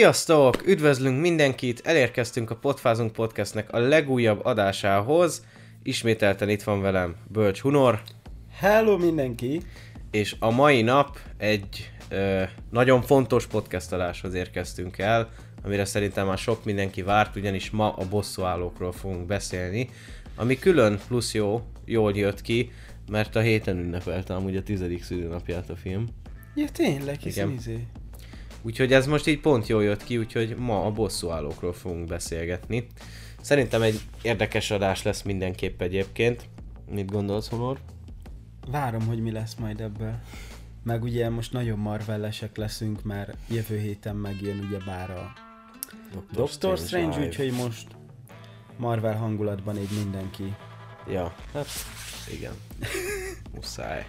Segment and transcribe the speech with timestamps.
[0.00, 0.66] Sziasztok!
[0.66, 1.80] Üdvözlünk mindenkit!
[1.84, 5.44] Elérkeztünk a Potfázunk Podcastnek a legújabb adásához.
[5.82, 8.02] Ismételten itt van velem Bölcs Hunor,
[8.52, 9.60] Hello mindenki!
[10.10, 15.28] és a mai nap egy ö, nagyon fontos podcastaláshoz érkeztünk el,
[15.62, 19.88] amire szerintem már sok mindenki várt, ugyanis ma a bosszúállókról fogunk beszélni,
[20.36, 22.70] ami külön plusz jó, jól jött ki,
[23.10, 26.06] mert a héten ünnepelte amúgy a tizedik szülőnapját a film.
[26.54, 27.86] Ja tényleg, hiszen izé.
[28.62, 32.86] Úgyhogy ez most így pont jól jött ki, úgyhogy ma a bosszúállókról fogunk beszélgetni.
[33.40, 36.44] Szerintem egy érdekes adás lesz mindenképp egyébként.
[36.90, 37.78] Mit gondolsz, Honor?
[38.70, 40.14] Várom, hogy mi lesz majd ebből.
[40.84, 45.32] Meg ugye most nagyon marvellesek leszünk, mert jövő héten megjön ugye bár a
[46.32, 47.26] Doctor Strange, Live.
[47.26, 47.86] úgyhogy most
[48.76, 50.54] Marvel hangulatban így mindenki.
[51.08, 51.66] Ja, hát
[52.32, 52.52] igen.
[53.54, 54.06] Muszáj.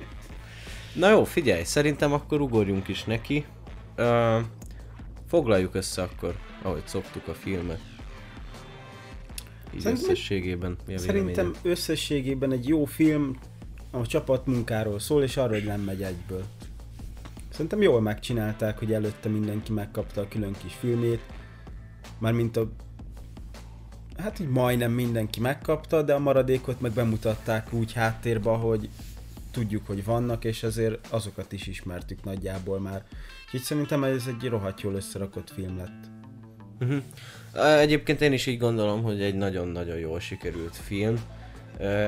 [0.94, 3.46] Na jó, figyelj, szerintem akkor ugorjunk is neki.
[3.96, 4.40] Ö,
[5.28, 7.80] foglaljuk össze akkor, ahogy szoktuk a filmet.
[9.74, 10.78] Így Szerintem- összességében.
[10.88, 13.38] Mi a Szerintem összességében egy jó film
[13.92, 16.44] a csapatmunkáról szól, és arról, hogy nem megy egyből.
[17.50, 21.22] Szerintem jól megcsinálták, hogy előtte mindenki megkapta a külön kis filmét.
[22.18, 22.72] Mármint a...
[24.18, 28.90] Hát így majdnem mindenki megkapta, de a maradékot meg bemutatták úgy háttérbe, hogy
[29.52, 33.04] tudjuk, hogy vannak, és ezért azokat is ismertük nagyjából már.
[33.46, 36.10] Úgyhogy szerintem ez egy rohadt jól összerakott film lett.
[36.80, 37.80] Uh-huh.
[37.80, 41.20] Egyébként én is így gondolom, hogy egy nagyon-nagyon jól sikerült film.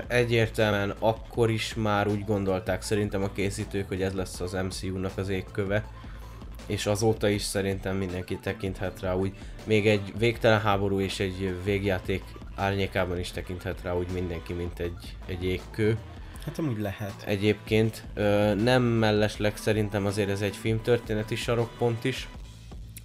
[0.07, 5.29] Egyértelműen akkor is már úgy gondolták szerintem a készítők, hogy ez lesz az MCU-nak az
[5.29, 5.85] égköve.
[6.65, 9.33] És azóta is szerintem mindenki tekinthet rá úgy,
[9.63, 12.23] még egy végtelen háború és egy végjáték
[12.55, 15.97] árnyékában is tekinthet rá úgy mindenki, mint egy, egy égkő.
[16.45, 17.23] Hát amúgy lehet.
[17.25, 22.29] Egyébként ö, nem mellesleg szerintem azért ez egy filmtörténeti sarokpont is.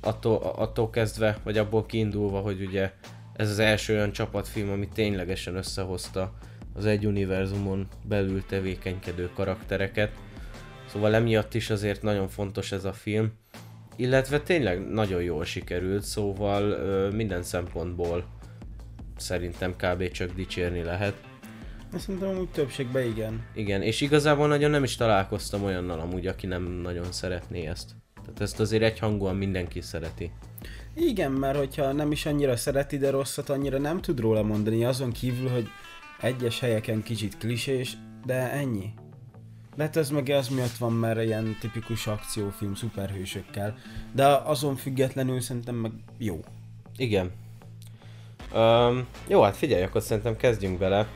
[0.00, 2.92] Attól, attól kezdve, vagy abból kiindulva, hogy ugye
[3.36, 6.32] ez az első olyan csapatfilm, ami ténylegesen összehozta
[6.74, 10.12] az egy univerzumon belül tevékenykedő karaktereket.
[10.86, 13.32] Szóval emiatt is azért nagyon fontos ez a film.
[13.96, 18.24] Illetve tényleg nagyon jól sikerült, szóval ö, minden szempontból
[19.16, 20.10] szerintem kb.
[20.10, 21.27] csak dicsérni lehet.
[21.92, 23.44] Azt szerintem amúgy többségben igen.
[23.54, 27.90] Igen, és igazából nagyon nem is találkoztam olyannal amúgy, aki nem nagyon szeretné ezt.
[28.24, 30.30] Tehát ezt azért egyhangúan mindenki szereti.
[30.94, 35.12] Igen, mert hogyha nem is annyira szereti, de rosszat annyira nem tud róla mondani, azon
[35.12, 35.68] kívül, hogy
[36.20, 38.92] egyes helyeken kicsit klisés, de ennyi.
[39.76, 43.78] Lehet ez meg az miatt van, mert ilyen tipikus akciófilm szuperhősökkel,
[44.12, 46.40] de azon függetlenül szerintem meg jó.
[46.96, 47.30] Igen.
[48.54, 51.08] Um, jó, hát figyelj, akkor szerintem kezdjünk bele.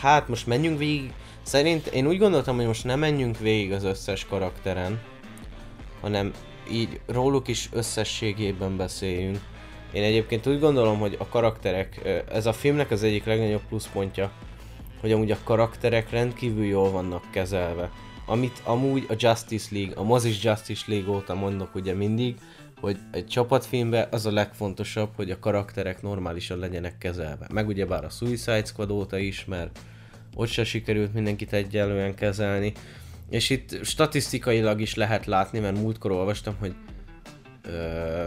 [0.00, 1.12] Hát most menjünk végig.
[1.42, 5.00] Szerint én úgy gondoltam, hogy most nem menjünk végig az összes karakteren,
[6.00, 6.32] hanem
[6.70, 9.38] így róluk is összességében beszéljünk.
[9.92, 14.30] Én egyébként úgy gondolom, hogy a karakterek, ez a filmnek az egyik legnagyobb pluszpontja,
[15.00, 17.90] hogy amúgy a karakterek rendkívül jól vannak kezelve.
[18.26, 22.36] Amit amúgy a Justice League, a mozis Justice League óta mondok ugye mindig,
[22.80, 27.46] hogy egy csapatfilmben az a legfontosabb, hogy a karakterek normálisan legyenek kezelve.
[27.52, 29.78] Meg ugyebár a Suicide Squad óta is, mert
[30.34, 32.72] ott se sikerült mindenkit egyenlően kezelni.
[33.30, 36.74] És itt statisztikailag is lehet látni, mert múltkor olvastam, hogy
[37.62, 38.26] ö,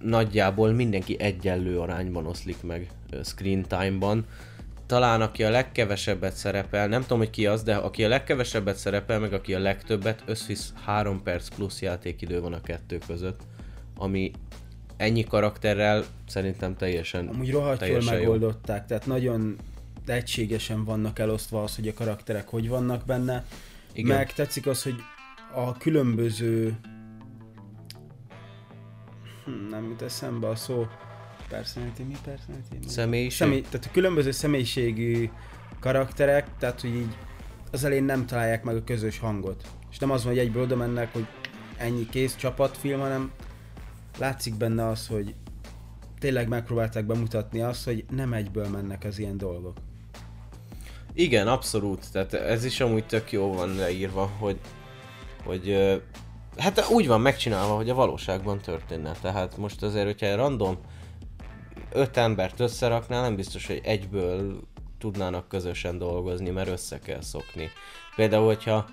[0.00, 2.90] nagyjából mindenki egyenlő arányban oszlik meg
[3.22, 4.26] screen time-ban.
[4.86, 9.20] Talán aki a legkevesebbet szerepel, nem tudom, hogy ki az, de aki a legkevesebbet szerepel,
[9.20, 13.40] meg aki a legtöbbet, összvisz 3 perc plusz játékidő van a kettő között,
[13.96, 14.30] ami
[14.96, 18.20] ennyi karakterrel szerintem teljesen Amúgy rohadt jól teljesen jó.
[18.20, 19.56] megoldották, tehát nagyon
[20.06, 23.44] egységesen vannak elosztva az, hogy a karakterek hogy vannak benne.
[23.92, 24.16] Igen.
[24.16, 24.96] Meg tetszik az, hogy
[25.54, 26.78] a különböző
[29.44, 30.86] hm, nem jut eszembe a szó
[31.48, 32.88] personality, mi personality?
[32.88, 33.38] Személyiség?
[33.38, 35.30] Személy, tehát a különböző személyiségű
[35.80, 37.16] karakterek, tehát hogy így
[37.72, 39.62] az elején nem találják meg a közös hangot.
[39.90, 41.26] És nem az van, hogy egyből oda mennek, hogy
[41.76, 43.32] ennyi kész csapatfilm, hanem
[44.18, 45.34] látszik benne az, hogy
[46.18, 49.76] tényleg megpróbálták bemutatni azt, hogy nem egyből mennek az ilyen dolgok.
[51.12, 52.12] Igen, abszolút.
[52.12, 54.58] Tehát ez is amúgy tök jó van leírva, hogy,
[55.44, 55.76] hogy
[56.56, 59.12] hát úgy van megcsinálva, hogy a valóságban történne.
[59.12, 60.78] Tehát most azért, hogyha random
[61.94, 64.60] öt embert összeraknál, nem biztos, hogy egyből
[64.98, 67.70] tudnának közösen dolgozni, mert össze kell szokni.
[68.16, 68.86] Például, hogyha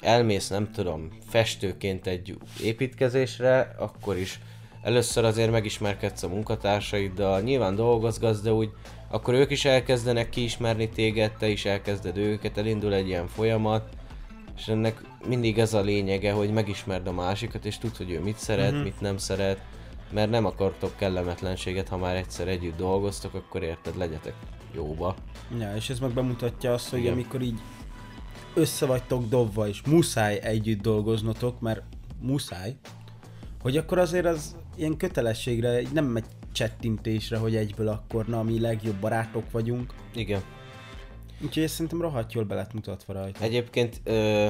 [0.00, 4.40] elmész, nem tudom, festőként egy építkezésre, akkor is
[4.82, 8.70] először azért megismerkedsz a munkatársaiddal, nyilván dolgozgatsz, de úgy
[9.12, 13.88] akkor ők is elkezdenek kiismerni téged, te is elkezded őket, elindul egy ilyen folyamat,
[14.56, 18.38] és ennek mindig ez a lényege, hogy megismerd a másikat, és tudd, hogy ő mit
[18.38, 18.82] szeret, uh-huh.
[18.82, 19.60] mit nem szeret,
[20.12, 24.34] mert nem akartok kellemetlenséget, ha már egyszer együtt dolgoztok, akkor érted, legyetek
[24.74, 25.14] jóba.
[25.58, 27.12] Ja, és ez meg bemutatja azt, hogy Igen.
[27.12, 27.60] amikor így
[28.54, 31.82] össze vagytok dobva, és muszáj együtt dolgoznotok, mert
[32.20, 32.76] muszáj,
[33.62, 38.96] hogy akkor azért az ilyen kötelességre, nem megy csettintésre, hogy egyből akkor, na, mi legjobb
[38.96, 39.94] barátok vagyunk.
[40.14, 40.42] Igen.
[41.44, 43.44] Úgyhogy ezt szerintem rohadt jól be lett mutatva rajta.
[43.44, 44.48] Egyébként ö,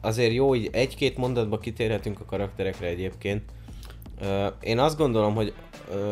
[0.00, 3.42] azért jó, hogy egy-két mondatba kitérhetünk a karakterekre egyébként.
[4.60, 5.54] Én azt gondolom, hogy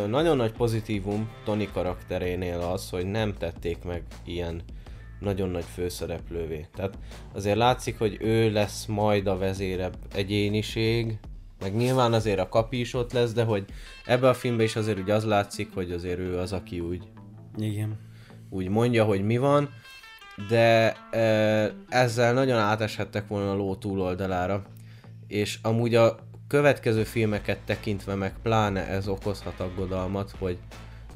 [0.06, 4.62] nagyon nagy pozitívum Tony karakterénél az, hogy nem tették meg ilyen
[5.20, 6.66] nagyon nagy főszereplővé.
[6.74, 6.98] Tehát
[7.34, 11.18] azért látszik, hogy ő lesz majd a vezérebb egyéniség,
[11.60, 13.64] meg nyilván azért a kapi is ott lesz, de hogy
[14.06, 17.02] ebbe a filmbe is azért úgy az látszik, hogy azért ő az, aki úgy,
[17.56, 17.98] Igen.
[18.50, 19.68] úgy mondja, hogy mi van,
[20.48, 20.96] de
[21.88, 24.62] ezzel nagyon áteshettek volna a ló túloldalára,
[25.26, 30.58] és amúgy a következő filmeket tekintve meg pláne ez okozhat aggodalmat, hogy,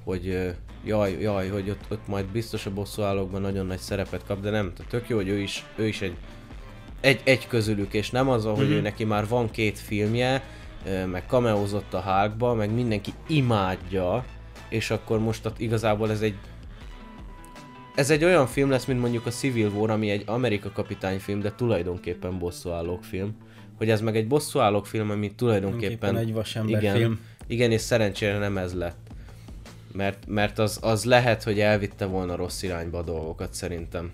[0.04, 4.50] hogy jaj, jaj, hogy ott, ott majd biztos a bosszúállókban nagyon nagy szerepet kap, de
[4.50, 6.16] nem, tök jó, hogy ő is, ő is egy
[7.02, 8.72] egy, egy közülük, és nem az, hogy mm-hmm.
[8.72, 10.42] ő neki már van két filmje,
[11.06, 14.24] meg kameózott a hágba, meg mindenki imádja,
[14.68, 16.36] és akkor most igazából ez egy
[17.94, 21.40] ez egy olyan film lesz, mint mondjuk a Civil War, ami egy Amerika kapitány film,
[21.40, 23.36] de tulajdonképpen bosszúállók film.
[23.82, 26.16] Hogy ez meg egy bosszúállók film, ami tulajdonképpen...
[26.16, 27.20] egy vasember igen, film.
[27.46, 29.10] Igen, és szerencsére nem ez lett.
[29.92, 34.10] Mert, mert az, az lehet, hogy elvitte volna rossz irányba a dolgokat szerintem.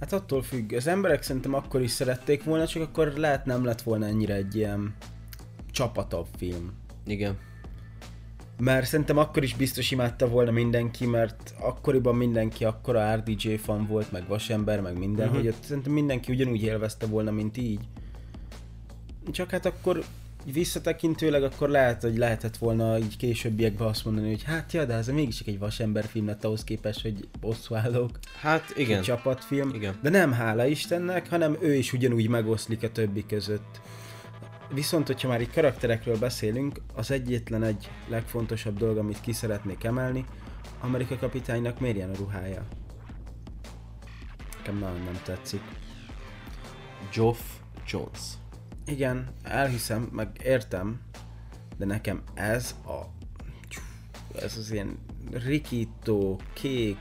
[0.00, 0.72] Hát attól függ.
[0.72, 4.56] Az emberek szerintem akkor is szerették volna, csak akkor lehet nem lett volna ennyire egy
[4.56, 4.94] ilyen
[5.70, 6.72] csapatabb film.
[7.06, 7.38] Igen.
[8.58, 14.12] Mert szerintem akkor is biztos imádta volna mindenki, mert akkoriban mindenki akkora RDJ fan volt,
[14.12, 15.42] meg vasember, meg minden, uh-huh.
[15.42, 17.80] hogy ott szerintem mindenki ugyanúgy élvezte volna, mint így.
[19.30, 20.04] Csak hát akkor
[20.52, 25.06] visszatekintőleg akkor lehet, hogy lehetett volna így későbbiekben azt mondani, hogy hát ja, de ez
[25.06, 28.18] mégis egy vasember film lett ahhoz képest, hogy bosszúállók.
[28.40, 28.98] Hát igen.
[28.98, 29.74] Egy csapatfilm.
[29.74, 29.98] Igen.
[30.02, 33.80] De nem hála Istennek, hanem ő is ugyanúgy megoszlik a többi között.
[34.74, 40.24] Viszont, hogyha már itt karakterekről beszélünk, az egyetlen egy legfontosabb dolog, amit ki szeretnék emelni,
[40.80, 42.64] Amerika kapitánynak miért ilyen a ruhája?
[44.56, 45.62] Nekem nagyon nem tetszik.
[47.14, 47.40] Geoff
[47.86, 48.20] Jones.
[48.90, 51.00] Igen, elhiszem, meg értem,
[51.78, 53.00] de nekem ez a...
[54.42, 54.98] Ez az ilyen
[55.32, 56.96] rikító, kék,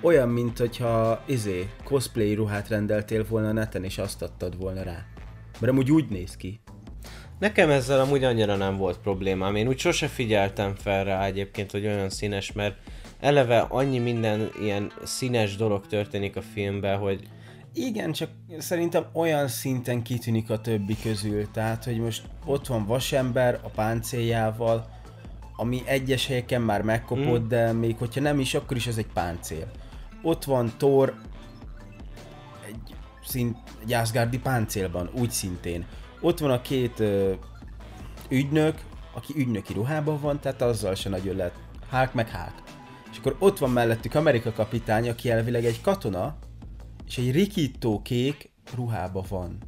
[0.00, 5.06] olyan, mint hogyha izé, cosplay ruhát rendeltél volna neten, és azt adtad volna rá.
[5.60, 6.60] Mert amúgy úgy néz ki.
[7.38, 9.54] Nekem ezzel amúgy annyira nem volt problémám.
[9.54, 12.76] Én úgy sose figyeltem fel rá egyébként, hogy olyan színes, mert
[13.20, 17.28] eleve annyi minden ilyen színes dolog történik a filmben, hogy
[17.72, 23.60] igen, csak szerintem olyan szinten kitűnik a többi közül, tehát hogy most ott van vasember
[23.62, 24.88] a páncéljával,
[25.56, 27.48] ami egyes helyeken már megkopott, mm.
[27.48, 29.70] de még hogyha nem is, akkor is ez egy páncél.
[30.22, 31.14] Ott van Thor
[32.66, 32.94] egy,
[33.24, 35.86] szint, egy Asgardi páncélban, úgy szintén.
[36.20, 37.32] Ott van a két ö,
[38.28, 38.80] ügynök,
[39.14, 41.54] aki ügynöki ruhában van, tehát azzal se nagyon lehet.
[41.90, 42.62] Hulk meg Hulk.
[43.10, 46.36] És akkor ott van mellettük Amerika kapitány, aki elvileg egy katona,
[47.08, 49.58] és egy rikító kék ruhába van.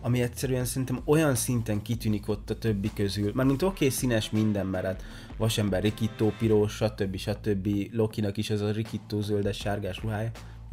[0.00, 3.32] Ami egyszerűen szerintem olyan szinten kitűnik ott a többi közül.
[3.34, 5.02] Mármint oké, okay, színes minden, mert hát
[5.36, 7.16] vasember rikító, piros, stb.
[7.16, 7.68] stb.
[7.92, 10.30] Lokinak is ez a rikító zöldes sárgás ruhája.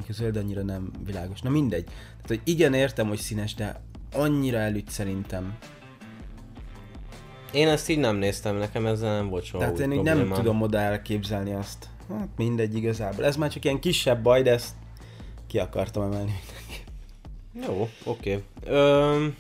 [0.10, 1.42] A zöld annyira nem világos.
[1.42, 1.84] Na mindegy.
[1.84, 3.82] Tehát, hogy igen, értem, hogy színes, de
[4.14, 5.58] annyira elüt szerintem.
[7.52, 10.62] Én ezt így nem néztem, nekem ezzel nem volt soha Tehát én így nem tudom
[10.62, 11.90] oda elképzelni azt.
[12.10, 13.26] Hát mindegy igazából.
[13.26, 14.76] Ez már csak ilyen kisebb baj, de ezt
[15.54, 16.40] ki akartam emelni
[17.68, 18.44] Jó, oké.
[18.66, 19.34] Okay.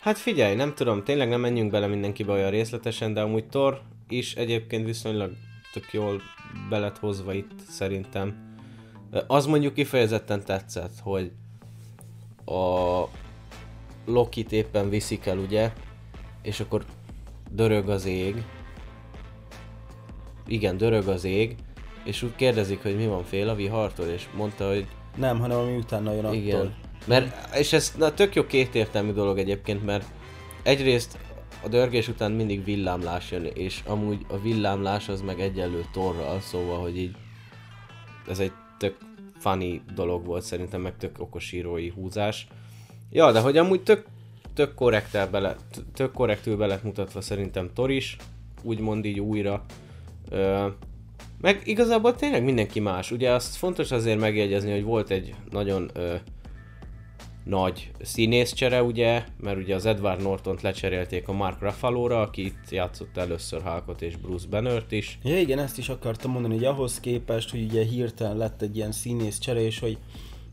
[0.00, 4.34] hát figyelj, nem tudom, tényleg nem menjünk bele mindenkibe olyan részletesen, de amúgy Thor is
[4.34, 5.32] egyébként viszonylag
[5.72, 6.20] tök jól
[6.68, 8.56] belet hozva itt szerintem.
[9.26, 11.32] Az mondjuk kifejezetten tetszett, hogy
[12.44, 13.04] a
[14.04, 15.72] Lokit éppen viszik el, ugye,
[16.42, 16.84] és akkor
[17.50, 18.44] dörög az ég.
[20.46, 21.56] Igen, dörög az ég,
[22.04, 24.86] és úgy kérdezik, hogy mi van fél a vihartól, és mondta, hogy
[25.16, 26.56] nem, hanem ami utána jön Igen.
[26.56, 26.74] attól.
[27.06, 30.06] Mert, és ez na, tök jó kétértelmű dolog egyébként, mert
[30.62, 31.18] egyrészt
[31.64, 36.80] a dörgés után mindig villámlás jön, és amúgy a villámlás az meg egyenlő torral, szóval,
[36.80, 37.16] hogy így
[38.28, 38.96] ez egy tök
[39.38, 42.46] funny dolog volt szerintem, meg tök okos írói húzás.
[43.10, 44.06] Ja, de hogy amúgy tök,
[44.54, 45.56] tök, korrektül bele,
[45.94, 48.16] tök korrektül be lett mutatva szerintem Tor is,
[48.62, 49.64] úgymond így újra.
[50.30, 50.66] Ö,
[51.42, 53.10] meg igazából tényleg mindenki más.
[53.10, 56.14] Ugye azt fontos azért megjegyezni, hogy volt egy nagyon ö,
[57.44, 63.16] nagy színészcsere, ugye, mert ugye az Edward Nortont lecserélték a Mark Ruffalo-ra, aki itt játszott
[63.16, 65.18] először Hulkot és Bruce Bannert is.
[65.22, 68.92] Ja igen, ezt is akartam mondani, hogy ahhoz képest, hogy ugye hirtelen lett egy ilyen
[68.92, 69.98] színész cserés, hogy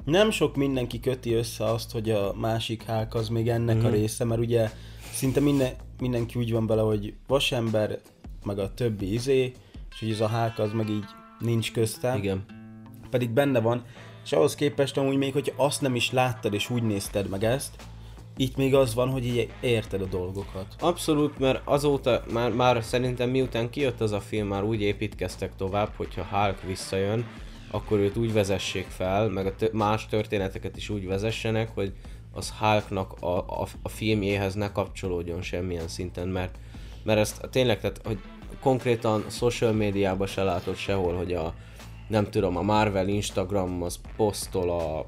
[0.05, 3.85] nem sok mindenki köti össze azt, hogy a másik Hulk az még ennek mm.
[3.85, 4.69] a része, mert ugye
[5.11, 7.99] szinte minden, mindenki úgy van bele, hogy vasember,
[8.43, 9.53] meg a többi izé,
[9.91, 11.05] és hogy ez a Hulk az meg így
[11.39, 12.17] nincs közte.
[12.17, 12.45] Igen.
[13.09, 13.85] Pedig benne van,
[14.23, 17.75] és ahhoz képest amúgy még, hogy azt nem is láttad és úgy nézted meg ezt,
[18.37, 20.75] itt még az van, hogy így érted a dolgokat.
[20.79, 25.93] Abszolút, mert azóta már, már szerintem miután kijött az a film, már úgy építkeztek tovább,
[25.95, 27.25] hogyha Hulk visszajön,
[27.71, 31.93] akkor őt úgy vezessék fel, meg a t- más történeteket is úgy vezessenek, hogy
[32.33, 36.57] az Hulknak a, a, a filmjéhez ne kapcsolódjon semmilyen szinten, mert,
[37.03, 38.19] mert ezt tényleg, tehát, hogy
[38.61, 41.53] konkrétan social médiában se látod sehol, hogy a,
[42.07, 45.05] nem tudom, a Marvel Instagram az posztol a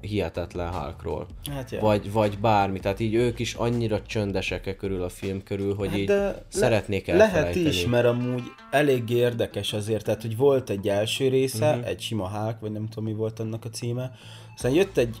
[0.00, 1.26] hihetetlen Hulkról.
[1.50, 1.80] Hát ja.
[1.80, 5.98] Vagy, vagy bármi, tehát így ők is annyira csöndesek körül a film körül, hogy Hát
[5.98, 7.16] így de szeretnék le-.
[7.16, 11.86] Lehet is, mert amúgy elég érdekes azért, tehát hogy volt egy első része, uh-huh.
[11.86, 14.10] egy sima Hulk, vagy nem tudom mi volt annak a címe,
[14.54, 15.16] aztán jött egy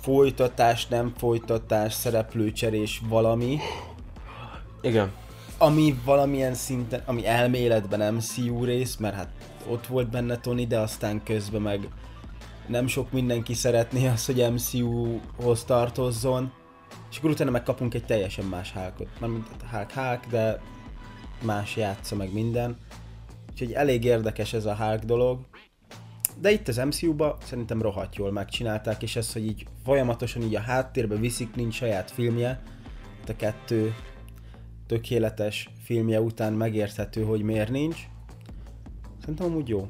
[0.00, 3.58] folytatás, nem folytatás, szereplőcserés valami,
[4.80, 5.12] Igen.
[5.58, 9.28] Ami valamilyen szinten, ami elméletben MCU rész, mert hát
[9.68, 11.88] ott volt benne Tony, de aztán közben meg
[12.66, 16.52] nem sok mindenki szeretné azt, hogy MCU-hoz tartozzon,
[17.10, 19.20] és akkor utána megkapunk egy teljesen más Hulkot.
[19.20, 20.60] Mármint Hulk Hulk, de
[21.42, 22.76] más játsza meg minden.
[23.50, 25.40] Úgyhogy elég érdekes ez a Hulk dolog.
[26.40, 30.60] De itt az MCU-ba szerintem rohadt jól megcsinálták, és ez, hogy így folyamatosan így a
[30.60, 32.62] háttérbe viszik, nincs saját filmje,
[33.28, 33.94] a kettő
[34.88, 38.08] tökéletes filmje után megérthető, hogy miért nincs.
[39.20, 39.88] Szerintem amúgy jó.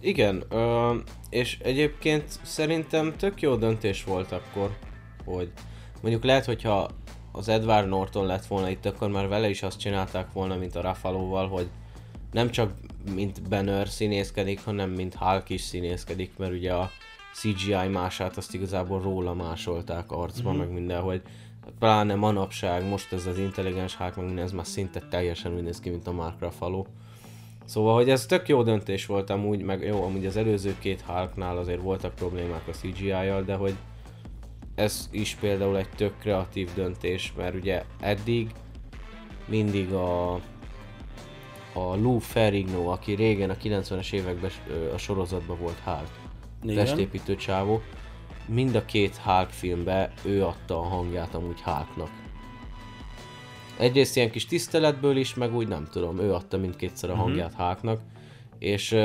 [0.00, 0.94] Igen, ö,
[1.30, 4.76] és egyébként szerintem tök jó döntés volt akkor,
[5.24, 5.52] hogy
[6.02, 6.90] mondjuk lehet, hogyha
[7.32, 10.80] az Edward Norton lett volna itt, akkor már vele is azt csinálták volna, mint a
[10.80, 11.68] Ruffalo-val, hogy
[12.32, 12.72] nem csak
[13.14, 16.90] mint Banner színészkedik, hanem mint Hulk is színészkedik, mert ugye a
[17.34, 20.58] CGI mását azt igazából róla másolták arcba, mm-hmm.
[20.58, 21.22] meg mindenhogy.
[21.78, 25.80] Pláne manapság, most ez az intelligens Hulk, meg minden, ez már szinte teljesen úgy néz
[25.80, 26.84] ki, mint a Mark Ruffalo.
[27.64, 31.58] Szóval, hogy ez tök jó döntés volt amúgy, meg jó, amúgy az előző két Hulknál
[31.58, 33.74] azért voltak problémák a CGI-jal, de hogy
[34.74, 38.50] ez is például egy tök kreatív döntés, mert ugye eddig
[39.46, 40.40] mindig a
[41.74, 44.50] a Lou Ferrigno, aki régen a 90-es években
[44.94, 46.10] a sorozatban volt Hulk,
[46.62, 46.74] Igen.
[46.74, 47.82] testépítő csávó,
[48.46, 52.10] mind a két Hulk filmbe ő adta a hangját amúgy Hulknak.
[53.78, 58.00] Egyrészt ilyen kis tiszteletből is, meg úgy nem tudom, ő adta mindkétszer a hangját Hulknak,
[58.58, 58.96] és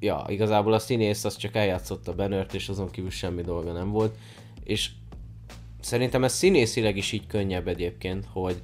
[0.00, 4.16] ja, igazából a színész az csak eljátszotta Bennert, és azon kívül semmi dolga nem volt,
[4.64, 4.90] és
[5.80, 8.62] szerintem ez színészileg is így könnyebb egyébként, hogy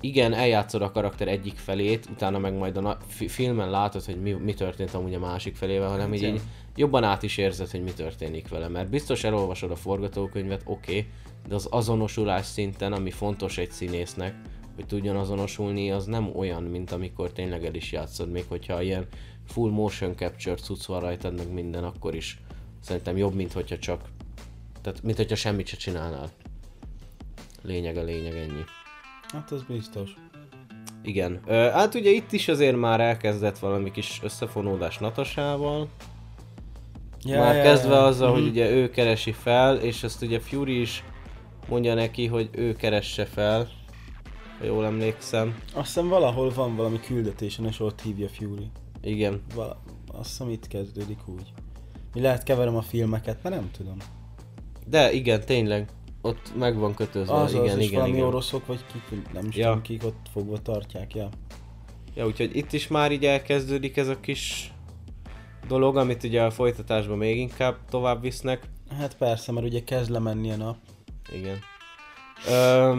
[0.00, 4.20] igen, eljátszod a karakter egyik felét, utána meg majd a na- fi- filmen látod, hogy
[4.22, 6.40] mi, mi történt amúgy a másik felével, hanem így, így
[6.76, 8.68] jobban át is érzed, hogy mi történik vele.
[8.68, 11.10] Mert biztos elolvasod a forgatókönyvet, oké, okay,
[11.48, 14.34] de az azonosulás szinten, ami fontos egy színésznek,
[14.74, 19.06] hogy tudjon azonosulni, az nem olyan, mint amikor tényleg el is játszod, még hogyha ilyen
[19.46, 22.40] full motion capture cucc van rajtad, meg minden, akkor is
[22.80, 24.00] szerintem jobb, mint hogyha csak,
[24.82, 26.30] tehát mint hogyha semmit se csinálnál.
[27.62, 28.64] Lényeg a lényeg, ennyi.
[29.28, 30.10] Hát az biztos.
[31.02, 31.40] Igen.
[31.46, 35.88] Ö, hát ugye itt is azért már elkezdett valami kis összefonódás Natasával.
[37.24, 38.50] Ja, már kezdve azzal, hogy Mhm.
[38.50, 41.04] ugye ő keresi fel, és ezt ugye Fury is
[41.68, 43.68] mondja neki, hogy ő keresse fel,
[44.58, 45.58] ha jól emlékszem.
[45.74, 48.70] Azt hiszem valahol van valami küldetésen, és ott hívja Fury.
[49.02, 49.42] Igen.
[49.54, 49.82] Vala,
[50.12, 51.52] azt hiszem itt kezdődik úgy.
[52.14, 53.96] Mi lehet keverem a filmeket, mert nem tudom.
[54.86, 55.88] De igen, tényleg.
[56.22, 57.34] Ott meg van kötözve.
[57.34, 58.26] Az, igen, az, és igen, valami igen.
[58.26, 59.64] oroszok, vagy kik, nem is Ja.
[59.66, 61.28] tudom kik ott fogva tartják, ja.
[62.14, 64.72] Ja, úgyhogy itt is már így elkezdődik ez a kis
[65.66, 68.62] dolog, amit ugye a folytatásban még inkább tovább visznek.
[68.98, 70.76] Hát persze, mert ugye kezd lemenni a nap.
[71.32, 71.58] Igen.
[72.48, 72.98] Ö,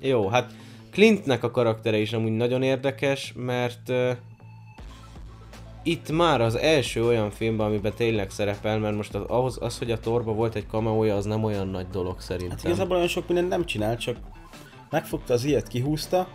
[0.00, 0.52] jó, hát
[0.90, 4.12] Clintnek a karaktere is amúgy nagyon érdekes, mert ö,
[5.82, 9.90] itt már az első olyan filmben, amiben tényleg szerepel, mert most az, ahhoz, az, hogy
[9.90, 12.56] a torba volt egy kameója, az nem olyan nagy dolog szerintem.
[12.56, 14.16] Hát igazából olyan sok mindent nem csinál, csak
[14.90, 16.28] megfogta az ilyet, kihúzta,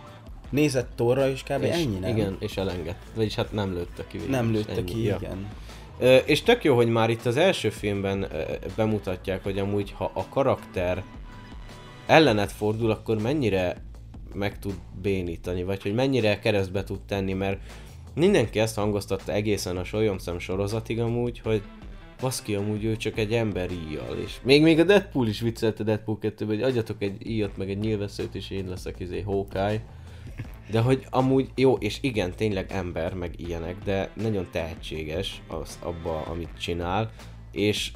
[0.52, 1.62] nézett torra, és kb.
[1.62, 2.16] és, ennyi, nem?
[2.16, 3.06] Igen, és elengedte.
[3.14, 4.84] Vagyis hát nem lőtte ki végül Nem is, lőtte ennyi.
[4.84, 5.16] ki, Ja.
[5.20, 5.46] igen.
[5.98, 8.42] Ö, és tök jó, hogy már itt az első filmben ö,
[8.76, 11.02] bemutatják, hogy amúgy ha a karakter
[12.06, 13.76] ellenet fordul, akkor mennyire
[14.34, 17.58] meg tud bénítani, vagy hogy mennyire keresztbe tud tenni, mert
[18.14, 21.62] mindenki ezt hangoztatta egészen a Solyomszem sorozatig amúgy, hogy
[22.20, 26.18] baszki, amúgy ő csak egy ember íjjal, és még, még a Deadpool is viccelte Deadpool
[26.18, 29.80] 2 hogy adjatok egy íjat, meg egy nyilvesszőt, és én leszek izé Hawkeye.
[30.70, 36.20] De hogy amúgy jó, és igen, tényleg ember, meg ilyenek, de nagyon tehetséges az abba,
[36.20, 37.10] amit csinál,
[37.52, 37.92] és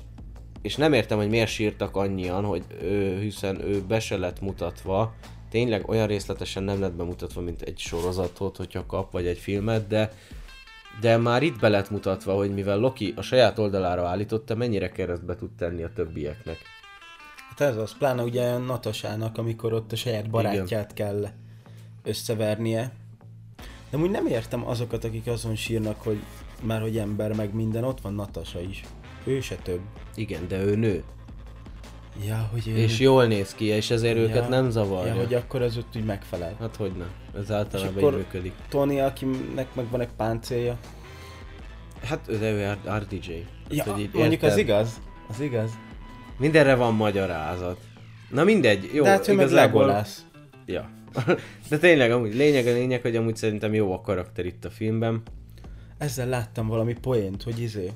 [0.63, 5.15] és nem értem, hogy miért sírtak annyian, hogy ő, hiszen ő be se lett mutatva,
[5.51, 10.13] tényleg olyan részletesen nem lett bemutatva, mint egy sorozatot, hogyha kap, vagy egy filmet, de
[11.01, 15.37] de már itt be lett mutatva, hogy mivel Loki a saját oldalára állította, mennyire keresztbe
[15.37, 16.59] tud tenni a többieknek.
[17.49, 20.95] Hát ez az, pláne ugye Natasának, amikor ott a saját barátját Igen.
[20.95, 21.29] kell
[22.07, 22.93] összevernie.
[23.91, 26.19] De úgy nem értem azokat, akik azon sírnak, hogy
[26.63, 28.83] már hogy ember, meg minden, ott van Natasa is.
[29.25, 29.81] Ő se több.
[30.15, 31.05] Igen, de ő nő.
[32.27, 32.77] Ja, hogy ő...
[32.77, 35.15] És jól néz ki, és ezért ja, őket nem zavarja.
[35.15, 36.57] Ja, hogy akkor ez ott úgy megfelel.
[36.61, 37.11] Hát hogy nem.
[37.41, 38.53] Ez általában így működik.
[38.69, 40.79] Tony, akinek meg van egy páncélja.
[42.03, 43.33] Hát ő, ő RDJ.
[43.69, 44.51] Ja, hát, mondjuk érted?
[44.51, 45.01] az igaz.
[45.29, 45.71] Az igaz.
[46.39, 47.79] Mindenre van magyarázat.
[48.31, 50.05] Na mindegy, jó, De hát igazából...
[50.67, 50.96] Ja.
[51.69, 55.23] De tényleg, amúgy lényeg a lényeg, hogy amúgy szerintem jó a karakter itt a filmben.
[55.99, 57.91] Ezzel láttam valami poént, hogy izé,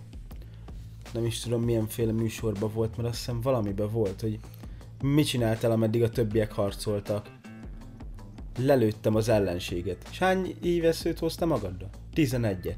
[1.12, 4.38] nem is tudom milyenféle műsorban volt, mert azt hiszem valamiben volt, hogy
[5.02, 7.26] mit csináltál, ameddig a többiek harcoltak.
[8.58, 9.96] Lelőttem az ellenséget.
[10.10, 11.90] És hány éveszőt hozta magaddal?
[12.14, 12.76] 11-et.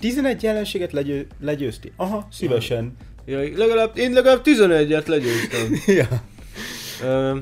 [0.00, 1.92] 11 ellenséget legyő, legyőzti?
[1.96, 2.96] Aha, szívesen.
[3.24, 5.82] Ja, legalább, én legalább 11-et legyőztem.
[5.98, 6.22] ja.
[7.02, 7.38] Ö,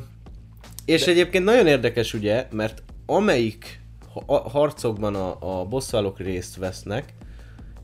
[0.89, 1.11] és De...
[1.11, 3.81] egyébként nagyon érdekes ugye, mert amelyik
[4.27, 7.15] harcokban a, a bosszálók részt vesznek,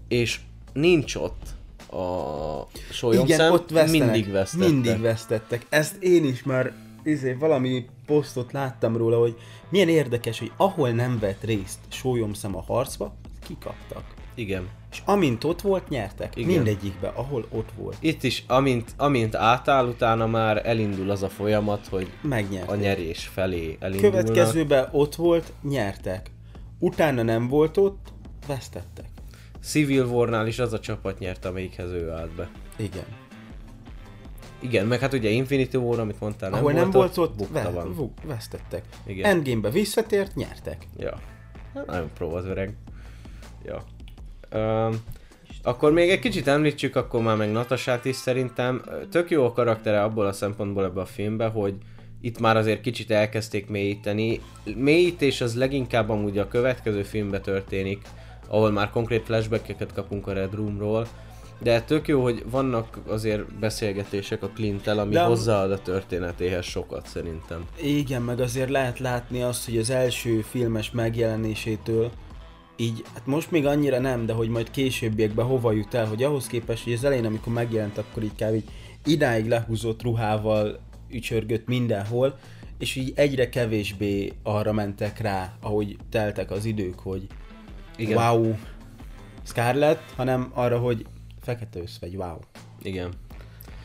[0.09, 0.41] és
[0.73, 1.43] nincs ott
[1.91, 4.69] a sólyomszem, Igen, ott vesztenek, mindig vesztettek.
[4.69, 5.67] Mindig vesztettek.
[5.69, 9.37] Ezt én is már izé, valami posztot láttam róla, hogy
[9.69, 13.15] milyen érdekes, hogy ahol nem vett részt sólyomszem a harcba,
[13.47, 14.05] kikaptak.
[14.35, 14.69] Igen.
[14.95, 16.37] És amint ott volt, nyertek.
[16.37, 16.51] Igen.
[16.51, 17.97] Mindegyikbe, ahol ott volt.
[18.01, 22.71] Itt is, amint, amint átáll, utána már elindul az a folyamat, hogy Megnyerték.
[22.71, 24.21] a nyerés felé elindulnak.
[24.25, 26.31] Következőben ott volt, nyertek.
[26.79, 28.13] Utána nem volt ott,
[28.47, 29.07] vesztettek.
[29.63, 32.49] Civil War-nál is az a csapat nyert, amelyikhez ő állt be.
[32.77, 33.05] Igen.
[34.61, 37.49] Igen, meg hát ugye Infinity War, amit mondtál, nem Ahol volt nem volt ott, ott
[37.51, 38.13] ve- van.
[38.27, 38.85] vesztettek.
[39.07, 39.31] Igen.
[39.31, 40.87] Endgame-be visszatért, nyertek.
[40.99, 41.19] Ja.
[41.75, 42.77] Hát, nagyon pro az öreg.
[43.65, 43.85] Ja.
[45.63, 48.83] Akkor még egy kicsit említsük akkor már meg Natasát is szerintem.
[49.11, 51.75] Tök jó a karaktere abból a szempontból ebbe a filmbe, hogy
[52.21, 54.41] itt már azért kicsit elkezdték mélyíteni.
[54.77, 58.03] Mélyítés az leginkább amúgy a következő filmbe történik,
[58.49, 61.07] ahol már konkrét flashbackeket kapunk a Red Roomról,
[61.59, 67.07] de tök jó, hogy vannak azért beszélgetések a Clinttel, ami de hozzáad a történetéhez sokat
[67.07, 67.69] szerintem.
[67.83, 72.11] Igen, meg azért lehet látni azt, hogy az első filmes megjelenésétől
[72.77, 76.47] így, hát most még annyira nem, de hogy majd későbbiekben hova jut el, hogy ahhoz
[76.47, 78.71] képest, hogy az elején, amikor megjelent, akkor így kb.
[79.05, 82.39] idáig lehúzott ruhával ücsörgött mindenhol,
[82.79, 87.27] és így egyre kevésbé arra mentek rá, ahogy teltek az idők, hogy
[87.97, 88.17] igen.
[88.17, 88.55] wow
[89.43, 91.07] Scarlett, hanem arra, hogy
[91.43, 92.39] fekete össz vagy wow.
[92.83, 93.13] Igen.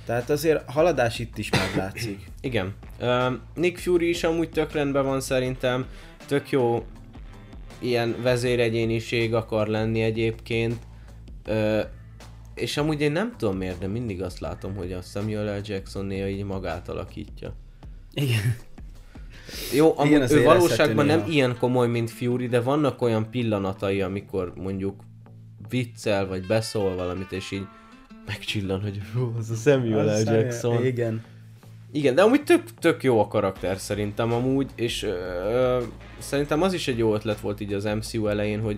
[0.05, 2.25] Tehát azért haladás itt is meglátszik.
[2.41, 2.73] Igen.
[2.99, 5.85] Uh, Nick Fury is amúgy tök rendben van szerintem.
[6.27, 6.85] Tök jó
[7.79, 10.75] ilyen vezéregyéniség akar lenni egyébként.
[11.47, 11.81] Uh,
[12.55, 15.61] és amúgy én nem tudom miért, de mindig azt látom, hogy a Samuel L.
[15.63, 17.53] Jackson néha így magát alakítja.
[18.13, 18.55] Igen.
[19.73, 24.53] Jó, amúgy Igen, ő valóságban nem ilyen komoly, mint Fury, de vannak olyan pillanatai, amikor
[24.55, 25.03] mondjuk
[25.69, 27.65] viccel, vagy beszól valamit, és így
[28.25, 30.33] megcsillan, hogy hú, az a Samuel L.
[30.33, 30.85] Jackson.
[30.85, 31.23] Igen.
[31.91, 35.83] Igen, de amúgy tök, tök jó a karakter szerintem amúgy, és ö, ö,
[36.17, 38.77] szerintem az is egy jó ötlet volt így az MCU elején, hogy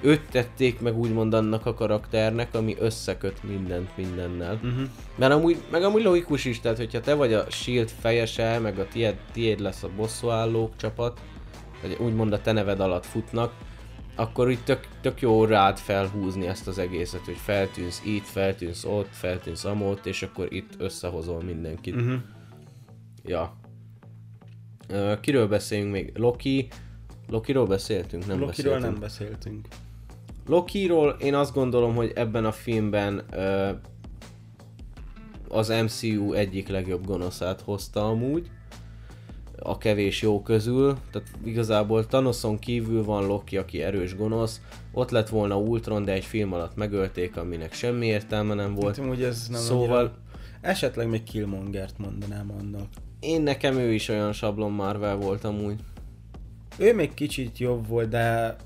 [0.00, 4.54] őt tették meg úgymond annak a karakternek, ami összeköt mindent mindennel.
[4.54, 4.88] Uh-huh.
[5.16, 8.88] Mert amúgy, meg amúgy logikus is, tehát hogyha te vagy a Shield fejese, meg a
[8.88, 11.20] tiéd, tiéd lesz a bosszúállók csapat,
[11.82, 13.52] vagy úgymond a te neved alatt futnak,
[14.16, 19.08] akkor így tök, tök jó rád felhúzni ezt az egészet, hogy feltűnsz itt, feltűnsz ott,
[19.10, 21.94] feltűnsz amott, és akkor itt összehozol mindenkit.
[21.94, 22.14] Uh-huh.
[23.24, 23.56] Ja.
[25.20, 26.12] Kiről beszéljünk még?
[26.16, 26.68] Loki.
[27.28, 28.26] Lokiról beszéltünk?
[28.26, 28.92] Nem Lokiról beszéltünk.
[28.92, 29.66] nem beszéltünk.
[30.46, 33.24] Lokiról én azt gondolom, hogy ebben a filmben
[35.48, 38.50] az MCU egyik legjobb gonoszát hozta amúgy
[39.58, 44.60] a kevés jó közül, tehát igazából Thanoson kívül van Loki, aki erős gonosz,
[44.92, 48.96] ott lett volna Ultron, de egy film alatt megölték, aminek semmi értelme nem volt.
[48.96, 49.98] Hát, ez nem szóval...
[49.98, 50.20] Annyira...
[50.60, 52.86] Esetleg még Killmongert mondanám annak.
[53.22, 55.80] Én nekem ő is olyan sablon Marvel volt amúgy.
[56.78, 58.56] Ő még kicsit jobb volt, de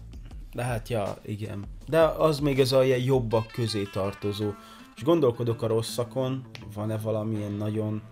[0.56, 1.64] de hát ja, igen.
[1.88, 4.50] De az még az a jobbak közé tartozó.
[4.96, 8.02] És gondolkodok a rosszakon, van-e valamilyen nagyon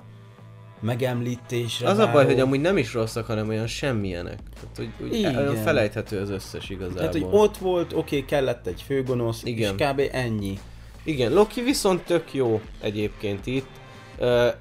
[0.81, 4.39] megemlítésre Az a baj, hogy amúgy nem is rosszak, hanem olyan semmilyenek.
[4.55, 5.57] Tehát, hogy, hogy Igen.
[5.57, 6.97] felejthető az összes igazából.
[6.97, 9.75] Tehát, hogy ott volt, oké, okay, kellett egy főgonosz, Igen.
[9.79, 10.03] és kb.
[10.13, 10.59] ennyi.
[11.05, 13.69] Igen, Loki viszont tök jó egyébként itt,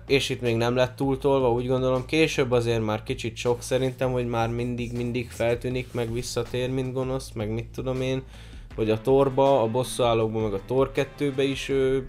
[0.07, 2.05] és itt még nem lett túltolva, úgy gondolom.
[2.05, 7.49] Később azért már kicsit sok szerintem, hogy már mindig-mindig feltűnik, meg visszatér, mint gonosz, meg
[7.49, 8.23] mit tudom én,
[8.75, 12.05] hogy a torba, a bosszúállókban, meg a Tor 2-be is ő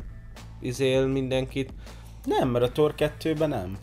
[0.61, 1.73] izél mindenkit.
[2.25, 3.79] Nem, mert a Thor 2-ben nem.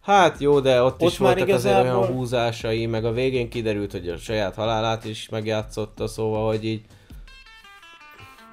[0.00, 3.48] Hát jó, de ott, Ott is már voltak azért olyan igazából- húzásai, meg a végén
[3.48, 6.82] kiderült, hogy a saját halálát is megjátszotta, szóval, hogy így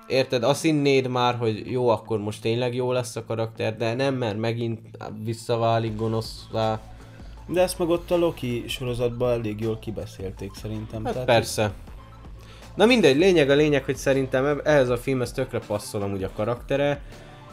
[0.08, 4.16] Érted, azt hinnéd már, hogy jó, akkor most tényleg jó lesz a karakter, de nem,
[4.16, 4.80] mert megint
[5.24, 6.80] visszaválik gonoszvá.
[7.48, 11.04] De ezt meg ott a Loki sorozatban elég jól kibeszélték szerintem.
[11.04, 11.72] Hát Tehát, persze.
[12.76, 17.02] Na mindegy, lényeg a lényeg, hogy szerintem ehhez a filmhez tökre passzol amúgy a karaktere,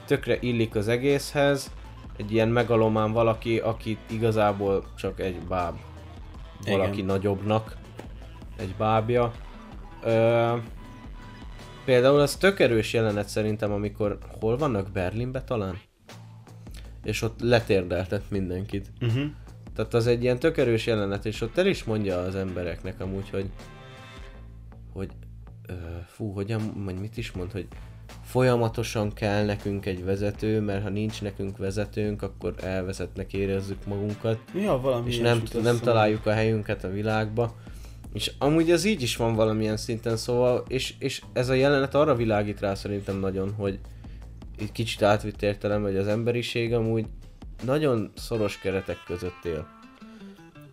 [0.06, 1.70] tökre illik az egészhez,
[2.16, 5.74] egy ilyen megalomán valaki, aki igazából csak egy báb.
[6.66, 7.06] Valaki Igen.
[7.06, 7.76] nagyobbnak,
[8.56, 9.32] egy bábja.
[10.02, 10.52] Ö,
[11.84, 15.78] például az tök erős jelenet szerintem, amikor hol vannak Berlinbe talán?
[17.04, 18.92] És ott letérdeltet mindenkit.
[19.00, 19.24] Uh-huh.
[19.74, 23.30] Tehát az egy ilyen tök erős jelenet, és ott el is mondja az embereknek amúgy,
[23.30, 23.50] hogy
[24.92, 25.08] hogy
[25.68, 25.72] ö,
[26.06, 27.66] fú, hogyan, vagy mit is mond, hogy
[28.22, 34.80] folyamatosan kell nekünk egy vezető, mert ha nincs nekünk vezetőnk, akkor elvezetnek érezzük magunkat, Ja,
[34.80, 37.54] valami és nem, nem találjuk a helyünket a világba.
[38.14, 42.14] És amúgy ez így is van valamilyen szinten, szóval, és, és ez a jelenet arra
[42.14, 43.78] világít rá szerintem nagyon, hogy
[44.58, 47.06] egy kicsit átvitt értelem, hogy az emberiség amúgy
[47.64, 49.66] nagyon szoros keretek között él.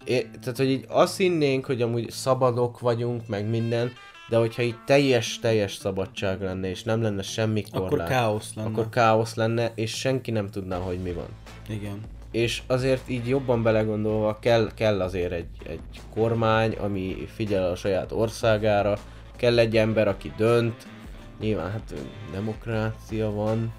[0.06, 3.92] É, tehát, hogy így azt hinnénk, hogy amúgy szabadok vagyunk, meg minden,
[4.30, 8.70] de hogyha így teljes-teljes szabadság lenne, és nem lenne semmi korlát, Akkor káosz lenne.
[8.70, 11.28] akkor káosz lenne, és senki nem tudná, hogy mi van
[11.70, 12.00] Igen.
[12.32, 18.12] És azért így jobban belegondolva kell, kell azért egy, egy kormány, ami figyel a saját
[18.12, 18.98] országára,
[19.36, 20.88] kell egy ember, aki dönt,
[21.40, 21.94] nyilván hát
[22.32, 23.74] demokrácia van,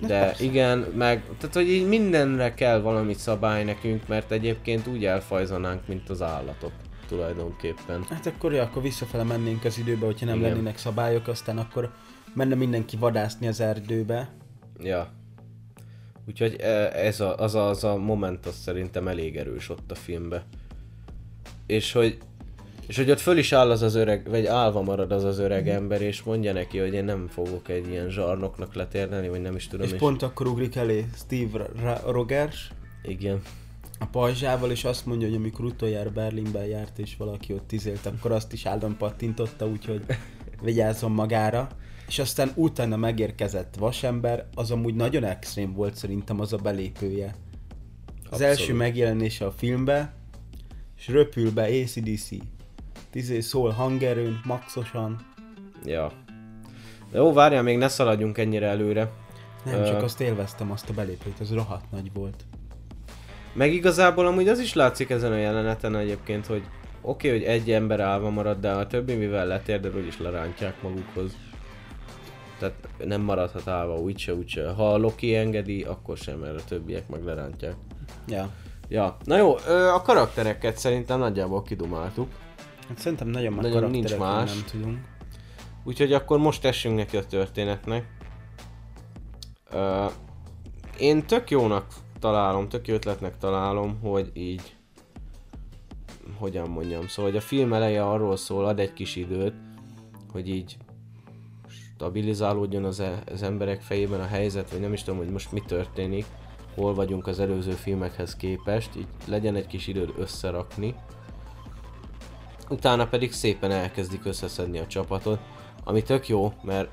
[0.00, 0.44] de persze.
[0.44, 6.10] igen, meg, tehát hogy így mindenre kell valami szabály nekünk, mert egyébként úgy elfajzanánk, mint
[6.10, 6.72] az állatok
[7.08, 8.04] tulajdonképpen.
[8.08, 10.50] Hát akkor, ja, akkor visszafele mennénk az időbe, hogyha nem Igen.
[10.50, 11.92] lennének szabályok, aztán akkor
[12.34, 14.28] menne mindenki vadászni az erdőbe.
[14.78, 15.08] Ja.
[16.28, 19.94] Úgyhogy e- ez a, az, a, az a moment az szerintem elég erős ott a
[19.94, 20.44] filmbe.
[21.66, 22.18] És hogy
[22.86, 25.68] és hogy ott föl is áll az az öreg, vagy állva marad az az öreg
[25.68, 29.66] ember, és mondja neki, hogy én nem fogok egy ilyen zsarnoknak letérdelni, vagy nem is
[29.66, 29.86] tudom.
[29.86, 31.66] És pont akkor ugrik elé Steve
[32.06, 32.70] Rogers
[33.02, 33.42] Igen.
[33.98, 38.32] a pajzsával, és azt mondja, hogy amikor utoljára Berlinben járt, és valaki ott izélt, akkor
[38.32, 40.04] azt is áldon pattintotta, úgyhogy
[40.62, 41.68] vigyázzon magára.
[42.12, 47.26] És aztán utána megérkezett vasember, az amúgy nagyon extrém volt szerintem az a belépője.
[47.26, 47.34] Az
[48.24, 48.42] Abszolút.
[48.42, 50.14] első megjelenése a filmbe,
[50.96, 52.28] és röpül be ACDC.
[53.10, 55.26] Tizé szól hangerőn, maxosan.
[55.84, 56.12] Ja.
[57.10, 59.10] De jó, várjál, még ne szaladjunk ennyire előre.
[59.64, 59.86] Nem, Ö.
[59.86, 62.44] csak azt élveztem, azt a belépőt, az rohadt nagy volt.
[63.52, 66.62] Meg igazából amúgy az is látszik ezen a jeleneten egyébként, hogy
[67.00, 71.36] oké, okay, hogy egy ember állva marad, de a többi mivel letérdel, úgyis lerántják magukhoz.
[72.62, 74.70] Tehát nem maradhat állva úgyse, úgyse.
[74.70, 77.74] Ha a Loki engedi, akkor sem, mert a többiek meg lerántják.
[78.26, 78.50] Ja.
[78.88, 79.54] Ja, na jó,
[79.94, 82.28] a karaktereket szerintem nagyjából kidumáltuk.
[82.88, 84.54] Hát szerintem nagyon már Nagyon nincs más.
[84.54, 84.98] nem tudunk.
[85.84, 88.06] Úgyhogy akkor most tessünk neki a történetnek.
[90.98, 91.86] Én tök jónak
[92.18, 94.76] találom, tök jó ötletnek találom, hogy így
[96.38, 99.54] hogyan mondjam, szóval hogy a film eleje arról szól, ad egy kis időt,
[100.32, 100.76] hogy így
[102.02, 105.60] stabilizálódjon az, e- az emberek fejében a helyzet, vagy nem is tudom, hogy most mi
[105.60, 106.24] történik,
[106.74, 110.94] hol vagyunk az előző filmekhez képest, így legyen egy kis időd összerakni.
[112.68, 115.38] Utána pedig szépen elkezdik összeszedni a csapatot,
[115.84, 116.88] ami tök jó, mert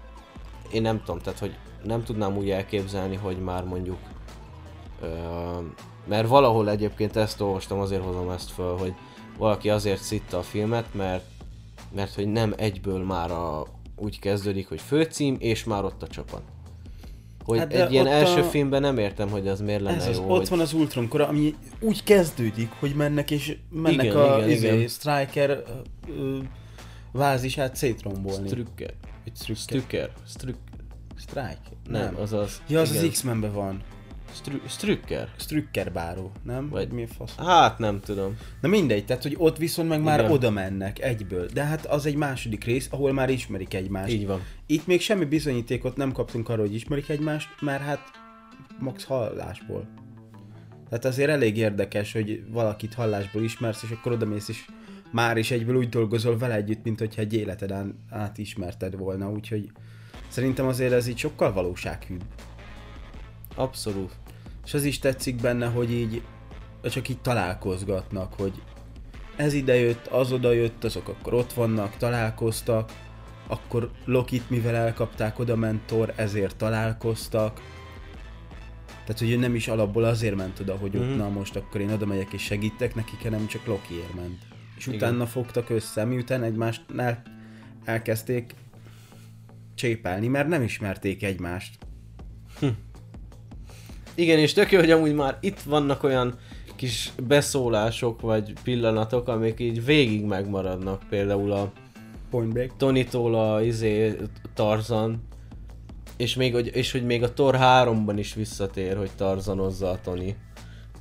[0.72, 3.98] én nem tudom, tehát hogy nem tudnám úgy elképzelni, hogy már mondjuk
[5.02, 5.08] ö,
[6.08, 8.93] mert valahol egyébként ezt olvastam, azért hozom ezt föl, hogy
[9.38, 11.24] valaki azért szitta a filmet, mert
[11.95, 13.65] mert hogy nem egyből már a,
[14.00, 16.42] úgy kezdődik, hogy főcím, és már ott a csapat.
[17.46, 20.16] Hogy Hát egy ilyen első a- filmben nem értem, hogy az miért lenne Ez az,
[20.18, 20.50] jó, ott hogy...
[20.50, 24.74] van az Ultron kora, ami úgy kezdődik, hogy mennek és mennek Igen, a igen, izé,
[24.76, 24.88] igen.
[24.88, 25.64] Striker
[26.08, 26.38] ö,
[27.12, 28.48] vázisát szétrombolni.
[28.48, 28.94] Strücker.
[29.56, 30.10] Strücker.
[30.28, 30.58] Strück...
[31.18, 31.60] Strike?
[31.88, 32.62] Nem, az az...
[32.68, 33.04] Ja, az igen.
[33.04, 33.82] az X-Menben van.
[34.34, 35.30] Strü- Strücker?
[35.36, 36.70] Strücker báró, nem?
[36.70, 37.36] Vagy- mi a fasz?
[37.38, 38.38] Hát nem tudom.
[38.62, 40.32] Na mindegy, tehát hogy ott viszont meg már Igen.
[40.32, 41.46] oda mennek egyből.
[41.54, 44.13] De hát az egy második rész, ahol már ismerik egymást.
[44.13, 44.42] Így van.
[44.65, 48.02] Itt még semmi bizonyítékot nem kaptunk arról, hogy ismerik egymást, mert hát
[48.80, 49.88] max hallásból.
[50.89, 54.65] Tehát azért elég érdekes, hogy valakit hallásból ismersz, és akkor odamész, és
[55.12, 57.74] már is egyből úgy dolgozol vele együtt, mint hogyha egy életed
[58.10, 59.72] át ismerted volna, úgyhogy
[60.28, 62.24] szerintem azért ez így sokkal valósághűbb.
[63.60, 64.12] Abszolút.
[64.65, 66.22] És az is tetszik benne, hogy így
[66.84, 68.54] csak így találkozgatnak, hogy
[69.36, 72.91] ez ide jött, az oda jött, azok akkor ott vannak, találkoztak,
[73.48, 77.62] akkor Lokit, mivel elkapták, oda ment Thor, ezért találkoztak.
[78.88, 81.17] Tehát, hogy ő nem is alapból azért ment oda, hogy ott, Mhm.
[81.17, 84.38] na most akkor én oda megyek és segítek nekik, hanem csak Lokiért ment.
[84.78, 84.98] És Igen.
[84.98, 87.22] utána fogtak össze, miután egymásnál
[87.84, 88.56] elkezdték
[89.76, 91.78] csépelni, mert nem ismerték egymást.
[94.19, 96.36] Igen, és tök jó, hogy amúgy már itt vannak olyan
[96.75, 101.01] kis beszólások vagy pillanatok, amik így végig megmaradnak.
[101.10, 101.71] Például a
[102.29, 102.77] Point Break.
[102.77, 104.15] Tony-tól a izé,
[104.53, 105.21] Tarzan,
[106.17, 110.36] és, még, hogy- és hogy még a Thor 3-ban is visszatér, hogy tarzanozza a Tony.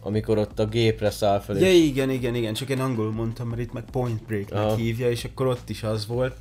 [0.03, 3.49] Amikor ott a gépre száll fel, Ja és igen, igen, igen, csak én angolul mondtam,
[3.49, 4.75] mert itt meg Point Breaknek Aha.
[4.77, 6.37] hívja, és akkor ott is az volt.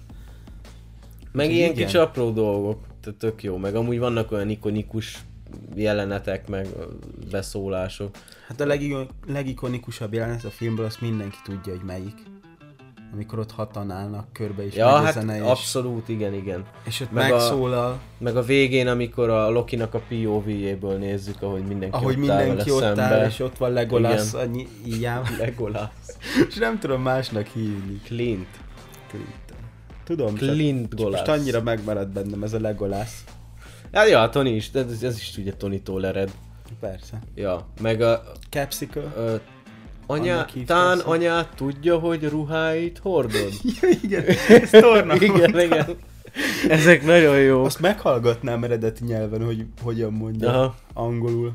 [1.32, 1.86] meg úgyhogy ilyen igen.
[1.86, 2.86] kicsi apró dolgok,
[3.20, 3.58] tök jó.
[3.58, 5.18] Meg amúgy vannak olyan ikonikus
[5.76, 6.68] jelenetek, meg
[7.32, 8.16] beszólások.
[8.48, 12.16] Hát a legiko- legikonikusabb jelenet a filmből, azt mindenki tudja, hogy melyik.
[13.14, 16.64] Amikor ott hatan állnak körbe, és Ja, a hát zene, és, abszolút, igen, igen.
[16.86, 21.64] és ott meg a- megszólal, Meg a végén, amikor a Lokinak a POV-jéből nézzük, ahogy
[21.64, 23.02] mindenki ahogy ott áll mindenki vele ott szembe.
[23.04, 24.42] áll, és ott van Legolas, Igen.
[24.48, 25.90] annyi íjám, Legolas.
[26.48, 28.02] és nem tudom másnak hívni.
[28.06, 28.48] Clint.
[29.10, 29.28] Clint.
[30.04, 31.20] Tudom, csak Clint Golas.
[31.20, 33.12] most annyira megmaradt bennem ez a Legolas.
[33.94, 36.32] Hát ja, Tony is, de ez, ez is ugye Tony-tól ered.
[36.80, 37.20] Persze.
[37.36, 39.02] Ja, meg a, Capsicle.
[39.02, 39.42] a
[40.10, 43.52] anya, tán anyát tudja, hogy ruháit hordod?
[43.82, 45.62] Ja, igen, ez Thornak igen, mondta.
[45.62, 45.86] igen.
[46.70, 47.64] Ezek nagyon jó.
[47.64, 50.76] Azt meghallgatnám eredeti nyelven, hogy hogyan mondja Aha.
[50.94, 51.54] angolul.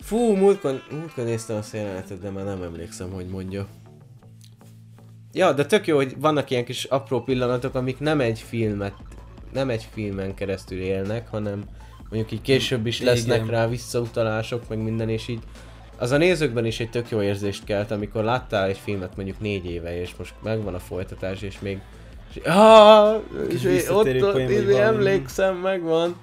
[0.00, 3.66] Fú, múltkor, múltkor néztem a jelenetet, de már nem emlékszem, hogy mondja.
[5.32, 8.94] Ja, de tök jó, hogy vannak ilyen kis apró pillanatok, amik nem egy filmet,
[9.52, 11.64] nem egy filmen keresztül élnek, hanem
[12.08, 13.48] mondjuk így később is lesznek Igen.
[13.48, 15.42] rá visszautalások, meg minden, és így
[15.98, 19.70] az a nézőkben is egy tök jó érzést kelt, amikor láttál egy filmet mondjuk négy
[19.70, 21.78] éve, és most megvan a folytatás, és még
[22.34, 26.16] és, ah, és így ott, ott vagy izé, emlékszem, megvan.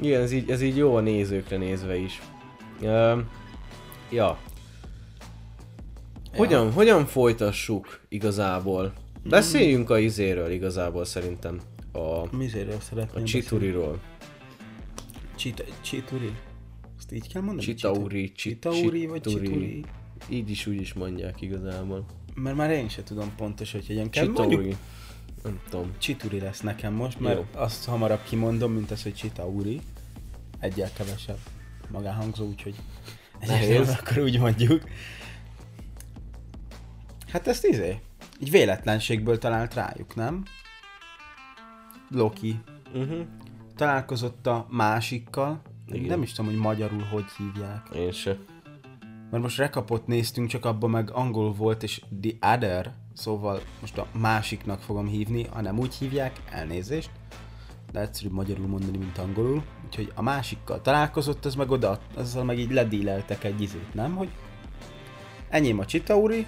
[0.00, 2.20] Igen, ez így, ez így jó a nézőkre nézve is.
[2.80, 3.28] Um,
[4.10, 4.38] ja.
[6.36, 8.92] Hogyan, hogyan folytassuk igazából?
[9.22, 11.60] Beszéljünk a izéről igazából szerintem.
[11.98, 14.00] A, Miséről szeretném a Csituriról.
[15.36, 16.32] Csita, Csituri?
[16.98, 17.66] Azt így kell mondani?
[17.66, 19.84] Csitauri, Csitauri vagy Csituri.
[20.28, 22.04] Így is úgy is mondják igazából.
[22.34, 24.26] Mert már én sem tudom pontos, hogy hogyan kell.
[24.26, 24.54] Csitauri.
[24.54, 24.76] Mondjuk
[25.42, 25.92] Nem tudom.
[25.98, 27.60] Csituri lesz nekem most, mert Jó.
[27.60, 29.80] azt hamarabb kimondom, mint az, hogy Csitauri.
[30.60, 31.38] Egyel kevesebb
[31.90, 32.74] magáhangzó, úgyhogy.
[33.46, 33.88] Nehéz.
[33.88, 34.82] akkor úgy mondjuk.
[37.28, 37.98] Hát ezt izé,
[38.40, 40.42] így véletlenségből talált rájuk, nem?
[42.10, 42.60] Loki
[42.94, 43.26] Uh-huh.
[43.76, 46.02] találkozott a másikkal, Igen.
[46.08, 47.88] nem is tudom, hogy magyarul hogy hívják.
[47.94, 48.36] Én se.
[49.30, 54.06] Mert most rekapot néztünk, csak abban meg angol volt, és The Other, szóval most a
[54.12, 57.10] másiknak fogom hívni, hanem úgy hívják, elnézést,
[57.92, 59.62] de egyszerűbb magyarul mondani, mint angolul.
[59.86, 64.16] Úgyhogy a másikkal találkozott, az meg oda, azzal meg így ledíleltek egy izét, nem?
[64.16, 64.28] Hogy
[65.48, 66.46] enyém a Csitauri,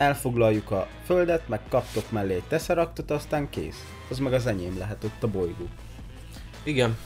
[0.00, 3.84] elfoglaljuk a földet, meg kaptok mellé egy teszeraktot, aztán kész.
[4.10, 5.64] Az meg az enyém lehet ott a bolygó.
[6.62, 6.96] Igen.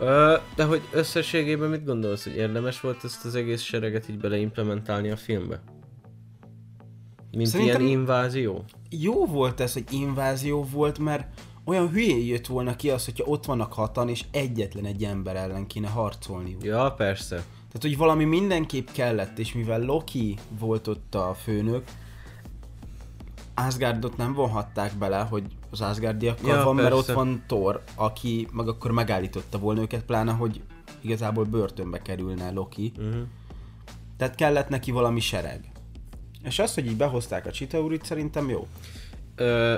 [0.00, 5.10] Ö, de hogy összességében mit gondolsz, hogy érdemes volt ezt az egész sereget így beleimplementálni
[5.10, 5.62] a filmbe?
[7.30, 8.64] Mint Szerintem- ilyen invázió?
[8.90, 13.44] jó volt ez, hogy invázió volt, mert olyan hülyén jött volna ki az, hogyha ott
[13.44, 16.64] vannak hatan, és egyetlen egy ember ellen kéne harcolniuk.
[16.64, 17.44] Ja, persze.
[17.78, 21.84] Tehát, hogy valami mindenképp kellett, és mivel Loki volt ott a főnök,
[23.54, 27.12] Asgardot nem vonhatták bele, hogy az Asgardiakkal Ja, van, mert ott persze.
[27.12, 30.62] van Thor, aki meg akkor megállította volna őket, pláne, hogy
[31.00, 32.92] igazából börtönbe kerülne Loki.
[32.96, 33.22] Uh-huh.
[34.16, 35.70] Tehát kellett neki valami sereg.
[36.42, 38.66] És az, hogy így behozták a Chitaurit, szerintem jó.
[39.34, 39.74] Ö,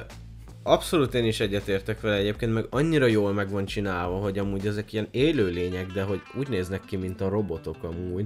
[0.73, 4.93] abszolút én is egyetértek vele egyébként, meg annyira jól meg van csinálva, hogy amúgy ezek
[4.93, 8.25] ilyen élőlények, de hogy úgy néznek ki, mint a robotok amúgy.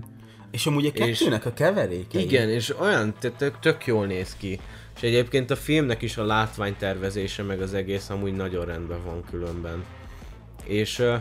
[0.50, 2.22] És amúgy a És- kettőnek a keverékei.
[2.22, 4.60] Igen, és olyan tök, tök, tök jól néz ki.
[4.96, 9.84] És egyébként a filmnek is a látványtervezése, meg az egész amúgy nagyon rendben van különben.
[10.64, 11.14] És uh,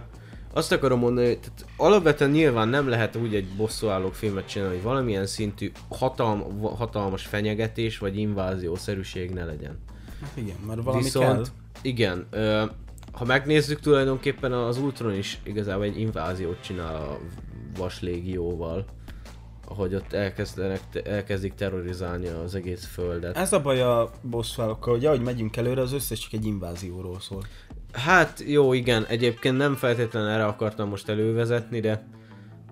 [0.53, 4.83] azt akarom mondani, hogy tehát alapvetően nyilván nem lehet úgy egy bosszúállók filmet csinálni, hogy
[4.83, 9.79] valamilyen szintű hatalm, hatalmas fenyegetés vagy inváziószerűség ne legyen.
[10.21, 11.43] Hát igen, mert valami Viszont, kell.
[11.81, 12.63] igen, ö,
[13.11, 17.19] ha megnézzük tulajdonképpen az Ultron is igazából egy inváziót csinál a
[17.77, 18.85] vaslégióval,
[19.67, 23.37] ahogy ott elkezdenek, elkezdik terrorizálni az egész földet.
[23.37, 27.45] Ez a baj a bosszúállókkal, hogy ahogy megyünk előre, az összes csak egy invázióról szól.
[27.93, 32.07] Hát jó, igen, egyébként nem feltétlenül erre akartam most elővezetni, de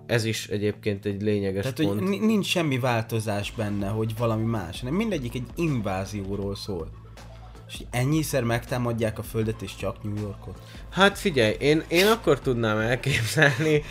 [0.06, 2.00] ez is egyébként egy lényeges Tehát, pont.
[2.00, 6.88] hogy ni- nincs semmi változás benne, hogy valami más, hanem mindegyik egy invázióról szól.
[7.70, 10.58] És hogy ennyiszer megtámadják a földet és csak New Yorkot.
[10.90, 13.82] Hát figyelj, én, én akkor tudnám elképzelni,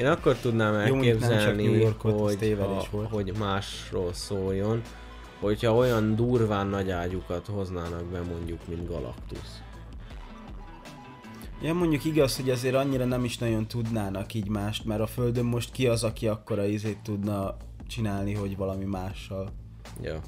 [0.00, 3.10] én akkor tudnám Jó, elképzelni, New Yorkot, hogy, ha, volt.
[3.10, 4.82] hogy másról szóljon,
[5.40, 9.48] hogyha olyan durván nagy ágyukat hoznának be mondjuk, mint Galactus.
[11.62, 15.44] Ja, mondjuk igaz, hogy azért annyira nem is nagyon tudnának így mást, mert a Földön
[15.44, 19.48] most ki az, aki akkora izét tudna csinálni, hogy valami mással.
[20.02, 20.20] Ja.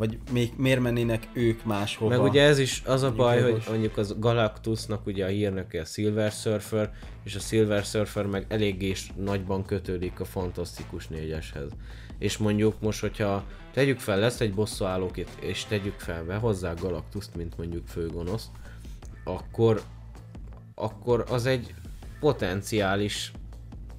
[0.00, 2.16] Vagy még miért mennének ők máshova?
[2.16, 5.84] Meg ugye ez is az a baj, hogy mondjuk az Galactusnak ugye a hírnöke a
[5.84, 6.92] Silver Surfer,
[7.24, 11.70] és a Silver Surfer meg eléggé is nagyban kötődik a Fantasztikus négyeshez.
[12.18, 17.36] És mondjuk most, hogyha tegyük fel, lesz egy bosszúállók itt, és tegyük fel, behozzák Galactust,
[17.36, 18.50] mint mondjuk főgonosz,
[19.24, 19.82] akkor,
[20.74, 21.74] akkor az egy
[22.20, 23.32] potenciális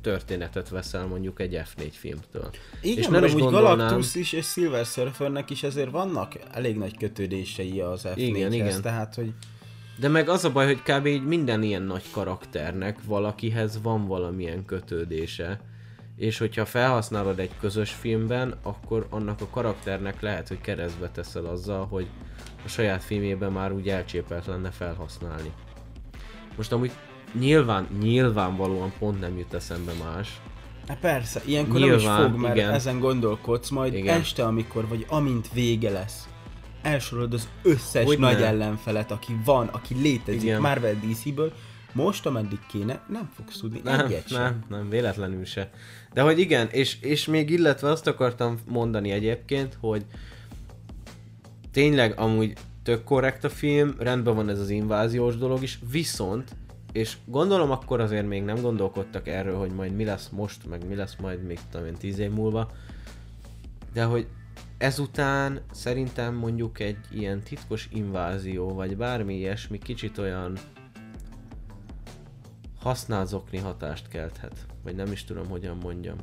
[0.02, 2.50] történetet veszel mondjuk egy F4 filmtől.
[2.82, 6.78] Igen, és nem is amúgy gondolnám- Galactus is és Silver Surfernek is ezért vannak elég
[6.78, 8.82] nagy kötődései az F4-hez, Igen, igen.
[8.82, 9.34] tehát hogy
[10.00, 11.06] De meg az a baj, hogy kb.
[11.06, 15.60] így minden ilyen nagy karakternek valakihez van valamilyen kötődése.
[16.16, 21.86] És hogyha felhasználod egy közös filmben, akkor annak a karakternek lehet, hogy keresztbe teszel azzal,
[21.86, 22.08] hogy
[22.66, 25.52] a saját filmjében már úgy elcsépelt lenne felhasználni.
[26.58, 26.92] Most amúgy
[27.40, 30.42] nyilván, nyilvánvalóan pont nem jut eszembe más.
[30.88, 32.72] Hát persze, ilyenkor nem is Nyilván, fog, mert igen.
[32.72, 34.20] ezen gondolkodsz, majd Igen.
[34.20, 36.28] este, amikor, vagy amint vége lesz,
[36.82, 38.32] elsorolod az összes Hogyne.
[38.32, 40.62] nagy ellenfelet, aki van, aki létezik Igen.
[40.62, 41.54] Marvel DC-ből,
[41.94, 44.42] most, ameddig kéne, nem fogsz tudni Nem, egyet sem.
[44.42, 45.70] nem, nem, véletlenül se.
[46.14, 50.06] De hogy igen, és, és még illetve azt akartam mondani egyébként, hogy
[51.72, 56.56] tényleg amúgy tök korrekt a film, rendben van ez az inváziós dolog is, viszont,
[56.92, 60.96] és gondolom akkor azért még nem gondolkodtak erről, hogy majd mi lesz most, meg mi
[60.96, 62.72] lesz majd még tudom én tíz év múlva,
[63.94, 64.28] de hogy
[64.78, 70.58] ezután szerintem mondjuk egy ilyen titkos invázió, vagy bármi ilyesmi kicsit olyan
[72.80, 74.66] használzokni hatást kelthet.
[74.84, 76.16] Vagy nem is tudom, hogyan mondjam.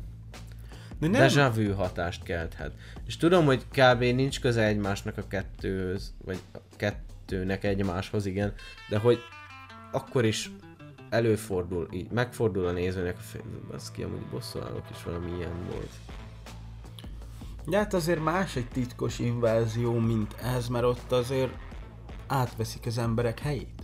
[1.01, 2.73] De nem, Deja vu hatást kelthet.
[3.07, 4.01] És tudom, hogy kb.
[4.01, 8.53] nincs köze egymásnak a kettőhöz, vagy a kettőnek egymáshoz, igen,
[8.89, 9.19] de hogy
[9.92, 10.51] akkor is
[11.11, 13.16] előfordul, így megfordul a nézőnek,
[13.74, 15.90] az ki amúgy bosszúállók is valami ilyen volt.
[17.66, 21.53] de hát azért más egy titkos invázió, mint ez, mert ott azért
[22.27, 23.83] átveszik az emberek helyét.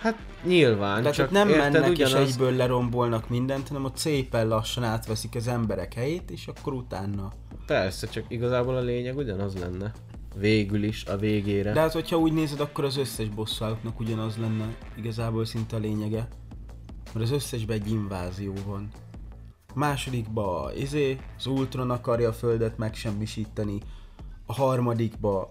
[0.00, 4.48] Hát nyilván, Tehát csak nem érted, mennek és ugyanaz, egyből lerombolnak mindent, hanem ott szépen
[4.48, 7.32] lassan átveszik az emberek helyét, és akkor utána.
[7.66, 9.92] Persze, csak igazából a lényeg ugyanaz lenne.
[10.38, 11.72] Végül is, a végére.
[11.72, 16.28] De hát, hogyha úgy nézed, akkor az összes bosszúállóknak ugyanaz lenne igazából szinte a lényege.
[17.12, 18.88] Mert az összesben egy invázió van.
[19.74, 23.78] Másodikba izé, az Ultron akarja a földet megsemmisíteni.
[24.46, 25.48] A harmadikba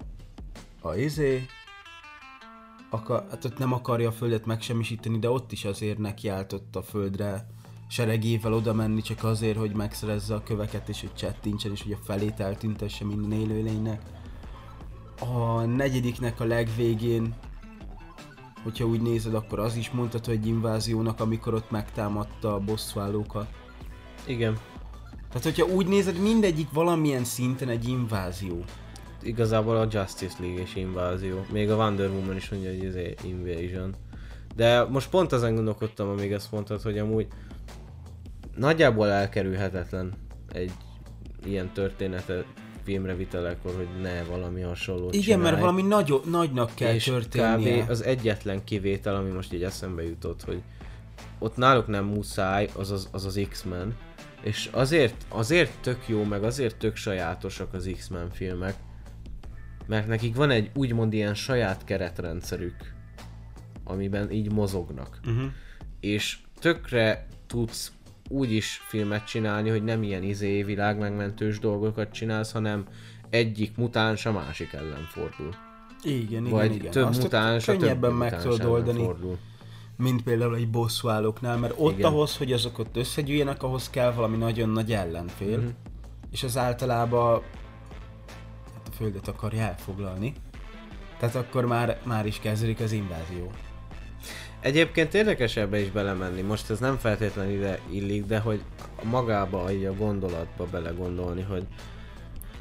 [0.81, 1.45] a izé,
[2.89, 6.81] akar, hát ott nem akarja a földet megsemmisíteni, de ott is azért nekiállt ott a
[6.81, 7.47] földre
[7.87, 12.03] seregével oda menni csak azért, hogy megszerezze a köveket és hogy csettincsen és hogy a
[12.03, 14.01] felét eltüntesse minden élőlénynek.
[15.19, 17.33] A negyediknek a legvégén,
[18.63, 23.47] hogyha úgy nézed, akkor az is mondható egy inváziónak, amikor ott megtámadta a bosszúállókat.
[24.25, 24.57] Igen.
[25.27, 28.63] Tehát, hogyha úgy nézed, mindegyik valamilyen szinten egy invázió.
[29.21, 31.45] Igazából a Justice League és invázió.
[31.51, 33.95] Még a Wonder Woman is mondja, hogy ez invasion.
[34.55, 37.27] De most pont ezen gondolkodtam, amíg ezt mondtad, hogy amúgy
[38.55, 40.13] nagyjából elkerülhetetlen
[40.51, 40.71] egy
[41.45, 42.45] ilyen történetet
[42.87, 45.43] filmre vitelekor, hogy ne valami hasonlót Igen, csinálj.
[45.43, 47.83] mert valami nagy, nagynak kell és történnie.
[47.83, 47.89] kb.
[47.89, 50.61] az egyetlen kivétel, ami most így eszembe jutott, hogy
[51.39, 53.95] ott náluk nem muszáj, az az, az, az X-Men,
[54.41, 58.75] és azért, azért tök jó, meg azért tök sajátosak az X-Men filmek,
[59.85, 62.93] mert nekik van egy úgymond ilyen saját keretrendszerük,
[63.83, 65.19] amiben így mozognak.
[65.25, 65.51] Uh-huh.
[65.99, 67.91] És tökre tudsz
[68.27, 72.85] úgy is filmet csinálni, hogy nem ilyen izé világmegmentős dolgokat csinálsz, hanem
[73.29, 75.53] egyik mutáns a másik ellen fordul.
[76.03, 76.91] Igen, igen, Vagy igen.
[76.91, 78.99] több Azt mutáns a könnyebben meg tudod oldani.
[79.03, 79.37] Fordul.
[79.97, 82.11] mint például egy bosszúállóknál, mert ott Igen.
[82.11, 85.69] ahhoz, hogy azok ott összegyűjjenek, ahhoz kell valami nagyon nagy ellenfél, mm-hmm.
[86.31, 87.41] és az általában
[88.73, 90.33] hát a földet akarja elfoglalni.
[91.19, 93.51] Tehát akkor már, már is kezdődik az invázió.
[94.59, 98.61] Egyébként érdekes ebbe is belemenni, most ez nem feltétlenül ide illik, de hogy
[99.03, 101.67] magába, így a gondolatba belegondolni, hogy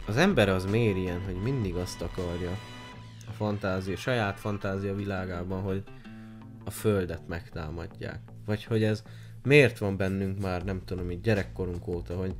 [0.06, 2.50] az ember az miért ilyen, hogy mindig azt akarja
[3.28, 5.82] a fantázia, saját fantázia világában, hogy
[6.64, 8.20] a földet megtámadják.
[8.46, 9.02] Vagy hogy ez
[9.42, 12.34] miért van bennünk már, nem tudom, így gyerekkorunk óta, hogy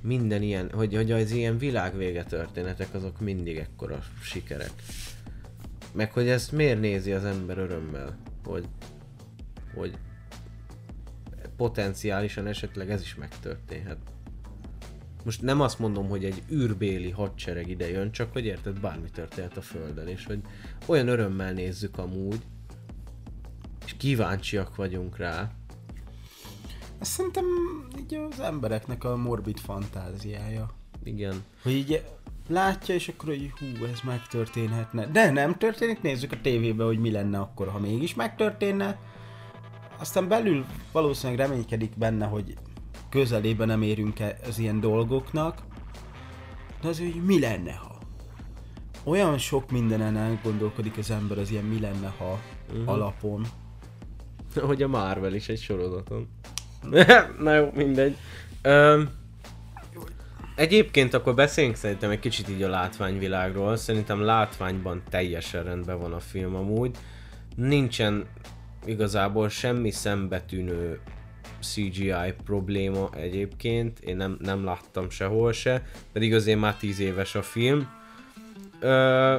[0.00, 4.72] minden ilyen, hogy, hogy az ilyen világvége történetek azok mindig ekkora sikerek.
[5.92, 8.68] Meg hogy ezt miért nézi az ember örömmel, hogy,
[9.74, 9.98] hogy
[11.56, 13.98] potenciálisan esetleg ez is megtörténhet.
[15.24, 19.56] Most nem azt mondom, hogy egy űrbéli hadsereg ide jön, csak hogy érted, bármi történhet
[19.56, 20.40] a Földön, és hogy
[20.86, 22.40] olyan örömmel nézzük amúgy,
[23.84, 25.50] és kíváncsiak vagyunk rá.
[27.00, 27.44] Szerintem
[27.98, 30.74] így az embereknek a morbid fantáziája.
[31.02, 31.44] Igen.
[31.62, 32.04] Hogy így
[32.48, 35.06] látja, és akkor, hogy hú, ez megtörténhetne.
[35.06, 38.98] De nem történik, nézzük a tévébe, hogy mi lenne akkor, ha mégis megtörténne.
[39.98, 42.54] Aztán belül valószínűleg reménykedik benne, hogy
[43.08, 45.62] közelében nem érünk -e az ilyen dolgoknak.
[46.80, 47.98] De az, hogy mi lenne, ha?
[49.04, 52.40] Olyan sok mindenen elgondolkodik az ember az ilyen mi lenne, ha
[52.70, 52.88] uh-huh.
[52.88, 53.46] alapon.
[54.60, 56.28] Hogy a Marvel is egy sorozaton.
[57.38, 58.16] Na jó, mindegy.
[58.62, 59.08] Öm,
[60.54, 63.76] egyébként akkor beszéljünk szerintem egy kicsit így a látványvilágról.
[63.76, 66.96] Szerintem látványban teljesen rendben van a film amúgy.
[67.56, 68.26] Nincsen
[68.84, 71.00] igazából semmi szembetűnő
[71.60, 73.98] CGI probléma egyébként.
[73.98, 75.82] Én nem, nem láttam sehol se,
[76.12, 77.88] pedig azért már 10 éves a film.
[78.80, 79.38] Ö,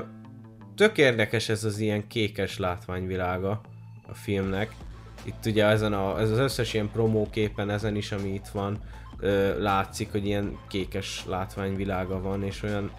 [0.75, 3.61] tök érdekes ez az ilyen kékes látványvilága
[4.07, 4.75] a filmnek.
[5.23, 8.77] Itt ugye ezen a, ez az összes ilyen promóképen ezen is, ami itt van,
[9.19, 12.91] ö, látszik, hogy ilyen kékes látványvilága van, és olyan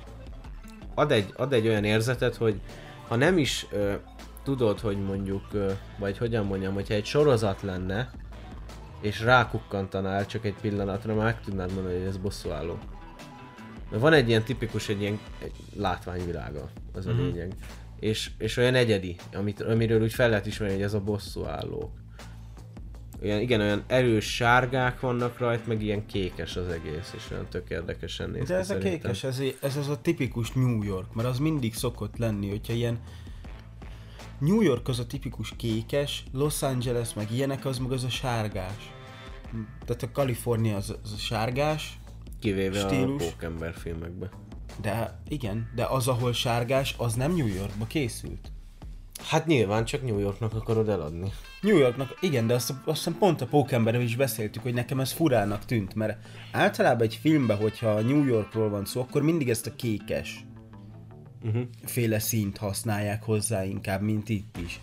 [0.95, 2.61] ad egy, ad egy olyan érzetet, hogy
[3.09, 3.93] ha nem is ö,
[4.45, 8.11] tudod, hogy mondjuk, ö, vagy hogyan mondjam, hogyha egy sorozat lenne,
[9.01, 12.79] és rákukkantanál csak egy pillanatra, már meg tudnád mondani, hogy ez bosszúálló.
[13.91, 17.21] Mert van egy ilyen tipikus, egy ilyen egy látványvilága, az a Mhm.
[17.23, 17.53] lényeg.
[18.01, 21.93] És, és olyan egyedi, amit, amiről úgy fel lehet ismerni, hogy ez a bosszúálló.
[23.25, 27.71] Olyan, igen, olyan erős sárgák vannak rajta, meg ilyen kékes az egész, és olyan tök
[27.71, 31.39] érdekesen néz De ez a kékes, ez, ez az a tipikus New York, mert az
[31.39, 32.99] mindig szokott lenni, hogyha ilyen
[34.39, 38.93] New York az a tipikus kékes, Los Angeles meg ilyenek, az meg az a sárgás.
[39.87, 41.99] Tehát a Kalifornia az, az a sárgás,
[42.41, 43.23] Kivéve stílus.
[43.23, 44.31] a Pókember filmekbe.
[44.81, 48.53] de igen, de az, ahol sárgás, az nem New Yorkba készült.
[49.29, 51.33] Hát nyilván csak New Yorknak akarod eladni.
[51.61, 55.13] New Yorknak, igen, de azt, azt hiszem pont a Pókemberrel is beszéltük, hogy nekem ez
[55.13, 56.19] furának tűnt, mert
[56.53, 60.45] általában egy filmben, hogyha New Yorkról van szó, akkor mindig ezt a kékes
[61.45, 61.63] Uh-huh.
[61.85, 64.81] féle színt használják hozzá inkább, mint itt is.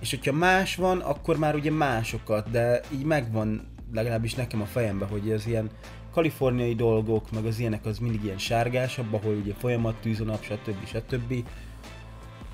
[0.00, 5.08] És hogyha más van, akkor már ugye másokat, de így megvan legalábbis nekem a fejemben,
[5.08, 5.70] hogy az ilyen
[6.12, 10.42] kaliforniai dolgok, meg az ilyenek az mindig ilyen sárgásabb, ahol ugye folyamat tűz a nap,
[10.42, 10.86] stb.
[10.86, 11.44] stb.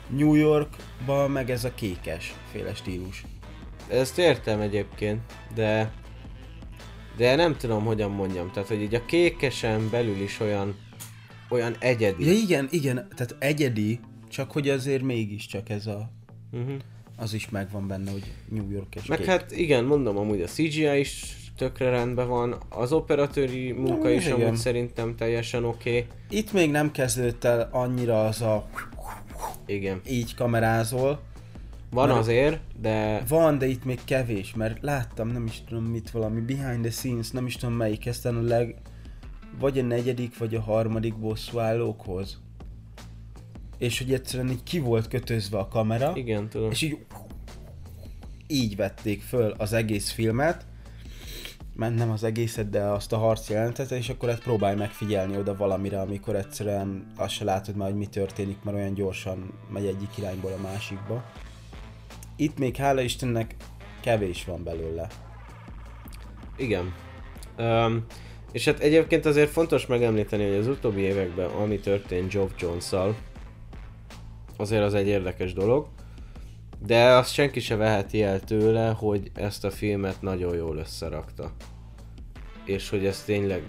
[0.09, 3.25] New Yorkban meg ez a kékes féle stílus.
[3.89, 5.21] Ezt értem egyébként,
[5.55, 5.93] de
[7.17, 8.51] de nem tudom, hogyan mondjam.
[8.53, 10.77] Tehát, hogy így a kékesen belül is olyan
[11.49, 12.27] olyan egyedi.
[12.27, 16.11] Ja igen, igen, tehát egyedi, csak hogy azért mégiscsak ez a,
[16.53, 16.75] Uh-huh.
[17.17, 19.27] az is megvan benne, hogy New York és Meg kék.
[19.27, 24.27] hát igen, mondom, amúgy a CGI is tökre rendben van, az operatőri munka Ja, is
[24.27, 24.41] igen.
[24.41, 25.91] amúgy szerintem teljesen oké.
[25.91, 26.07] Okay.
[26.39, 28.69] Itt még nem kezdődött el annyira az a
[29.67, 30.01] Igen.
[30.07, 31.21] így kamerázol,
[31.91, 36.11] Van Mert- azért, de Van, de itt még kevés, mert láttam, nem is tudom mit,
[36.11, 38.75] valami behind the scenes, nem is tudom melyik, aztán a leg...
[39.59, 42.39] Vagy a negyedik, vagy a harmadik bosszúállókhoz.
[43.79, 46.71] És hogy egyszerűen így ki volt kötözve a kamera, igen, tudom.
[46.71, 46.99] és így
[48.47, 50.67] így vették föl az egész filmet,
[51.75, 56.01] nem az egészet, de azt a harc jelentet, és akkor hát próbálj megfigyelni oda valamire,
[56.01, 60.53] amikor egyszerűen azt se látod már, hogy mi történik, mert olyan gyorsan megy egyik irányból
[60.53, 61.25] a másikba.
[62.37, 63.55] Itt még hála Istennek
[64.01, 65.07] kevés van belőle.
[66.57, 66.95] Igen.
[67.59, 68.05] Um,
[68.53, 72.91] és hát egyébként azért fontos megemlíteni, hogy az utóbbi években, ami történt Geoff jones
[74.57, 75.87] azért az egy érdekes dolog.
[76.87, 81.53] De azt senki se veheti el tőle, hogy ezt a filmet nagyon jól összerakta.
[82.65, 83.63] És hogy ez tényleg,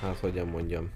[0.00, 0.90] hát hogyan mondjam,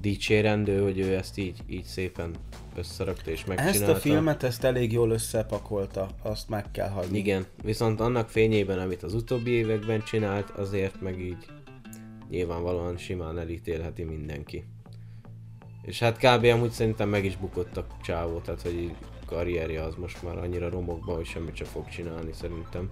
[0.00, 2.34] dicsérendő, hogy ő ezt így, így szépen
[2.76, 3.78] összerakta és megcsinálta.
[3.78, 7.18] Ezt a filmet, ezt elég jól összepakolta, azt meg kell hagyni.
[7.18, 11.46] Igen, viszont annak fényében, amit az utóbbi években csinált, azért meg így
[12.30, 14.64] nyilvánvalóan simán elítélheti mindenki.
[15.86, 16.44] És hát kb.
[16.44, 18.94] amúgy szerintem meg is bukott a csávó, tehát hogy
[19.26, 22.90] karrierje az most már annyira romokba, hogy semmit sem fog csinálni szerintem.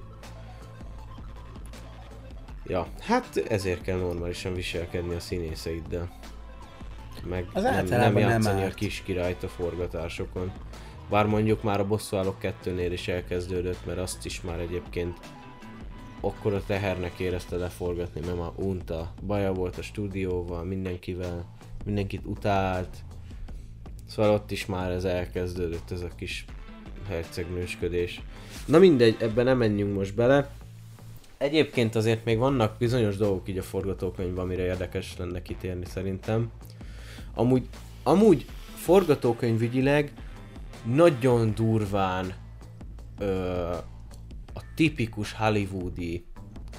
[2.67, 6.19] Ja, hát ezért kell normálisan viselkedni a színészeiddel.
[7.29, 8.75] Meg Az nem, nem általában nem játszani a árt.
[8.75, 10.53] kis királyt a forgatásokon.
[11.11, 15.19] Bár mondjuk már a bosszúállók kettőnél is elkezdődött, mert azt is már egyébként
[16.21, 19.13] akkor a tehernek érezte leforgatni, mert már unta.
[19.27, 21.45] Baja volt a stúdióval, mindenkivel,
[21.85, 22.97] mindenkit utált.
[24.07, 26.45] Szóval ott is már ez elkezdődött, ez a kis
[27.09, 28.21] hercegnősködés.
[28.67, 30.51] Na mindegy, ebben nem menjünk most bele.
[31.39, 36.51] Egyébként azért még vannak bizonyos dolgok így a forgatókönyvben, amire érdekes lenne kitérni szerintem.
[37.35, 37.69] Amúgy,
[38.03, 40.13] amúgy forgatókönyvügyileg
[40.85, 42.35] nagyon durván
[43.19, 43.71] ö,
[44.55, 46.25] a tipikus hollywoodi,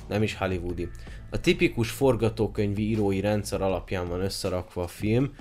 [0.07, 0.89] nem is hollywoodi,
[1.29, 5.35] a tipikus forgatókönyvi írói rendszer alapján van összerakva a film,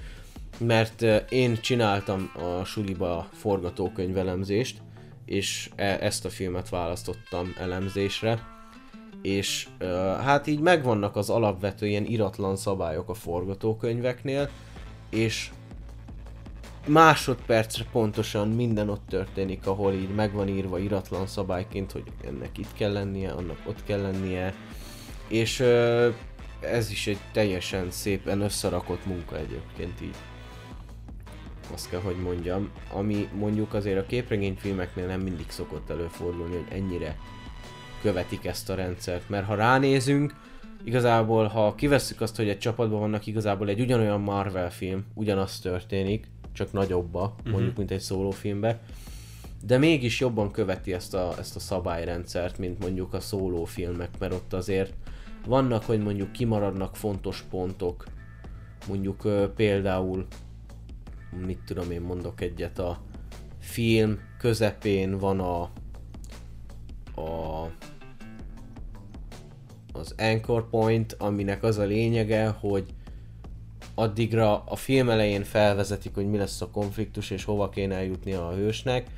[0.58, 4.82] mert én csináltam a suliba forgatókönyvelemzést,
[5.24, 8.52] és e- ezt a filmet választottam elemzésre,
[9.22, 9.68] és
[10.22, 14.50] hát így megvannak az alapvető ilyen iratlan szabályok a forgatókönyveknél,
[15.10, 15.50] és
[16.86, 22.72] másodpercre pontosan minden ott történik, ahol így meg van írva iratlan szabályként, hogy ennek itt
[22.72, 24.54] kell lennie, annak ott kell lennie,
[25.34, 25.60] és
[26.60, 30.16] ez is egy teljesen szépen összerakott munka egyébként így.
[31.72, 37.16] Azt kell, hogy mondjam, ami mondjuk azért a képregényfilmeknél nem mindig szokott előfordulni, hogy ennyire
[38.02, 40.34] követik ezt a rendszert, mert ha ránézünk,
[40.84, 46.26] igazából ha kivesszük azt, hogy egy csapatban vannak, igazából egy ugyanolyan Marvel film, ugyanaz történik,
[46.52, 47.52] csak nagyobba, uh-huh.
[47.52, 48.80] mondjuk, mint egy szólófilmbe,
[49.66, 54.52] de mégis jobban követi ezt a, ezt a szabályrendszert, mint mondjuk a szólófilmek, mert ott
[54.52, 54.92] azért
[55.46, 58.04] vannak, hogy mondjuk kimaradnak fontos pontok,
[58.88, 60.26] mondjuk ö, például,
[61.46, 63.00] mit tudom én mondok egyet, a
[63.58, 65.60] film közepén van a,
[67.20, 67.70] a
[69.92, 72.94] az Anchor Point, aminek az a lényege, hogy
[73.94, 78.54] addigra a film elején felvezetik, hogy mi lesz a konfliktus és hova kéne eljutnia a
[78.54, 79.10] hősnek,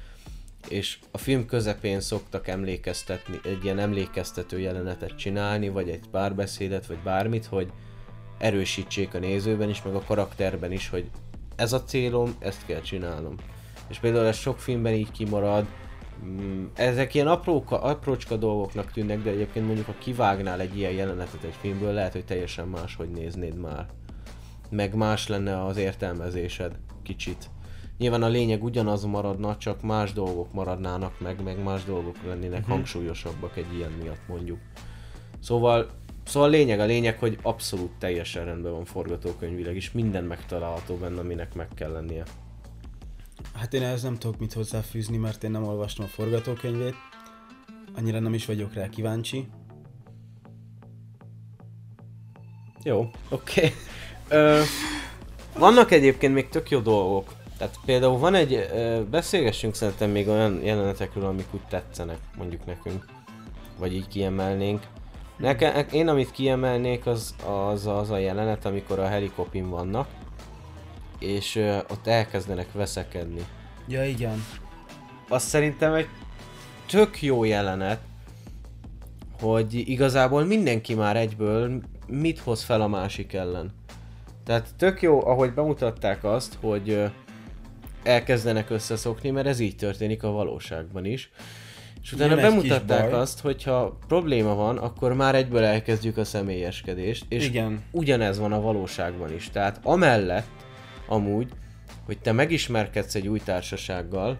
[0.68, 6.98] és a film közepén szoktak emlékeztetni, egy ilyen emlékeztető jelenetet csinálni, vagy egy párbeszédet, vagy
[7.04, 7.72] bármit, hogy
[8.38, 11.10] erősítsék a nézőben is, meg a karakterben is, hogy
[11.56, 13.34] ez a célom, ezt kell csinálnom.
[13.88, 15.66] És például ez sok filmben így kimarad,
[16.24, 21.42] Mm, ezek ilyen apróka, aprócska dolgoknak tűnnek, de egyébként mondjuk ha kivágnál egy ilyen jelenetet
[21.42, 23.86] egy filmből, lehet, hogy teljesen máshogy néznéd már.
[24.70, 27.50] Meg más lenne az értelmezésed kicsit.
[27.98, 32.74] Nyilván a lényeg ugyanaz maradna, csak más dolgok maradnának meg, meg más dolgok lennének uh-huh.
[32.74, 34.58] hangsúlyosabbak egy ilyen miatt mondjuk.
[35.40, 35.90] Szóval,
[36.24, 41.20] szóval a lényeg a lényeg, hogy abszolút teljesen rendben van forgatókönyvileg, és minden megtalálható benne,
[41.20, 42.24] aminek meg kell lennie.
[43.54, 46.94] Hát én ehhez nem tudok mit hozzáfűzni, mert én nem olvastam a forgatókönyvét.
[47.94, 49.48] Annyira nem is vagyok rá kíváncsi.
[52.82, 53.72] Jó, oké.
[54.28, 54.64] Okay.
[55.58, 57.35] vannak egyébként még tök jó dolgok.
[57.58, 58.68] Tehát például van egy,
[59.10, 63.04] beszélgessünk szerintem még olyan jelenetekről, amik úgy tetszenek, mondjuk nekünk.
[63.78, 64.86] Vagy így kiemelnénk.
[65.36, 70.08] Nekem, én amit kiemelnék, az, az az a jelenet, amikor a helikopin vannak,
[71.18, 73.46] és ö, ott elkezdenek veszekedni.
[73.88, 74.44] Ja, igen.
[75.28, 76.08] Az szerintem egy
[76.86, 78.00] tök jó jelenet,
[79.40, 83.72] hogy igazából mindenki már egyből mit hoz fel a másik ellen.
[84.44, 87.10] Tehát tök jó, ahogy bemutatták azt, hogy
[88.06, 91.30] elkezdenek összeszokni, mert ez így történik a valóságban is.
[92.02, 97.24] És utána Jön bemutatták azt, hogy ha probléma van, akkor már egyből elkezdjük a személyeskedést,
[97.28, 97.82] és Igen.
[97.90, 99.50] ugyanez van a valóságban is.
[99.50, 100.46] Tehát amellett,
[101.08, 101.48] amúgy,
[102.04, 104.38] hogy te megismerkedsz egy új társasággal,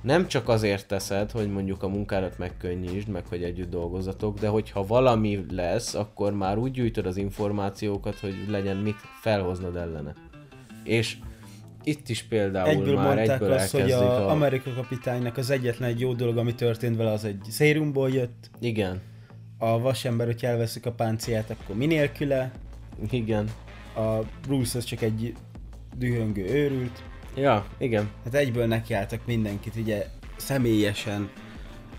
[0.00, 4.86] nem csak azért teszed, hogy mondjuk a munkádat megkönnyítsd, meg hogy együtt dolgozatok, de hogyha
[4.86, 10.14] valami lesz, akkor már úgy gyűjtöd az információkat, hogy legyen mit felhoznod ellene.
[10.84, 11.16] És
[11.84, 14.30] itt is például Egyből már mondták egyből azt, hogy a a...
[14.30, 18.50] Amerika kapitánynak az egyetlen egy jó dolog, ami történt vele, az egy szérumból jött.
[18.60, 19.00] Igen,
[19.58, 22.50] A vasember, hogyha elveszik a páncélját, akkor minélküle.
[23.10, 23.48] igen.
[23.96, 25.34] A Bruce az csak egy
[25.96, 27.02] dühöngő őrült.
[27.36, 28.10] Ja, igen.
[28.24, 30.06] Hát egyből nekiálltak mindenkit ugye
[30.36, 31.30] személyesen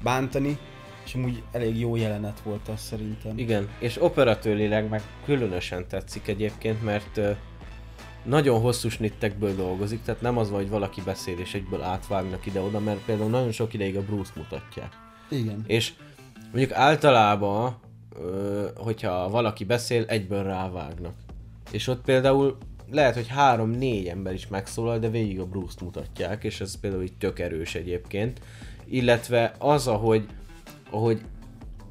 [0.03, 0.57] bántani,
[1.05, 3.37] és amúgy elég jó jelenet volt az szerintem.
[3.37, 7.19] Igen, és operatőrileg meg különösen tetszik egyébként, mert
[8.25, 12.79] nagyon hosszú snittekből dolgozik, tehát nem az van, hogy valaki beszél és egyből átvágnak ide-oda,
[12.79, 14.93] mert például nagyon sok ideig a Bruce mutatják.
[15.29, 15.63] Igen.
[15.67, 15.93] És
[16.51, 17.75] mondjuk általában,
[18.75, 21.13] hogyha valaki beszél, egyből rávágnak.
[21.71, 22.57] És ott például
[22.91, 27.17] lehet, hogy három-négy ember is megszólal, de végig a Bruce-t mutatják, és ez például így
[27.17, 28.39] tök erős egyébként.
[28.85, 30.25] Illetve az, ahogy,
[30.89, 31.21] ahogy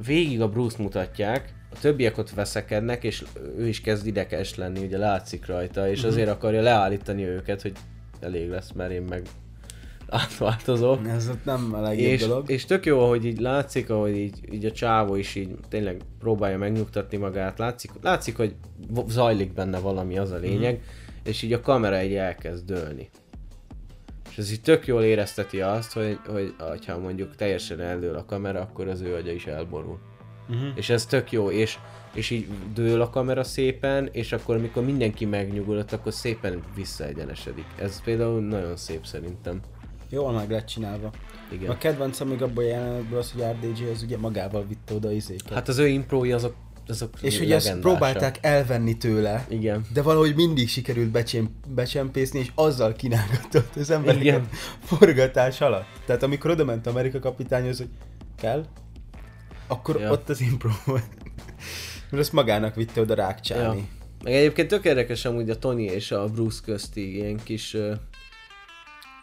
[0.06, 3.24] végig a Bruce mutatják, a többiek ott veszekednek, és
[3.58, 7.72] ő is kezd ideges lenni, ugye látszik rajta, és azért akarja leállítani őket, hogy
[8.20, 9.22] elég lesz, mert én meg
[10.08, 11.08] átváltozok.
[11.08, 12.50] Ez ott nem a legjobb És, dolog.
[12.50, 16.58] és tök jó, hogy így látszik, ahogy így, így a csávó is így tényleg próbálja
[16.58, 18.54] megnyugtatni magát, látszik, látszik hogy
[19.06, 20.82] zajlik benne valami, az a lényeg,
[21.24, 23.10] és így a kamera egy elkezd dőlni.
[24.30, 26.18] És ez így tök jól érezteti azt, hogy,
[26.58, 29.98] hogy ha mondjuk teljesen eldől a kamera, akkor az ő agya is elborul.
[30.48, 30.68] Uh-huh.
[30.74, 31.78] És ez tök jó, és,
[32.14, 37.66] és így dől a kamera szépen, és akkor amikor mindenki megnyugodott, akkor szépen visszaegyenesedik.
[37.78, 39.60] Ez például nagyon szép szerintem.
[40.08, 41.10] Jól meg lett csinálva.
[41.52, 41.70] Igen.
[41.70, 45.52] A kedvencem még abban a jelenetből az, hogy RDJ az ugye magával vitte oda izéket.
[45.52, 46.54] Hát az ő imprói azok,
[46.86, 49.86] azok és ugye ezt próbálták elvenni tőle, Igen.
[49.92, 54.48] de valahogy mindig sikerült becsém, becsempészni, és azzal kínálgatott az embereket Igen.
[54.80, 55.86] forgatás alatt.
[56.06, 57.88] Tehát amikor oda ment Amerika kapitányhoz, hogy
[58.36, 58.64] kell,
[59.66, 60.02] akkor Ja.
[60.02, 60.12] ja.
[60.12, 61.08] ott az impro volt.
[62.10, 63.22] Mert azt magának vitte oda Ja.
[63.24, 63.88] rákcsálni.
[64.22, 67.92] Meg egyébként tök érdekes amúgy a Tony és a Bruce közti ilyen kis uh,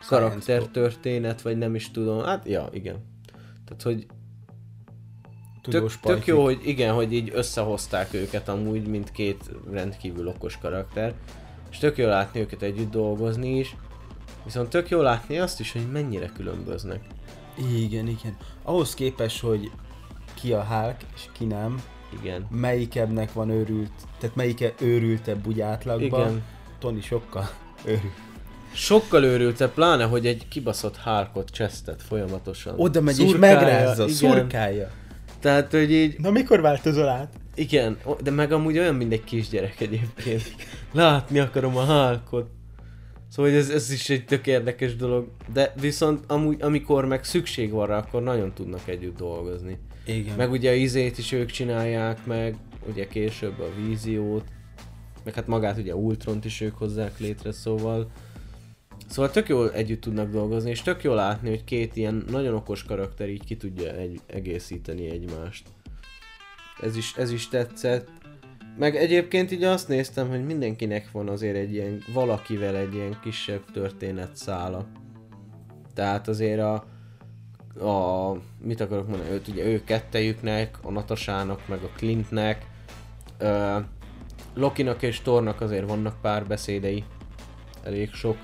[0.07, 2.23] karaktertörténet, vagy nem is tudom.
[2.23, 2.95] Hát, ja, igen.
[3.65, 4.05] Tehát, hogy
[5.61, 10.57] Tudós tök, tök jó, hogy igen, hogy így összehozták őket amúgy, mint két rendkívül okos
[10.57, 11.13] karakter.
[11.71, 13.75] És tök jó látni őket együtt dolgozni is.
[14.43, 17.03] Viszont tök jó látni azt is, hogy mennyire különböznek.
[17.75, 18.37] Igen, igen.
[18.63, 19.71] Ahhoz képest, hogy
[20.41, 21.81] ki a Hulk, és ki nem,
[22.21, 22.47] Igen.
[22.49, 26.43] melyikebbnek van őrült, tehát melyike őrültebb úgy átlagban, Igen.
[26.79, 27.49] Tony sokkal
[27.85, 28.13] őrült.
[28.73, 32.73] Sokkal őrültebb, pláne, hogy egy kibaszott hárkot csesztet folyamatosan.
[32.77, 34.15] Oda megy és Szurkálja, megrázza, igen.
[34.15, 34.89] szurkálja.
[35.39, 37.33] Tehát, hogy így, Na mikor változol át?
[37.55, 40.55] igen, de meg amúgy olyan, mint egy kisgyerek egyébként.
[40.91, 42.49] Látni akarom a hálkot.
[43.29, 45.27] Szóval hogy ez, ez is egy tök érdekes dolog.
[45.53, 49.77] De viszont amúgy, amikor meg szükség van rá, akkor nagyon tudnak együtt dolgozni.
[50.05, 50.35] Igen.
[50.35, 52.55] Meg ugye a izét is ők csinálják meg,
[52.89, 54.43] ugye később a víziót,
[55.23, 58.11] meg hát magát ugye Ultront is ők hozzák létre, szóval
[59.11, 62.83] Szóval tök jól együtt tudnak dolgozni, és tök jól látni, hogy két ilyen nagyon okos
[62.83, 65.67] karakter így ki tudja egy, egészíteni egymást.
[66.81, 68.07] Ez is, ez is tetszett.
[68.77, 73.71] Meg egyébként így azt néztem, hogy mindenkinek van azért egy ilyen, valakivel egy ilyen kisebb
[73.71, 74.87] történetszála.
[75.93, 76.85] Tehát azért a,
[77.79, 78.31] a
[78.63, 82.65] mit akarok mondani, őt ugye ő kettejüknek, a Natasának, meg a Clintnek,
[83.37, 83.77] ö,
[84.53, 87.03] Lokinak és Tornak azért vannak pár beszédei,
[87.83, 88.37] elég sok.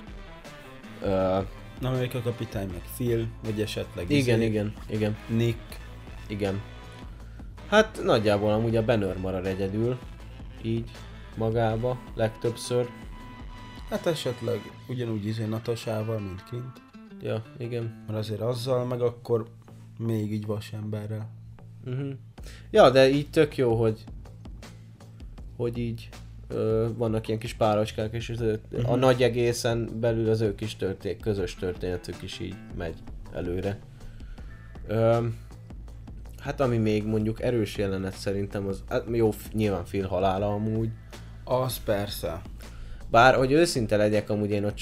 [1.01, 1.39] Ö,
[1.81, 5.79] Amerika kapitány, meg Phil, vagy esetleg igen, izé, igen, igen, Nick.
[6.27, 6.61] igen.
[7.69, 9.97] Hát nagyjából amúgy a Banner marad egyedül,
[10.61, 10.91] így
[11.35, 12.89] magába legtöbbször.
[13.89, 16.86] Hát esetleg ugyanúgy izé Natasával, mint Clint.
[17.21, 18.03] Ja, igen.
[18.07, 19.45] Mert azért azzal, meg akkor
[19.97, 21.29] még így vasemberrel.
[21.85, 22.13] Uh-huh.
[22.71, 24.03] Ja, de így tök jó, hogy
[25.57, 26.09] hogy így
[26.47, 30.75] ö, vannak ilyen kis párocskák, és az ő, a nagy egészen belül az ő kis
[30.75, 32.95] történet, közös történetük is így megy
[33.33, 33.79] előre.
[34.87, 35.27] Ö,
[36.37, 40.89] hát ami még mondjuk erős jelenet szerintem az, hát jó, nyilván Phil halála amúgy,
[41.43, 42.41] Az persze.
[43.11, 44.79] Bár hogy őszinte legyek, amúgy én ott,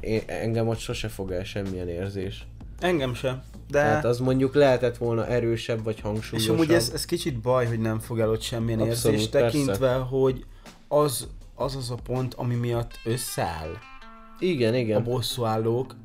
[0.00, 2.46] én, engem ott sose fog el semmilyen érzés.
[2.80, 3.42] Engem sem.
[3.70, 3.78] De...
[3.78, 6.54] Tehát az mondjuk lehetett volna erősebb vagy És hangsúlyosabb.
[6.54, 9.58] amúgy ez, ez kicsit baj, hogy nem fog el ott semmilyen Abszolút, érzés, persze.
[9.58, 10.44] tekintve, hogy
[10.88, 13.76] az, az az a pont, ami miatt összeáll
[14.38, 15.04] Igen, a igen.
[15.04, 15.96] bosszúállók,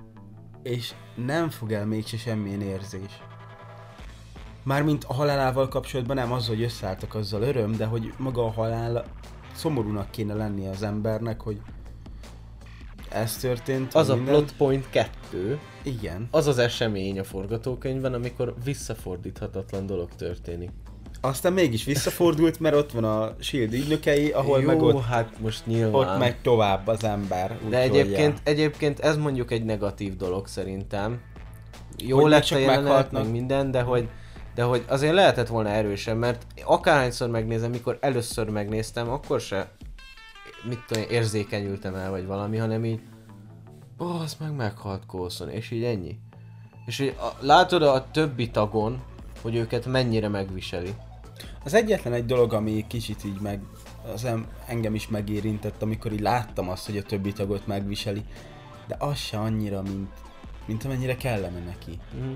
[0.64, 0.94] és
[1.26, 3.22] nem fog el mégse semmilyen érzés.
[4.64, 9.06] Mármint a halálával kapcsolatban nem az, hogy összeálltak azzal öröm, de hogy maga a halál
[9.56, 11.62] szomorúnak kéne lennie az embernek, hogy
[13.10, 13.94] ez történt.
[13.94, 14.34] Az a minden.
[14.34, 16.28] plot point 2, Igen.
[16.32, 20.70] az az esemény a forgatókönyvben, amikor visszafordíthatatlan dolog történik.
[21.22, 25.66] Aztán mégis visszafordult, mert ott van a Shield ügynökei, ahol Jó, meg ott, hát most
[25.66, 25.94] nyilván.
[25.94, 27.58] ott megy tovább az ember.
[27.70, 31.22] De úgyhogy, egyébként, egyébként ez mondjuk egy negatív dolog szerintem.
[31.98, 34.10] Jó Hogy lett csak a jelenet, meg minden, de hogy,
[34.56, 39.72] de hogy azért lehetett volna erősebb, mert akárhányszor megnézem, mikor először megnéztem, akkor se
[40.64, 43.00] mit tudom, én, érzékenyültem el, vagy valami, hanem így
[44.00, 46.20] ó, az meg meghalt Coulson, és így ennyi.
[46.86, 49.04] És így a, látod a többi tagon,
[49.42, 50.94] hogy őket mennyire megviseli.
[51.64, 53.62] Az egyetlen egy dolog, ami kicsit így meg,
[54.14, 58.26] az em- engem is megérintett, amikor így láttam azt, hogy a többi tagot megviseli,
[58.88, 60.10] de az se annyira, mint,
[60.66, 62.00] mint amennyire kellene neki.
[62.20, 62.34] Mhm.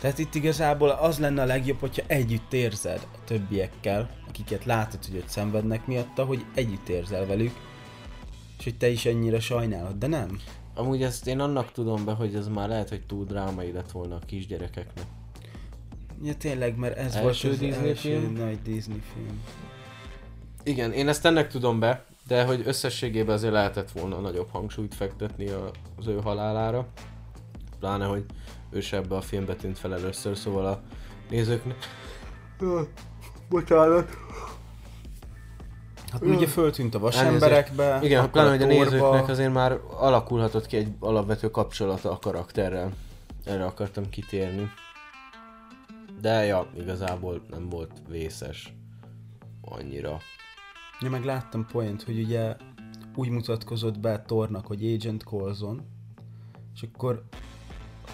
[0.00, 5.16] Tehát itt igazából az lenne a legjobb, hogyha együtt érzed a többiekkel, akiket látod, hogy
[5.16, 7.52] ott szenvednek miatta, hogy együtt érzel velük,
[8.58, 10.40] és hogy te is ennyire sajnálod, de nem.
[10.74, 14.14] Amúgy ezt én annak tudom be, hogy ez már lehet, hogy túl drámai lett volna
[14.14, 15.04] a kisgyerekeknek.
[16.22, 18.32] Ja tényleg, mert ez Első volt az Disney első film?
[18.32, 19.42] nagy Disney film.
[20.62, 25.48] Igen, én ezt ennek tudom be, de hogy összességében azért lehetett volna nagyobb hangsúlyt fektetni
[25.98, 26.86] az ő halálára.
[27.78, 28.24] Pláne, hogy
[28.70, 30.80] ő se ebbe a filmbe tűnt fel először, szóval a
[31.30, 31.76] nézőknek...
[33.48, 34.10] Bocsánat.
[36.12, 40.76] Hát ugye föltűnt a vasemberekbe, Igen, akkor pláne, hogy a nézőknek azért már alakulhatott ki
[40.76, 42.92] egy alapvető kapcsolata a karakterrel.
[43.44, 44.70] Erre akartam kitérni.
[46.20, 48.74] De ja, igazából nem volt vészes
[49.60, 50.18] annyira.
[51.00, 52.56] Ja, meg láttam point, hogy ugye
[53.14, 55.82] úgy mutatkozott be Tornak, hogy Agent Coulson,
[56.74, 57.24] és akkor,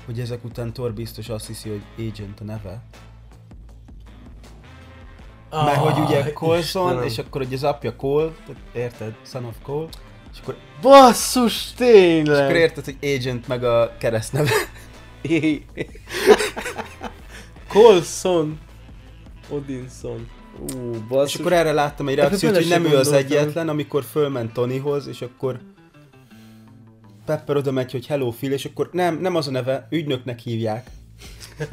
[0.06, 2.82] hogy ezek után Thor biztos azt hiszi, hogy Agent a neve.
[5.48, 7.06] Ah, Mert hogy ugye Coulson, Istenem.
[7.06, 8.30] és akkor hogy az apja Cole,
[8.74, 9.88] érted, Son of Cole,
[10.32, 12.44] és akkor, Basszus, és tényleg!
[12.44, 14.50] akkor érted, hogy Agent meg a keresztneve.
[17.68, 18.58] Colson.
[19.48, 20.28] Odinson.
[20.60, 21.34] Ú, basszus.
[21.34, 25.22] És akkor erre láttam egy reakciót, hogy nem ő az egyetlen, amikor fölment Tonyhoz, és
[25.22, 25.60] akkor
[27.36, 30.90] Pepper oda megy, hogy hello Phil, és akkor nem, nem az a neve, ügynöknek hívják.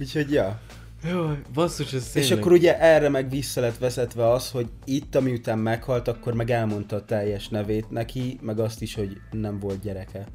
[0.00, 0.60] Úgyhogy ja.
[1.04, 5.58] Jaj, basszus, ez És akkor ugye erre meg vissza lett vezetve az, hogy itt, amiután
[5.58, 10.26] meghalt, akkor meg elmondta a teljes nevét neki, meg azt is, hogy nem volt gyereke.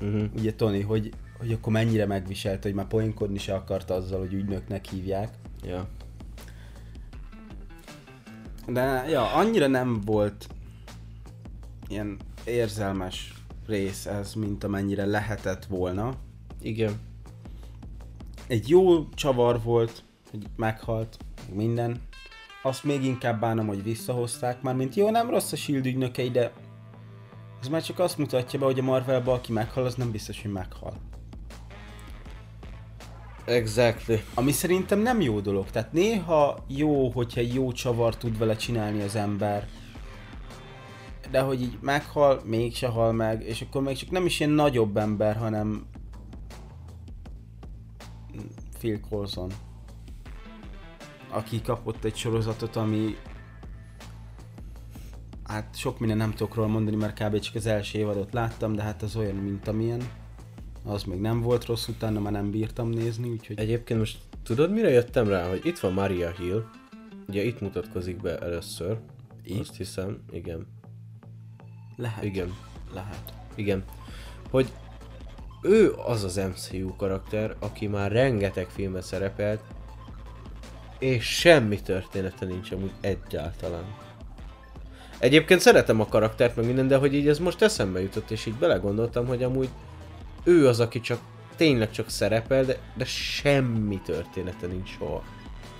[0.00, 0.24] Uh-huh.
[0.38, 4.84] Ugye Tony, hogy, hogy akkor mennyire megviselt, hogy már poénkodni se akart azzal, hogy ügynöknek
[4.84, 5.34] hívják.
[5.64, 5.88] Ja.
[8.66, 10.46] De ja, annyira nem volt
[11.88, 12.16] ilyen
[12.48, 13.32] érzelmes
[13.66, 16.14] rész ez, mint amennyire lehetett volna.
[16.60, 17.00] Igen.
[18.46, 22.00] Egy jó csavar volt, hogy meghalt, meg minden.
[22.62, 26.52] Azt még inkább bánom, hogy visszahozták már, mint jó, nem rossz a Shield ügynökei, de
[27.60, 30.52] ez már csak azt mutatja be, hogy a Marvelba, aki meghal, az nem biztos, hogy
[30.52, 30.92] meghal.
[33.44, 34.14] Exactly.
[34.34, 35.70] Ami szerintem nem jó dolog.
[35.70, 39.68] Tehát néha jó, hogyha egy jó csavar tud vele csinálni az ember.
[41.30, 44.96] De hogy így meghal, mégse hal meg, és akkor még csak nem is ilyen nagyobb
[44.96, 45.86] ember, hanem
[48.78, 49.50] Phil Coulson.
[51.30, 53.16] Aki kapott egy sorozatot, ami
[55.44, 57.38] hát sok minden nem tudok róla mondani, mert kb.
[57.38, 60.00] csak az első évadot láttam, de hát az olyan, mint amilyen.
[60.84, 63.58] Az még nem volt rossz, utána már nem bírtam nézni, úgyhogy...
[63.58, 66.64] Egyébként most tudod mire jöttem rá, hogy itt van Maria Hill.
[67.28, 68.98] Ugye itt mutatkozik be először.
[69.44, 69.60] Itt?
[69.60, 70.66] Azt hiszem, igen.
[71.98, 72.24] Lehet.
[72.24, 72.56] Igen.
[72.94, 73.32] Lehet.
[73.54, 73.84] Igen.
[74.50, 74.68] Hogy
[75.62, 79.60] ő az az MCU karakter, aki már rengeteg filmet szerepelt,
[80.98, 83.84] és semmi története nincs amúgy egyáltalán.
[85.18, 88.54] Egyébként szeretem a karaktert, meg minden, de hogy így ez most eszembe jutott, és így
[88.54, 89.68] belegondoltam, hogy amúgy
[90.44, 91.18] ő az, aki csak
[91.56, 95.22] tényleg csak szerepel, de, de semmi története nincs soha.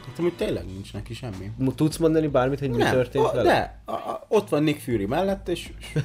[0.09, 1.51] Hát amúgy tényleg nincs neki semmi.
[1.75, 3.53] Tudsz mondani bármit, hogy mi nem, történt a, vele?
[3.53, 6.03] De, a, a, ott van Nick Fury mellett, és, és,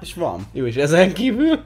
[0.00, 0.46] és van.
[0.52, 1.60] Jó, és ezen kívül?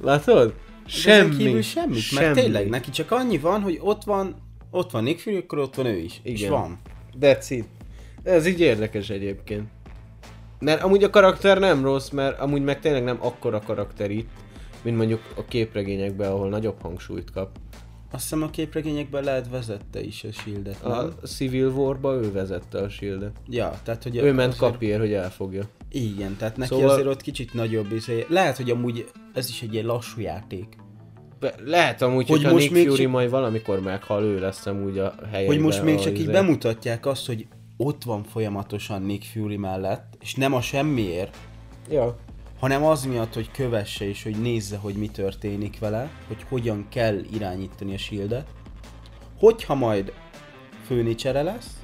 [0.00, 0.54] Látod?
[0.86, 1.18] Semmi.
[1.18, 2.24] Ezen kívül semmit, Semmi.
[2.24, 4.34] mert tényleg neki csak annyi van, hogy ott van,
[4.70, 6.20] ott van Nick Fury, akkor ott van ő is.
[6.22, 6.52] És Igen.
[6.52, 6.78] van.
[7.20, 7.66] That's it.
[8.22, 9.68] Ez így érdekes egyébként.
[10.58, 14.28] Mert amúgy a karakter nem rossz, mert amúgy meg tényleg nem akkora karakter itt,
[14.82, 17.48] mint mondjuk a képregényekben, ahol nagyobb hangsúlyt kap.
[18.10, 20.92] Azt hiszem a képregényekben lehet vezette is a Shield-et, nem?
[21.22, 25.12] A Civil War-ba ő vezette a shield Ja, tehát hogy Ő ment azért- kapier, hogy
[25.12, 25.62] elfogja.
[25.90, 28.26] Igen, tehát neki Szóval- azért ott kicsit nagyobb izé.
[28.28, 30.76] Lehet, hogy amúgy ez is egy ilyen lassú játék.
[31.40, 34.66] Be- lehet amúgy, Hogy hogy hogyha most Nick Fury csak- majd valamikor meghal, ő lesz
[34.66, 35.54] amúgy a helyében.
[35.54, 37.46] Hogy most még csak így izé- bemutatják azt, hogy
[37.76, 41.36] ott van folyamatosan Nick Fury mellett, és nem a semmiért,
[41.90, 42.16] Ja.
[42.58, 47.18] Hanem az miatt, hogy kövesse és hogy nézze, hogy mi történik vele, hogy hogyan kell
[47.32, 48.46] irányítani a shieldet.
[49.38, 50.12] Hogyha majd
[50.86, 51.80] főnicsere lesz,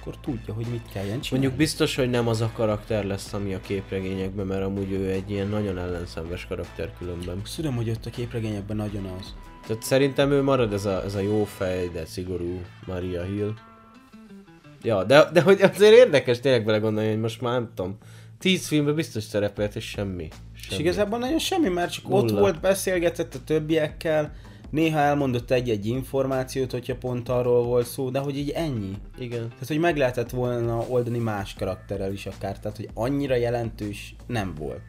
[0.00, 1.28] akkor tudja, hogy mit kelljen csinálni.
[1.30, 5.30] Mondjuk biztos, hogy nem az a karakter lesz, ami a képregényekben, mert amúgy ő egy
[5.30, 7.42] ilyen nagyon ellenszenves karakter különben.
[7.56, 9.34] Tudom, hogy ott a képregényekben nagyon az.
[9.66, 13.52] Tehát szerintem ő marad ez a, ez a jó fej, de szigorú Maria Hill.
[14.82, 17.98] Ja, de, de hogy azért érdekes tényleg bele gondolni, hogy most már nem tudom.
[18.38, 20.28] Tíz filmben biztos szerepelt, és semmi.
[20.54, 20.80] És semmi.
[20.82, 22.40] igazából nagyon semmi, mert csak ott Nulla.
[22.40, 24.32] volt, beszélgetett a többiekkel,
[24.70, 28.96] Néha elmondott egy-egy információt, hogyha pont arról volt szó, de hogy így ennyi.
[29.18, 29.48] Igen.
[29.48, 34.54] Tehát, hogy meg lehetett volna oldani más karakterrel is akár, tehát, hogy annyira jelentős nem
[34.54, 34.82] volt.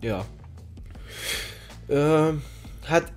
[0.00, 0.24] Ja.
[1.86, 2.32] Ö,
[2.84, 3.12] hát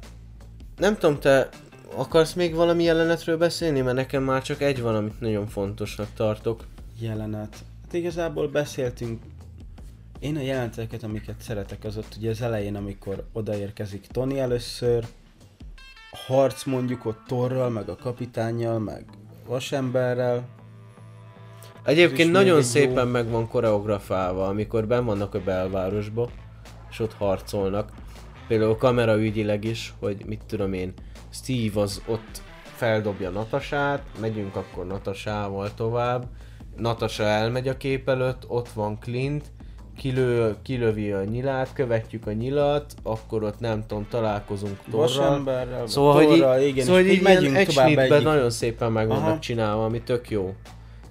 [0.78, 1.50] nem tudom, te
[1.96, 3.82] akarsz még valami jelenetről beszélni?
[3.82, 6.64] Mert nekem már csak egy van, amit nagyon fontosnak tartok.
[7.00, 7.58] Jelenet.
[7.92, 9.22] Igazából beszéltünk
[10.20, 15.08] én a jeleneteket, amiket szeretek, az ott ugye az elején, amikor odaérkezik Tony először,
[16.12, 19.06] a harc mondjuk ott Torral, meg a kapitányjal, meg
[19.48, 20.48] Vasemberrel.
[21.84, 26.30] Egyébként nagyon szépen jó- meg van koreografálva, amikor ben vannak a belvárosba,
[26.90, 27.92] és ott harcolnak.
[28.48, 30.94] Például kameraügyileg is, hogy mit tudom én,
[31.30, 32.42] Steve az ott
[32.76, 36.28] feldobja Natasát, megyünk akkor Natasával tovább,
[36.80, 39.46] Natasa elmegy a kép előtt, ott van Clint,
[39.98, 45.88] kilő, kilövi a nyilát, követjük a nyilat, akkor ott nem tudom, találkozunk Torral.
[45.88, 49.08] Szóval, hogy így, Torral, igen, szóval, hogy így ilyen megyünk egy tovább nagyon szépen meg
[49.08, 50.56] vannak csinálva, ami tök jó.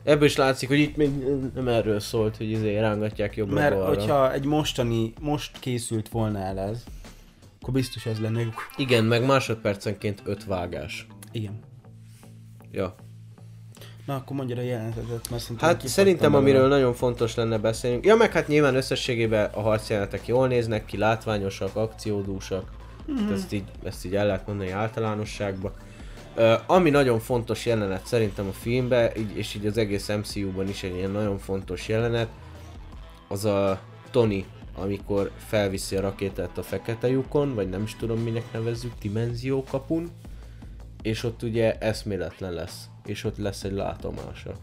[0.05, 1.11] Ebből is látszik, hogy itt még
[1.55, 3.89] nem erről szólt, hogy izé rángatják jobbra Mert balra.
[3.89, 6.85] hogyha egy mostani, most készült volna el ez,
[7.61, 8.43] akkor biztos az lenne.
[8.77, 11.07] Igen, meg másodpercenként öt vágás.
[11.33, 11.59] Igen.
[12.73, 12.95] Ja.
[14.09, 18.05] Na, akkor mondja a jelenetet, mert szerintem Hát szerintem, amiről nagyon fontos lenne beszélnünk.
[18.05, 22.71] Ja, meg hát nyilván összességében a harcjelenetek jól néznek ki, látványosak, akciódúsak.
[23.13, 23.33] Mm-hmm.
[23.33, 25.73] Ezt, így, ezt így el lehet mondani általánosságban.
[26.37, 30.83] Uh, ami nagyon fontos jelenet szerintem a filmben, így, és így az egész MCU-ban is
[30.83, 32.29] egy ilyen nagyon fontos jelenet,
[33.29, 33.81] az a
[34.11, 34.45] Tony,
[34.77, 40.11] amikor felviszi a rakétát a fekete lyukon, vagy nem is tudom minek nevezzük, dimenziókapun,
[41.03, 44.55] és ott ugye eszméletlen lesz, és ott lesz egy látomása.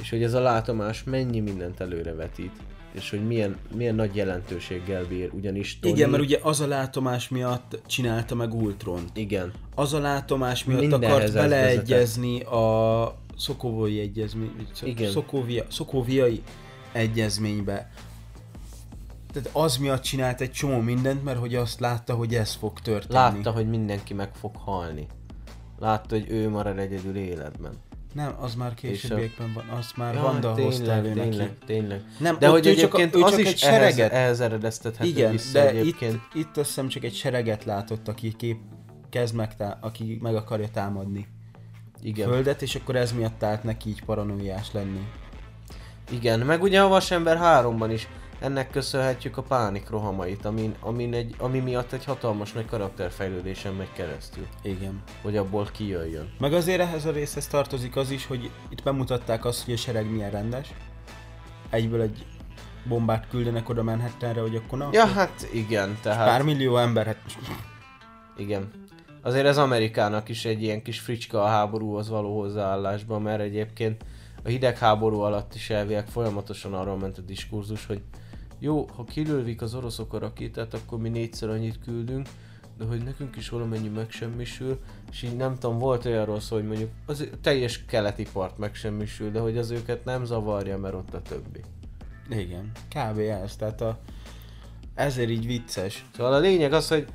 [0.00, 2.52] És hogy ez a látomás mennyi mindent előrevetít,
[2.92, 5.92] és hogy milyen, milyen nagy jelentőséggel bír, ugyanis Tony...
[5.92, 9.16] Igen, mert ugye az a látomás miatt csinálta meg Ultront.
[9.16, 15.10] Igen, Az a látomás miatt Mindenhez akart ez beleegyezni a Szokovói egyezmény, Igen.
[15.10, 16.42] Szokovia, Szokoviai
[16.92, 17.90] egyezménybe.
[19.32, 23.14] Tehát az miatt csinált egy csomó mindent, mert hogy azt látta, hogy ez fog történni.
[23.14, 25.06] látta, hogy mindenki meg fog halni.
[25.78, 27.72] Látta, hogy ő marad egyedül életben.
[28.14, 31.28] Nem, az már későbbiekben van, azt már Ja, Vanda hozta elő tényleg, neki.
[31.36, 32.02] tényleg, tényleg.
[32.18, 35.08] Nem, De hogy ő csak egyébként ő az csak is egy ehhez, sereget- ehhez eredeztethető
[35.08, 36.12] Igen, vissza de egyébként.
[36.14, 38.58] itt, itt azt hiszem csak egy sereget látott, aki kép,
[39.10, 41.26] kezd meg, tá- aki meg akarja támadni
[42.02, 42.28] Igen.
[42.28, 45.06] földet, és akkor ez miatt állt neki így paranoiás lenni.
[46.10, 48.08] Igen, meg ugye a Vasember 3-ban is
[48.40, 53.92] ennek köszönhetjük a pánik rohamait, amin, amin egy, ami miatt egy hatalmas nagy karakterfejlődésen megy
[53.92, 55.02] keresztül, Igen.
[55.22, 56.32] hogy abból kijöjjön.
[56.38, 60.10] Meg azért ehhez a részhez tartozik az is, hogy itt bemutatták azt, hogy a sereg
[60.10, 60.74] milyen rendes.
[61.70, 62.26] Egyből egy
[62.88, 67.18] bombát küldenek oda Manhattanre, hogy akkor na, Ja, hát igen, tehát pár millió ember, hát
[68.36, 68.70] igen.
[69.22, 74.04] Azért ez Amerikának is egy ilyen kis fricska a háborúhoz való hozzáállásban, mert egyébként
[74.44, 78.02] a hidegháború alatt is elvileg folyamatosan arról ment a diskurzus, hogy
[78.58, 82.28] jó, ha kilővik az oroszok a rakétát, akkor mi négyszer annyit küldünk,
[82.78, 84.80] de hogy nekünk is valamennyi megsemmisül,
[85.10, 89.40] és így nem tudom, volt olyanról szó, hogy mondjuk az teljes keleti part megsemmisül, de
[89.40, 91.60] hogy az őket nem zavarja, mert ott a többi.
[92.30, 93.18] igen, kb.
[93.18, 93.98] ez, tehát a,
[94.94, 96.06] ezért így vicces.
[96.16, 97.06] Szóval a lényeg az, hogy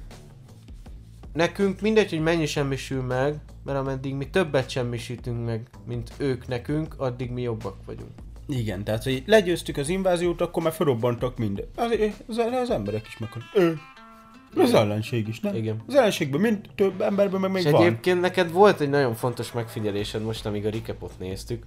[1.33, 6.99] nekünk mindegy, hogy mennyi semmisül meg, mert ameddig mi többet semmisítünk meg, mint ők nekünk,
[6.99, 8.22] addig mi jobbak vagyunk.
[8.47, 11.65] Igen, tehát hogy legyőztük az inváziót, akkor már felrobbantak minden.
[11.75, 11.91] Az,
[12.27, 13.29] az, az emberek is meg.
[13.55, 13.79] Ő.
[14.57, 15.55] Az ellenség is, nem?
[15.55, 15.83] Igen.
[15.87, 17.81] Az ellenségben mind több emberben meg még És van.
[17.81, 21.63] egyébként neked volt egy nagyon fontos megfigyelésed most, amíg a recapot néztük,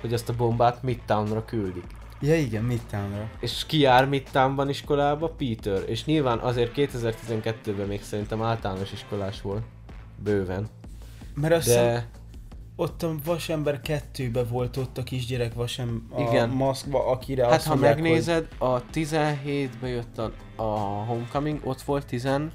[0.00, 1.84] hogy azt a bombát Midtownra küldik.
[2.20, 3.30] Ja igen, Midtownra.
[3.40, 5.28] És ki jár Midtownban iskolába?
[5.28, 5.82] Peter.
[5.86, 9.62] És nyilván azért 2012-ben még szerintem általános iskolás volt.
[10.22, 10.66] Bőven.
[11.34, 12.08] Mert azt De
[12.76, 16.48] ott a Vasember 2-be volt ott a kisgyerek vasem a Igen.
[16.48, 20.62] maszkba, akire Hát azt ha mondják, megnézed, a 17-be jött a, a
[21.06, 22.52] Homecoming, ott volt 16,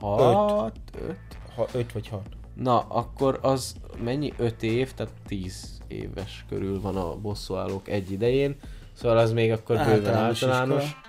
[0.00, 1.16] 5.
[1.54, 2.20] hogy ha 5 vagy 6.
[2.54, 4.32] Na, akkor az mennyi?
[4.36, 8.56] 5 év, tehát 10 éves körül van a bosszúállók egy idején.
[8.92, 10.84] Szóval az még akkor bőven Általános általános.
[10.84, 11.02] iskola.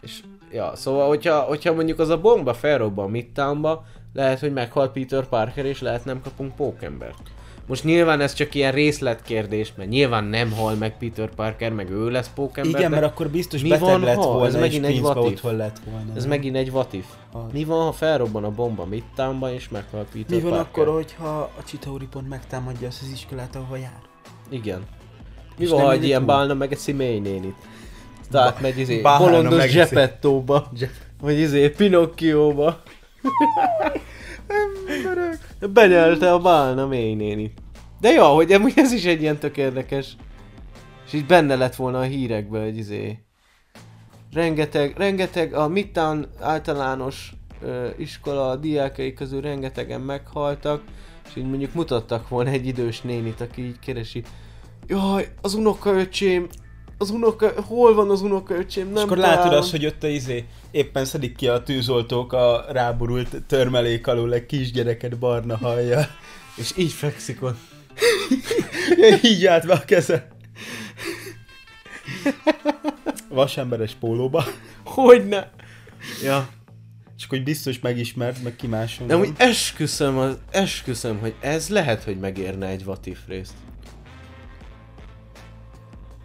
[0.00, 5.26] És ja, szóval hogyha, hogyha mondjuk az a bomba felrobban Midtownba, lehet, hogy meghal Peter
[5.28, 7.30] Parker, és lehet nem kapunk pókembert.
[7.66, 12.10] Most nyilván ez csak ilyen részletkérdés, mert nyilván nem hal meg Peter Parker, meg ő
[12.10, 12.78] lesz pókember.
[12.78, 14.22] Igen, de mert akkor biztos mi beteg van, lett ha?
[14.32, 15.36] volna, Ez megint egy Queensbe what if.
[15.44, 16.12] otthon lett volna.
[16.16, 16.28] Ez nem?
[16.28, 17.04] megint egy what if.
[17.32, 17.40] Az.
[17.52, 20.82] Mi van, ha felrobban a bomba Midtownba, és meghal Peter Mi van Parker?
[20.82, 23.98] akkor, hogyha a Chitauri pont megtámadja azt az iskolát, ahova jár?
[24.48, 24.80] Igen.
[25.58, 26.28] Mi És van, ha egy ilyen túl.
[26.28, 27.54] bálna meg egy Szimei nénit?
[28.30, 30.68] Tehát megy izé, bolondos meg- Geppettóba,
[31.20, 32.82] vagy izé Pinocchióba.
[34.46, 35.38] Emberek.
[35.72, 37.52] Benyelte a bálna mély néni.
[38.00, 40.16] De jó, hogy amúgy ez is egy ilyen tök érdekes.
[41.06, 43.18] És így benne lett volna a hírekben, hogy izé...
[44.32, 47.32] Rengeteg, rengeteg a Midtown általános
[47.62, 50.82] ö, iskola diákai közül rengetegen meghaltak,
[51.28, 54.22] és így mondjuk mutattak volna egy idős nénit, aki így keresi.
[54.86, 56.46] Jaj, az unokaöcsém,
[57.02, 59.38] az unoka, hol van az unokaöcsém, nem És akkor találom.
[59.38, 64.34] látod azt, hogy ott a izé, éppen szedik ki a tűzoltók a ráborult törmelék alól
[64.34, 66.06] egy kisgyereket barna hajjal.
[66.60, 67.58] És így fekszik ott.
[69.22, 70.28] így állt be a keze.
[73.28, 74.44] Vasemberes pólóba.
[74.84, 75.50] Hogyne?
[76.22, 76.48] Ja.
[77.18, 79.06] Csak hogy biztos megismert, meg ki máson.
[79.06, 83.52] De amúgy esküszöm, az, esküszöm, hogy ez lehet, hogy megérne egy vatif részt.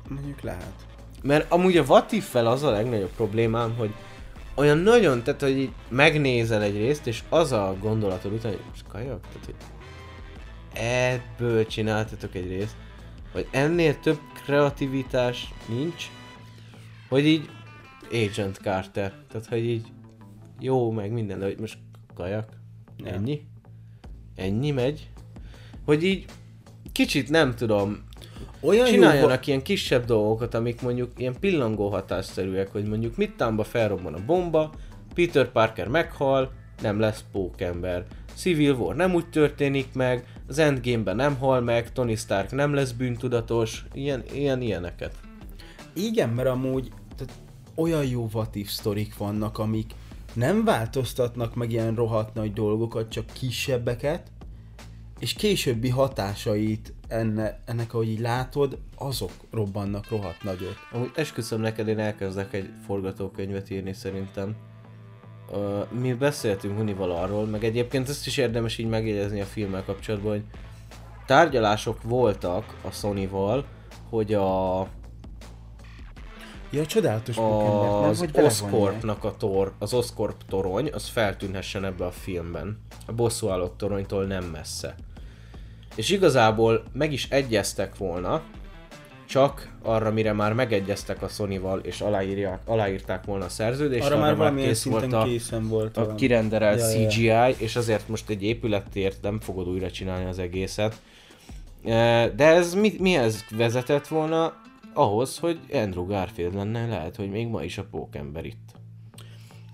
[0.08, 0.86] Mondjuk lehet.
[1.24, 3.94] Mert amúgy a vatiffel az a legnagyobb problémám, hogy
[4.56, 8.86] olyan nagyon, tehát hogy így megnézel egy részt, és az a gondolatod után, hogy most
[8.88, 9.56] kajak, tehát hogy
[10.74, 12.76] ebből csináltatok egy részt,
[13.34, 16.10] vagy ennél több kreativitás nincs,
[17.10, 17.50] hogy így
[18.12, 19.88] Agent Carter, tehát hogy így
[20.60, 21.78] jó, meg minden, de hogy most
[22.14, 22.56] kajak,
[23.04, 23.12] Ja.
[23.12, 23.42] ennyi,
[24.36, 25.10] ennyi megy,
[25.86, 26.26] hogy így
[26.92, 28.07] kicsit nem tudom,
[28.62, 34.26] Olyan Csináljanak ilyen kisebb dolgokat, amik mondjuk ilyen pillangó hatásszerűek, hogy mondjuk Midtownba felrobban a
[34.26, 34.72] bomba,
[35.14, 36.52] Peter Parker meghal,
[36.82, 38.06] nem lesz pókember.
[38.36, 42.92] Civil War nem úgy történik meg, az Endgame-ben nem hal meg, Tony Stark nem lesz
[42.92, 45.16] bűntudatos, ilyen, ilyen ilyeneket.
[45.94, 47.34] Igen, mert amúgy tehát
[47.76, 49.92] olyan jó vatív sztorik vannak, amik
[50.34, 54.32] nem változtatnak meg ilyen rohadt nagy dolgokat, csak kisebbeket,
[55.20, 60.76] és későbbi hatásait enne, ennek, ahogy így látod, azok robbannak rohadt nagyot.
[60.92, 64.56] Amúgy esküszöm neked, én elkezdek egy forgatókönyvet írni szerintem.
[65.52, 70.32] Uh, mi beszéltünk Hunival arról, meg egyébként ezt is érdemes így megjegyezni a filmmel kapcsolatban,
[70.32, 70.44] hogy
[71.26, 73.66] tárgyalások voltak a Sony-val,
[74.10, 74.80] hogy a,
[76.70, 78.04] Ja, csodálatos pókember, nem?
[78.04, 78.26] az.
[78.34, 82.80] Oscorpnak a tor, az Oscorp torony, az feltűnhessen ebbe a filmben.
[83.06, 84.96] A bosszúállók toronytól nem messze.
[85.98, 88.42] És igazából meg is egyeztek volna,
[89.26, 94.36] csak arra, mire már megegyeztek a Sony-val, és aláírják, aláírták volna a szerződést, Arra már
[94.36, 95.98] valamilyen kész volt a, készen volt.
[95.98, 97.10] a kirenderelt Ja, ja, ja.
[97.10, 101.02] CGI, és azért most egy épületért nem fogod újra csinálni az egészet.
[101.86, 104.54] E, De ez mi, mihez vezetett volna?
[104.94, 108.72] Ahhoz, hogy Andrew Garfield lenne, lehet, hogy még ma is a pókember itt.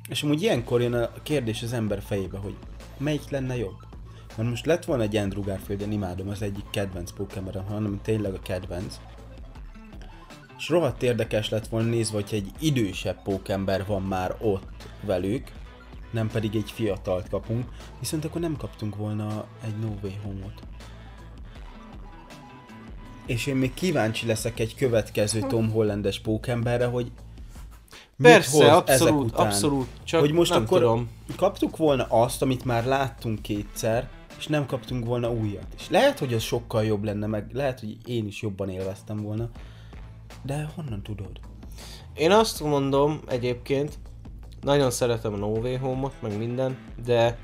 [0.10, 2.56] És amúgy ilyenkor jön a kérdés az ember fejébe, hogy
[2.98, 3.93] melyik lenne jobb?
[4.38, 8.34] Mert most lett volna egy Andrew Garfield, én imádom, az egyik kedvenc Pokémon, hanem tényleg
[8.34, 9.00] a kedvenc.
[10.58, 15.52] És rohadt érdekes lett volna nézve, hogy egy idősebb pókember van már ott velük,
[16.12, 17.66] nem pedig egy fiatalt kapunk,
[18.00, 20.62] viszont akkor nem kaptunk volna egy No Way Home-ot.
[23.26, 27.12] És én még kíváncsi leszek egy következő Tom Hollandes pókemberre, hogy
[28.22, 29.46] Persze, hoz ezek abszolút, után.
[29.46, 31.10] abszolút, csak hogy most nem akkor tudom.
[31.36, 34.10] kaptuk volna azt, amit már láttunk kétszer,
[34.44, 35.66] és nem kaptunk volna újat.
[35.78, 39.50] És lehet, hogy az sokkal jobb lenne, meg lehet, hogy én is jobban élveztem volna.
[40.42, 41.40] De honnan tudod?
[42.14, 44.00] Én azt mondom egyébként,
[44.62, 47.38] nagyon szeretem a No Way Home-ot, meg minden, de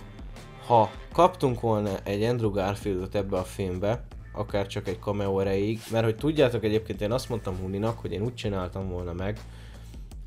[0.67, 6.05] ha kaptunk volna egy Andrew Garfieldot ebbe a filmbe, akár csak egy cameo erejéig, mert
[6.05, 9.39] hogy tudjátok egyébként én azt mondtam Huninak, hogy én úgy csináltam volna meg,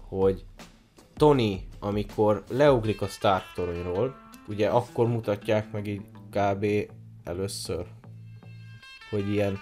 [0.09, 0.45] hogy
[1.16, 4.14] Tony, amikor leugrik a Stark toronyról,
[4.49, 6.03] ugye akkor mutatják meg így
[6.33, 6.66] kb.
[7.24, 7.87] először,
[9.11, 9.59] hogy ilyen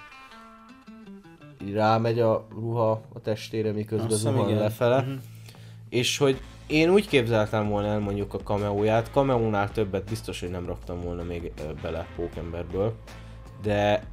[1.62, 5.00] így rámegy a ruha a testére, miközben zuhan lefele.
[5.00, 5.12] Mhm.
[5.88, 10.66] És hogy én úgy képzeltem volna el mondjuk a cameóját, cameónál többet biztos, hogy nem
[10.66, 11.52] raktam volna még
[11.82, 12.94] bele Pókemberből,
[13.62, 14.06] de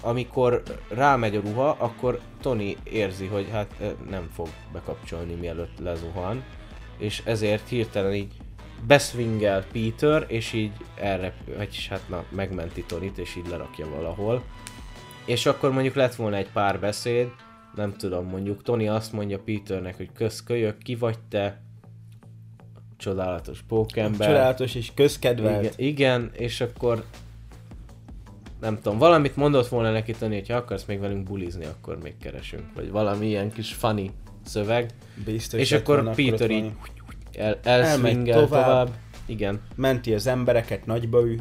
[0.00, 6.44] amikor rámegy a ruha, akkor Tony érzi, hogy hát nem fog bekapcsolni mielőtt lezuhan,
[6.98, 8.32] és ezért hirtelen így
[8.86, 14.42] beszvingel Peter, és így erre, vagyis hát na, megmenti Tonit, és így lerakja valahol.
[15.24, 17.28] És akkor mondjuk lett volna egy pár beszéd,
[17.74, 21.60] nem tudom, mondjuk Tony azt mondja Peternek, hogy kösz kölyök, ki vagy te?
[22.96, 24.28] Csodálatos pókember.
[24.28, 25.62] Csodálatos és közkedvelt.
[25.62, 27.04] Igen, igen, és akkor
[28.60, 32.18] nem tudom, valamit mondott volna neki Tony, hogy ha akarsz még velünk bulizni, akkor még
[32.18, 32.64] keresünk.
[32.74, 34.10] Vagy valami ilyen kis funny
[34.44, 34.90] szöveg.
[35.24, 36.72] Biztos és akkor Peter így.
[37.38, 38.64] El, elszvingel tovább.
[38.64, 38.90] tovább.
[39.26, 41.38] Igen, Menti az embereket nagyba ő.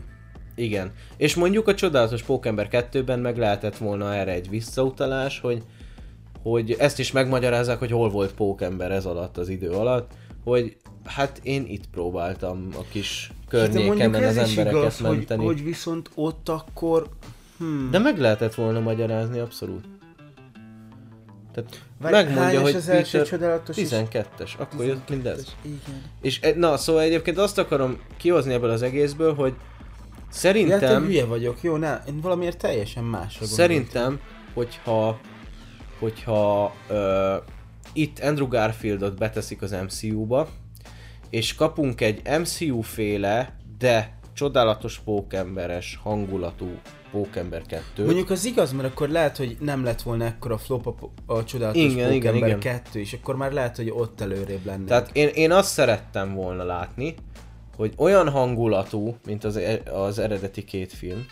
[0.55, 0.91] igen.
[1.17, 5.63] És mondjuk a csodálatos Pókember 2-ben meg lehetett volna erre egy visszautalás, hogy
[6.41, 10.11] hogy ezt is megmagyarázzák, hogy hol volt Pókember ez alatt az idő alatt,
[10.43, 15.45] hogy hát én itt próbáltam a kis De környékemen az embereket igaz, menteni.
[15.45, 17.07] hogy, hogy viszont ott akkor...
[17.57, 17.87] Hmm.
[17.91, 19.85] De meg lehetett volna magyarázni, abszolút.
[21.57, 23.87] Tehát Vagy megmondja, hogy az első Peter csodálatos is?
[23.91, 25.55] 12-es, akkor jött mindez.
[25.61, 26.01] Igen.
[26.21, 31.03] És e- na, szóval egyébként azt akarom kihozni ebből az egészből, hogy Ja, te szerintem,
[31.05, 33.57] hülye vagyok, jó, ne, én valamiért teljesen másra gondoltam.
[33.65, 34.19] szerintem,
[34.53, 35.19] hogyha,
[35.99, 37.35] hogyha ö,
[37.93, 40.47] itt Andrew Garfieldot beteszik az MCU-ba,
[41.29, 46.69] és kapunk egy MCU-féle, de csodálatos pókemberes hangulatú
[47.11, 51.33] pókember 2 Mondjuk az igaz, mert akkor lehet, hogy nem lett volna ekkora flop a,
[51.33, 52.59] a csodálatos Igen, igen, Pókember igen.
[52.59, 54.85] 2, és akkor már lehet, hogy ott előrébb lenne.
[54.85, 57.15] Tehát én, én azt szerettem volna látni,
[57.75, 61.25] hogy olyan hangulatú, mint az, e- az eredeti két film,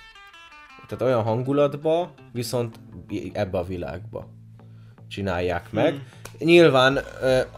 [0.87, 2.79] tehát olyan hangulatba, viszont
[3.33, 4.27] ebbe a világba
[5.07, 5.93] csinálják meg.
[5.93, 6.03] Hmm.
[6.39, 6.99] Nyilván,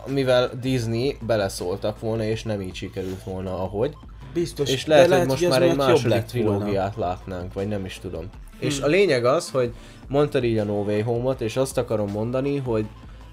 [0.07, 3.93] mivel Disney beleszóltak volna, és nem így sikerült volna, ahogy.
[4.39, 6.49] Biztos, És de lehet, hogy most már egy második lett volna.
[6.49, 6.57] Hmm.
[6.57, 8.29] trilógiát látnánk, vagy nem is tudom.
[8.59, 9.73] És a lényeg az, hogy
[10.07, 12.85] mondtad így a No Way Home-ot, és azt akarom mondani, hogy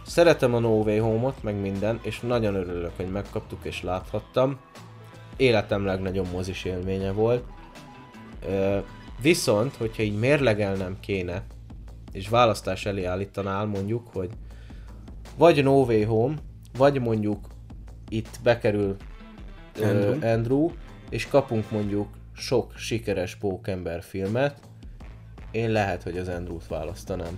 [0.06, 4.58] szeretem a No Way Home-ot, meg minden, és nagyon örülök, hogy megkaptuk és láthattam.
[5.36, 7.44] Életem legnagyobb mozis élménye volt.
[8.48, 8.78] Ö,
[9.22, 11.42] viszont, hogyha így mérlegelnem kéne,
[12.12, 14.30] és választás elé állítanál mondjuk, hogy
[15.36, 16.34] vagy No Way Home,
[16.78, 17.46] vagy mondjuk
[18.08, 18.96] itt bekerül
[19.82, 20.30] Andrew, Andrew.
[20.32, 20.70] Andrew
[21.10, 24.60] és kapunk mondjuk sok sikeres pókember filmet,
[25.50, 27.34] én lehet, hogy az Andrew-t választanám.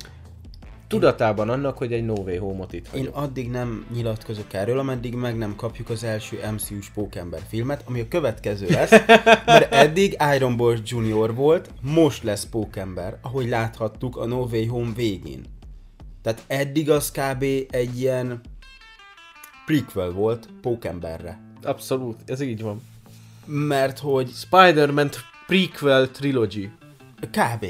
[0.89, 3.17] Tudatában annak, hogy egy No Way Home-ot itt Én hagyok.
[3.17, 8.09] addig nem nyilatkozok erről, ameddig meg nem kapjuk az első MCU-s Pókember filmet, ami a
[8.09, 8.91] következő lesz,
[9.47, 11.35] mert eddig Iron Boy Jr.
[11.35, 15.45] volt, most lesz Pókember, ahogy láthattuk a No Way Home végén.
[16.23, 17.43] Tehát eddig az kb.
[17.71, 18.41] egy ilyen
[19.67, 21.41] prequel volt Pókemberre.
[21.63, 22.81] Abszolút, ez így van.
[23.47, 25.11] Mert hogy Spider-Man
[25.47, 26.69] prequel trilogy.
[27.21, 27.67] Kb.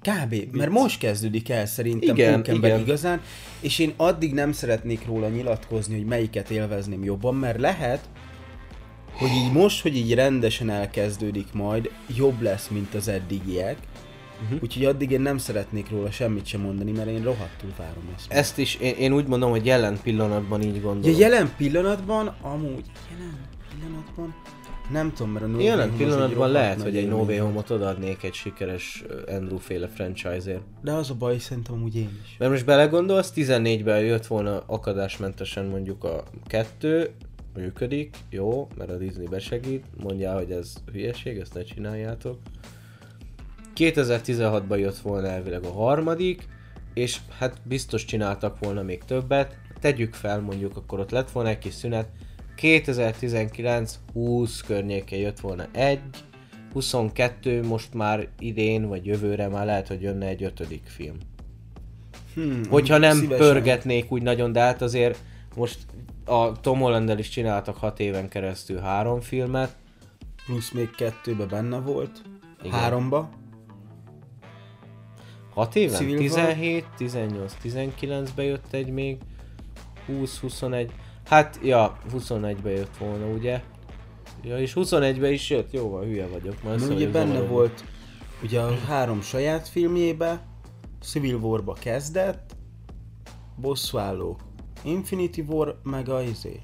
[0.00, 0.56] Kb.
[0.56, 2.80] Mert most kezdődik el szerintem Igen, igen.
[2.80, 3.20] igazán,
[3.60, 8.08] és én addig nem szeretnék róla nyilatkozni, hogy melyiket élvezném jobban, mert lehet,
[9.12, 13.78] hogy így most, hogy így rendesen elkezdődik majd, jobb lesz, mint az eddigiek.
[14.42, 14.62] Uh-huh.
[14.62, 18.32] Úgyhogy addig én nem szeretnék róla semmit sem mondani, mert én rohadtul várom ezt.
[18.32, 21.18] Ezt is én, én úgy mondom, hogy jelen pillanatban így Ja, gondolom.
[21.18, 23.38] jelen pillanatban, amúgy, jelen
[23.78, 24.34] pillanatban,
[24.90, 27.38] nem tudom, mert a No Jelen pillanatban lehet, hogy egy No Way.
[27.38, 30.62] Home-ot odaadnék egy sikeres Andrew féle franchise-ért.
[30.82, 32.36] De az a baj, szerintem amúgy én is.
[32.38, 37.10] Mert most belegondolsz, 14-ben jött volna akadásmentesen mondjuk a kettő,
[37.54, 42.38] működik, jó, mert a Disney besegít, mondja, hogy ez hülyeség, ezt ne csináljátok.
[43.76, 46.48] 2016-ban jött volna elvileg a harmadik,
[46.94, 51.58] és hát biztos csináltak volna még többet, tegyük fel mondjuk, akkor ott lett volna egy
[51.58, 52.08] kis szünet,
[52.60, 56.00] 2019-20 környékén jött volna egy,
[56.72, 61.16] 22 most már idén vagy jövőre már lehet, hogy jönne egy ötödik film.
[62.34, 63.46] Hmm, Hogyha nem szívesen.
[63.46, 65.18] pörgetnék úgy nagyon, de hát azért
[65.56, 65.78] most
[66.24, 69.76] a Tom holland is csináltak hat éven keresztül három filmet.
[70.46, 72.22] Plusz még kettőbe benne volt.
[72.62, 72.78] Igen.
[72.78, 73.30] Háromba.
[75.54, 75.96] Hat éven?
[75.96, 76.28] Civil War?
[76.28, 79.16] 17, 18, 19-be jött egy még.
[80.06, 80.92] 20, 21.
[81.24, 83.62] Hát, ja, 21-be jött volna, ugye?
[84.42, 86.62] Ja, és 21-be is jött, jó van, hülye vagyok.
[86.62, 87.52] Már szóval ugye benne zavarodó.
[87.52, 87.84] volt
[88.42, 90.46] ugye a három saját filmjébe,
[91.02, 92.56] Civil War-ba kezdett,
[93.56, 94.38] Bosszúálló,
[94.82, 96.60] Infinity War, meg a izé,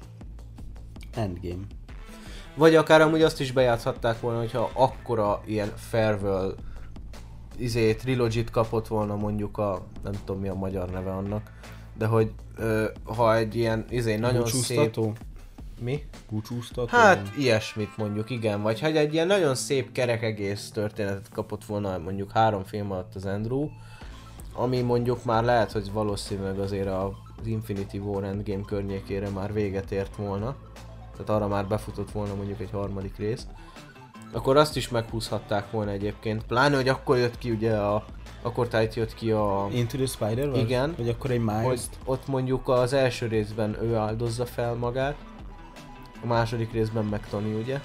[1.15, 1.63] Endgame.
[2.55, 6.55] Vagy akár amúgy azt is bejátszhatták volna, hogyha akkora ilyen farewell
[7.57, 11.51] izé, trilogit kapott volna mondjuk a, nem tudom mi a magyar neve annak,
[11.97, 12.31] de hogy
[12.61, 12.85] ö,
[13.15, 14.99] ha egy ilyen izé, nagyon szép...
[15.79, 16.03] Mi?
[16.29, 16.97] Búcsúztató?
[16.97, 18.61] Hát ilyesmit mondjuk, igen.
[18.61, 23.15] Vagy hogy egy ilyen nagyon szép kerek egész történetet kapott volna mondjuk három film alatt
[23.15, 23.69] az Andrew,
[24.53, 27.11] ami mondjuk már lehet, hogy valószínűleg azért az
[27.45, 30.55] Infinity War Endgame környékére már véget ért volna.
[31.11, 33.47] Tehát arra már befutott volna mondjuk egy harmadik rész.
[34.31, 36.43] Akkor azt is meghúzhatták volna egyébként.
[36.43, 38.05] Pláne, hogy akkor jött ki ugye a...
[38.41, 39.67] Akkor tájt jött ki a...
[39.73, 40.93] Into the spider Igen.
[40.97, 41.63] Vagy akkor egy Miles?
[41.63, 45.15] Hogy ott mondjuk az első részben ő áldozza fel magát,
[46.23, 47.79] a második részben meg Tony, ugye?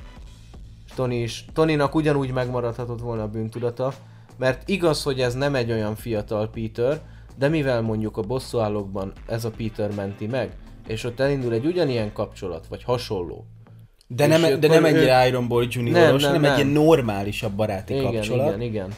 [0.87, 3.93] És Tony is, Tonynak ugyanúgy megmaradhatott volna a bűntudata,
[4.39, 7.01] mert igaz, hogy ez nem egy olyan fiatal Peter,
[7.39, 10.57] de mivel mondjuk a bosszúállókban ez a Peter menti meg,
[10.87, 13.47] és ott elindul egy ugyanilyen kapcsolat, vagy hasonló.
[14.07, 16.53] De És nem, de nem ő- egy Iron Boy Junioros, Nem, nem, nem, nem, nem.
[16.53, 18.47] egy ilyen normálisabb baráti Igen, kapcsolat.
[18.47, 18.95] igen, igen.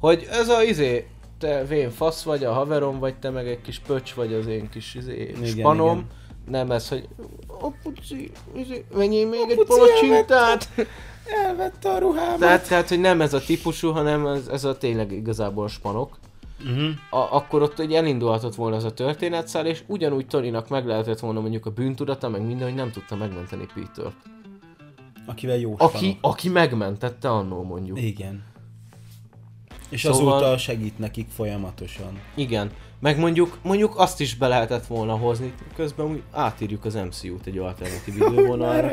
[0.00, 1.06] Hogy ez a izé,
[1.38, 4.68] te vén fasz vagy, a haverom vagy, te meg egy kis pöcs vagy az én
[4.68, 6.06] kis izé, Igen, spanom, igen.
[6.48, 7.08] nem ez, hogy
[7.46, 10.68] apuci, izé, menjél még egy Apuci, palacsintát.
[11.46, 12.38] Elvette a ruhámat.
[12.38, 16.18] Tehát, tehát, hogy nem ez a típusú, hanem ez, ez a tényleg igazából a spanok.
[16.64, 16.90] Uh-huh.
[17.10, 21.40] A, akkor ott egy elindulhatott volna az a történetszál, és ugyanúgy Torinak meg lehetett volna
[21.40, 24.12] mondjuk a bűntudata, meg minden, hogy nem tudta megmenteni Peter.
[25.26, 28.02] Akivel jó Aki, aki megmentette annó mondjuk.
[28.02, 28.49] Igen.
[29.90, 32.20] És Szóval- azóta segít nekik folyamatosan.
[32.34, 32.70] Igen.
[33.00, 37.58] Meg mondjuk, mondjuk azt is be lehetett volna hozni, közben úgy átírjuk az MCU-t egy
[37.58, 38.90] alternatív idővonalra,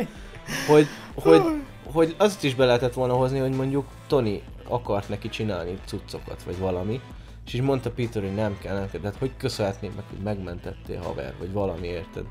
[0.68, 1.42] hogy, hogy,
[1.86, 6.58] hogy azt is be lehetett volna hozni, hogy mondjuk Tony akart neki csinálni cuccokat, vagy
[6.60, 7.02] valami,
[7.46, 10.20] és így mondta Peter, hogy nem kell, nem kell, de hát hogy köszönhetném meg, hogy
[10.24, 12.26] megmentettél haver, vagy valami érted.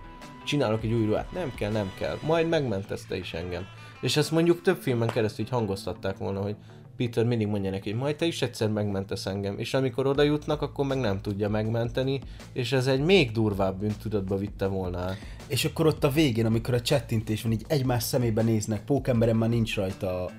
[0.45, 3.67] Csinálok egy új ruhát, nem kell, nem kell, majd megmentesz te is engem.
[4.01, 6.57] És ezt mondjuk több filmen keresztül így hangoztatták volna, hogy
[6.97, 10.63] Peter mindig mondja neki, hogy majd te is egyszer megmentesz engem, és amikor oda jutnak,
[10.63, 12.21] akkor meg nem tudja megmenteni,
[12.53, 15.17] és ez egy még durvább bűntudatba vitte volna.
[15.47, 19.49] És akkor ott a végén, amikor a csettintés van, így egymás szemébe néznek, Pókemberen már
[19.49, 20.31] nincs rajta a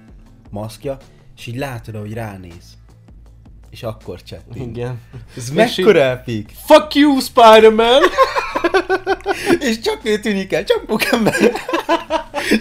[0.50, 0.98] maszkja,
[1.38, 2.78] és így látod, hogy ránéz.
[3.70, 4.78] És akkor csettint.
[4.78, 5.02] Igen.
[5.38, 6.52] Ez mekkora epik!
[6.66, 8.02] Fuck you, Spider-Man!
[9.68, 11.34] És csak ő tűnik el, csak Pókember!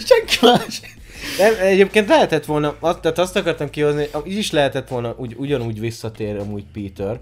[0.06, 0.95] Senki más!
[1.38, 5.80] Nem, egyébként lehetett volna, azt, tehát azt akartam kihozni, így is lehetett volna, úgy, ugyanúgy
[5.80, 7.20] visszatér amúgy Peter,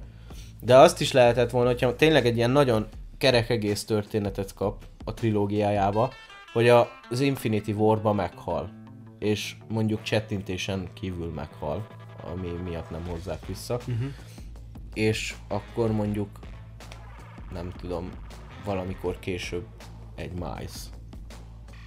[0.60, 2.86] de azt is lehetett volna, hogyha tényleg egy ilyen nagyon
[3.18, 6.12] kerek egész történetet kap a trilógiájába,
[6.52, 8.70] hogy a, az Infinity War-ba meghal,
[9.18, 11.86] és mondjuk csettintésen kívül meghal,
[12.32, 14.12] ami miatt nem hozzák vissza, uh-huh.
[14.94, 16.28] és akkor mondjuk,
[17.52, 18.10] nem tudom,
[18.64, 19.66] valamikor később
[20.14, 20.72] egy Miles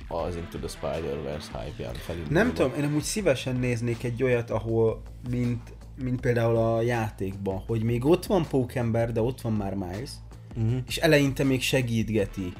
[0.07, 2.43] az Into the Spider-Verse hype-ján felindulva.
[2.43, 7.83] Nem tudom, én amúgy szívesen néznék egy olyat, ahol, mint, mint például a játékban, hogy
[7.83, 10.09] még ott van Pókember, de ott van már Miles,
[10.57, 10.79] Uh-huh.
[10.87, 12.53] és eleinte még segítgeti.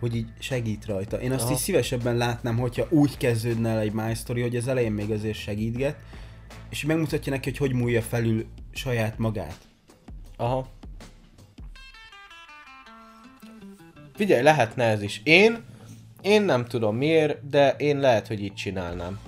[0.00, 1.20] Hogy így segít rajta.
[1.20, 1.52] Én azt Aha.
[1.52, 5.38] is szívesebben látnám, hogyha úgy kezdődne el egy My Story, hogy az elején még azért
[5.38, 5.96] segítget,
[6.70, 9.58] és megmutatja neki, hogy hogy múlja felül saját magát.
[10.36, 10.66] Aha.
[14.14, 15.20] Figyelj, lehetne ez is.
[15.24, 15.64] Én,
[16.20, 19.18] én nem tudom miért, de én lehet, hogy így csinálnám.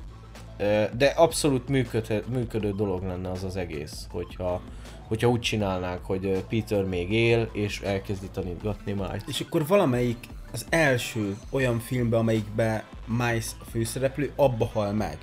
[0.96, 4.60] De abszolút működő, működő dolog lenne az az egész, hogyha,
[5.06, 9.22] hogyha úgy csinálnák, hogy Peter még él, és elkezdi tanítgatni majd.
[9.26, 10.18] És akkor valamelyik
[10.52, 15.18] az első olyan filmben, amelyikben Miles a főszereplő, abba hal meg.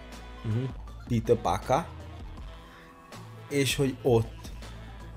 [0.45, 0.69] Uh-huh.
[1.07, 1.85] Peter Parker,
[3.49, 4.51] és hogy ott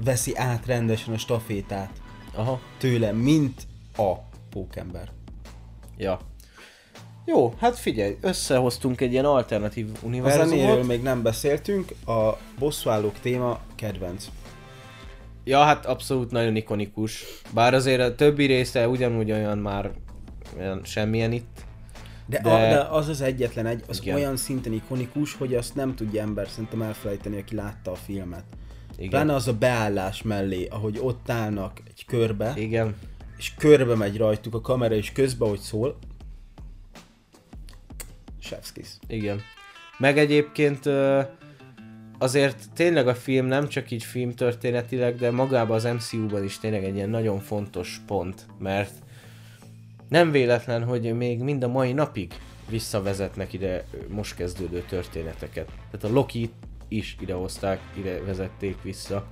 [0.05, 1.91] veszi át rendesen a stafétát
[2.37, 3.67] Aha, tőle, mint
[3.97, 4.13] a
[4.57, 5.09] pókember.
[5.97, 6.19] ja.
[7.25, 10.49] Jó, hát figyelj, összehoztunk egy ilyen alternatív A univerzumot.
[10.49, 14.27] zenéről még nem beszéltünk, a bosszúállók téma kedvenc.
[15.45, 17.25] Ja, hát abszolút nagyon ikonikus.
[17.55, 19.91] Bár azért a többi része ugyanúgy olyan már
[20.59, 21.65] olyan semmilyen itt.
[22.27, 22.53] De, De-.
[22.53, 24.01] A, de az az egyetlen egy, az.
[24.03, 24.15] Igen.
[24.15, 28.45] olyan szinten ikonikus, hogy azt nem tudja ember szerintem elfelejteni, aki látta a filmet.
[28.97, 29.11] Igen.
[29.11, 32.95] Pláne az a beállás mellé, ahogy ott állnak egy körbe, Igen.
[33.37, 35.99] És körbe megy rajtuk a kamera, és közben, hogy szól.
[38.41, 38.89] Chefskis.
[39.07, 39.41] Igen.
[39.99, 40.89] Meg egyébként
[42.19, 46.95] azért tényleg a film nem csak így filmtörténetileg, de magában az MCU-ban is tényleg egy
[46.95, 48.93] ilyen nagyon fontos pont, mert
[50.09, 52.35] nem véletlen, hogy még mind a mai napig
[52.69, 55.67] visszavezetnek ide most kezdődő történeteket.
[55.67, 56.51] Tehát a Loki
[56.89, 59.27] is idehozták, ide vezették vissza.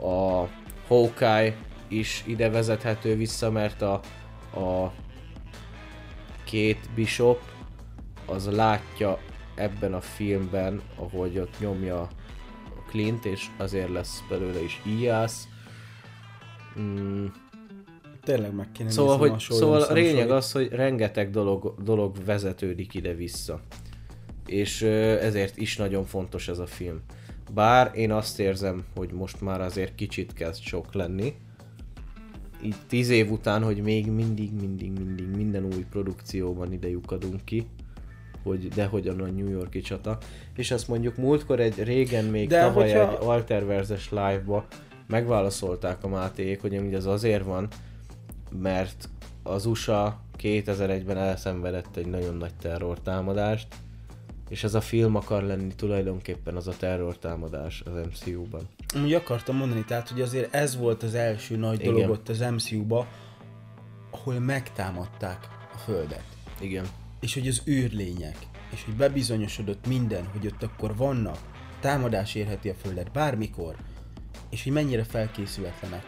[0.00, 0.48] A
[0.88, 1.56] Hawkeye
[1.98, 3.92] is ide vezethető vissza, mert a,
[4.54, 4.92] a
[6.44, 7.40] két bishop
[8.26, 9.18] az látja
[9.54, 12.08] ebben a filmben, ahogy ott nyomja a
[12.88, 15.48] Clint, és azért lesz belőle is íjász.
[16.80, 17.26] Mm,
[18.24, 22.94] Tényleg meg kéne szóval, hogy, a szóval a lényeg az, hogy rengeteg dolog, dolog vezetődik
[22.94, 23.60] ide-vissza.
[24.46, 27.00] És ezért is nagyon fontos ez a film.
[27.54, 31.34] Bár én azt érzem, hogy most már azért kicsit kezd sok lenni.
[32.64, 37.66] Így tíz év után, hogy még mindig, mindig, mindig minden új produkcióban ide lyukadunk ki
[38.44, 40.18] hogy de hogyan a New Yorki csata.
[40.56, 44.66] És azt mondjuk múltkor egy régen még De tavaly hogyha- egy Alterverzes live-ba
[45.06, 47.68] megválaszolták a Máték, hogy amúgy az azért van,
[48.62, 49.08] mert
[49.42, 53.66] az USA 2001-ben elszenvedett egy nagyon nagy terrortámadást,
[54.48, 58.68] és ez a film akar lenni tulajdonképpen az a terrortámadás az MCU-ban.
[59.02, 61.92] Úgy akartam mondani, tehát hogy azért ez volt az első nagy Igen.
[61.92, 63.06] dolog ott az MCU-ba,
[64.10, 66.24] ahol megtámadták a Földet.
[66.60, 66.86] Igen.
[67.20, 68.36] És hogy az űrlények,
[68.72, 71.38] és hogy bebizonyosodott minden, hogy ott akkor vannak,
[71.80, 73.76] támadás érheti a Földet bármikor,
[74.50, 76.04] és hogy mennyire felkészületlenek.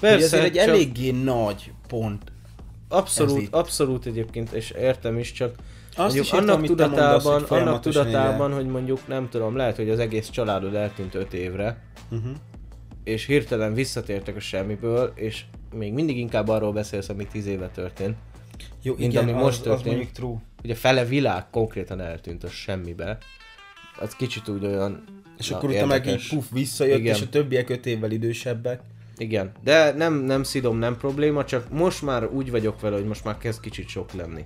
[0.00, 2.32] Persze, ez egy csak eléggé nagy pont.
[2.88, 5.54] Abszolút, abszolút egyébként, és értem is, csak
[5.88, 9.76] Azt mondjuk is értem, annak mondasz, tudatában, hogy annak tudatában, hogy mondjuk nem tudom, lehet,
[9.76, 12.30] hogy az egész családod eltűnt 5 évre, Uh-huh.
[13.04, 15.44] és hirtelen visszatértek a semmiből, és
[15.74, 18.16] még mindig inkább arról beszélsz, ami 10 éve történt.
[18.82, 19.86] Jó, Mint igen, ami az, most az történt.
[19.86, 20.36] mondjuk true.
[20.64, 23.18] Ugye fele világ konkrétan eltűnt a semmibe.
[24.00, 25.04] Az kicsit úgy olyan
[25.38, 27.14] És na, akkor utána meg így puf, visszajött, Igen.
[27.14, 28.80] és a többiek öt évvel idősebbek.
[29.18, 33.24] Igen, de nem, nem szidom, nem probléma, csak most már úgy vagyok vele, hogy most
[33.24, 34.44] már kezd kicsit sok lenni.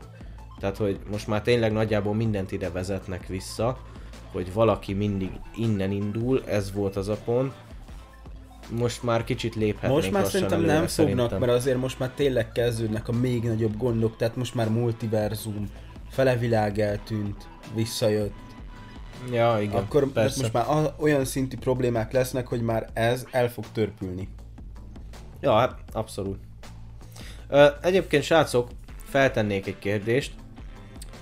[0.60, 3.78] Tehát, hogy most már tényleg nagyjából mindent ide vezetnek vissza,
[4.32, 7.52] hogy valaki mindig innen indul, ez volt az a pont.
[8.70, 11.38] Most már kicsit léphetnénk Most már szerintem előre, nem fognak, szerintem.
[11.38, 15.70] mert azért most már tényleg kezdődnek a még nagyobb gondok, tehát most már multiverzum,
[16.08, 18.34] fele világ eltűnt, visszajött.
[19.32, 20.40] Ja, igen, akkor persze.
[20.40, 24.28] most már olyan szintű problémák lesznek, hogy már ez el fog törpülni.
[25.40, 26.38] Ja, hát abszolút.
[27.48, 28.68] Ö, egyébként srácok,
[29.04, 30.32] feltennék egy kérdést,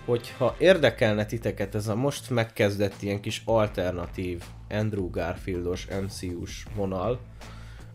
[0.05, 7.21] hogyha érdekelne titeket ez a most megkezdett ilyen kis alternatív Andrew Garfieldos MCU-s vonal,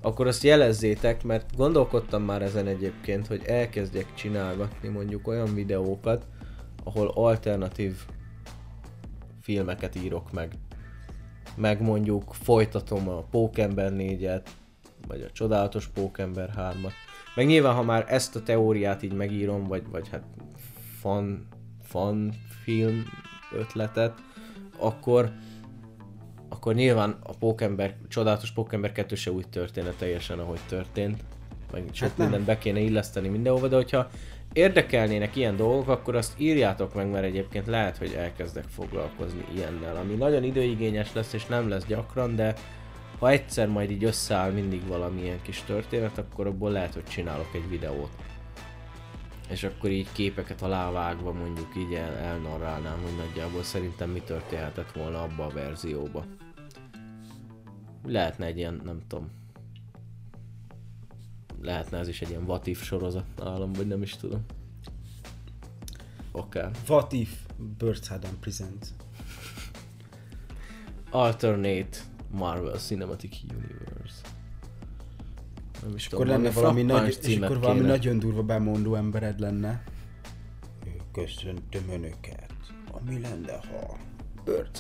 [0.02, 6.26] akkor azt jelezzétek, mert gondolkodtam már ezen egyébként, hogy elkezdjek csinálgatni mondjuk olyan videókat,
[6.84, 7.96] ahol alternatív
[9.42, 10.52] filmeket írok meg.
[11.56, 14.42] Meg mondjuk folytatom a Pókember 4-et,
[15.08, 16.92] vagy a csodálatos Pókember 3-at.
[17.36, 20.24] Meg nyilván, ha már ezt a teóriát így megírom, vagy, vagy hát
[21.00, 21.48] fan,
[21.82, 23.04] fan film
[23.52, 24.14] ötletet,
[24.78, 25.32] akkor
[26.50, 31.24] akkor nyilván a Pókember, csodálatos Pókember 2 se úgy történne teljesen, ahogy történt.
[31.72, 34.08] Meg sok Hát mindent be kéne illeszteni mindenhova, de hogyha
[34.54, 40.14] érdekelnének ilyen dolgok, akkor azt írjátok meg, mert egyébként lehet, hogy elkezdek foglalkozni ilyennel, ami
[40.14, 42.54] nagyon időigényes lesz, és nem lesz gyakran, de
[43.24, 47.70] ha egyszer majd így összeáll mindig valamilyen kis történet, akkor abból lehet, hogy csinálok egy
[47.70, 48.12] videót.
[49.50, 55.22] És akkor így képeket alávágva mondjuk így el, elnarrálnám, hogy nagyjából szerintem mi történhetett volna
[55.22, 56.26] abba a verzióba.
[58.06, 59.32] Lehetne egy ilyen, nem tudom,
[61.62, 64.46] lehetne ez is egy ilyen if sorozat nálam, vagy nem is tudom.
[66.32, 66.60] Oké.
[66.60, 66.72] Okay.
[66.88, 67.46] What if
[67.78, 68.88] Birds Adam Presents?
[71.10, 74.22] Alternate Marvel Cinematic Universe.
[75.82, 77.92] Nem is Akkor lenne valami nagy, és akkor valami kéne.
[77.92, 79.84] nagyon durva bemondó embered lenne.
[81.12, 82.52] Köszöntöm önöket.
[82.92, 83.98] Ami lenne, ha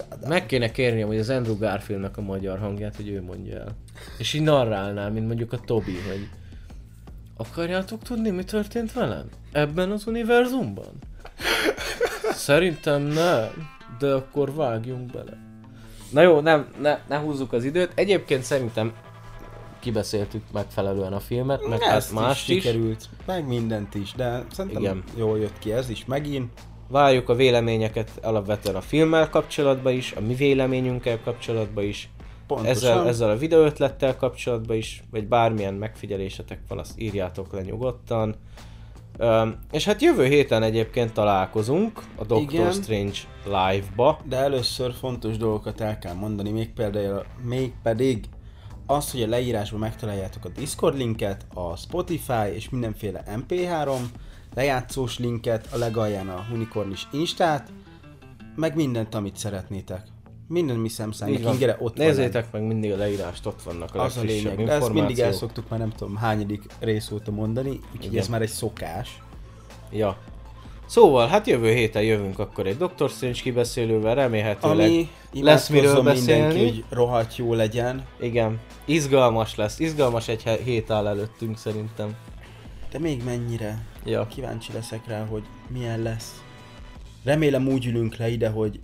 [0.09, 0.29] Adam.
[0.29, 3.75] Meg kéne kérni hogy az Andrew Garfieldnak a magyar hangját, hogy ő mondja el.
[4.17, 6.29] És így narrálnál, mint mondjuk a Tobi, hogy
[7.37, 9.29] akarjátok tudni, mi történt velem?
[9.51, 10.93] Ebben az univerzumban?
[12.31, 13.49] Szerintem nem,
[13.99, 15.52] de akkor vágjunk bele.
[16.13, 17.91] Na jó, nem, ne, ne húzzuk az időt.
[17.95, 18.93] Egyébként szerintem
[19.79, 22.37] kibeszéltük megfelelően a filmet, meg hát is is.
[22.37, 25.03] sikerült, meg mindent is, de szerintem Igen.
[25.15, 26.51] jól jött ki ez is megint.
[26.87, 32.09] Várjuk a véleményeket alapvetően a filmmel kapcsolatban is, a mi véleményünkkel kapcsolatban is,
[32.47, 32.71] Pontosan.
[32.71, 38.35] ezzel, ezzel a videóötlettel kapcsolatban is, vagy bármilyen megfigyelésetek van, azt írjátok le nyugodtan.
[39.71, 42.71] És hát jövő héten egyébként találkozunk a Doctor Igen.
[42.71, 44.19] Strange live-ba.
[44.23, 48.25] De először fontos dolgokat el kell mondani, még például, még pedig
[48.85, 53.95] az, hogy a leírásban megtaláljátok a Discord linket, a Spotify és mindenféle MP3
[54.55, 57.71] lejátszós linket, a legalján a Unicornis Instát,
[58.55, 60.12] meg mindent, amit szeretnétek.
[60.47, 61.53] Minden mi van.
[61.53, 62.07] ingere ott van.
[62.07, 64.63] Nézzétek meg mindig a leírást, ott vannak a Az a lényeg.
[64.65, 68.41] De ezt mindig el szoktuk már nem tudom hányadik rész óta mondani, úgyhogy ez már
[68.41, 69.21] egy szokás.
[69.91, 70.17] Ja.
[70.85, 75.09] Szóval, hát jövő héten jövünk akkor egy Doctor Strange kibeszélővel, remélhetőleg Ami
[75.41, 76.69] lesz miről imádkozzon mindenki, beszélni.
[76.69, 82.15] hogy rohadt jó legyen, Igen, izgalmas lesz, izgalmas egy hét áll előttünk szerintem.
[82.91, 83.85] de még mennyire.
[84.05, 86.43] Ja, Kíváncsi leszek rá, hogy milyen lesz.
[87.23, 88.79] Remélem úgy ülünk le ide, hogy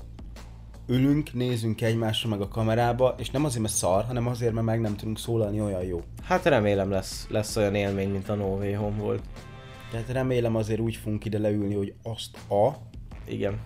[0.90, 4.82] ülünk, nézünk egymásra meg a kamerába, és nem azért, mert szar, hanem azért, mert meg
[4.82, 6.02] nem tudunk szólalni olyan jó.
[6.24, 9.22] hát remélem lesz, lesz olyan élmény, mint a No Way Home volt.
[9.92, 12.76] Tehát remélem azért úgy fogunk ide leülni, hogy azt a,
[13.28, 13.60] Igen.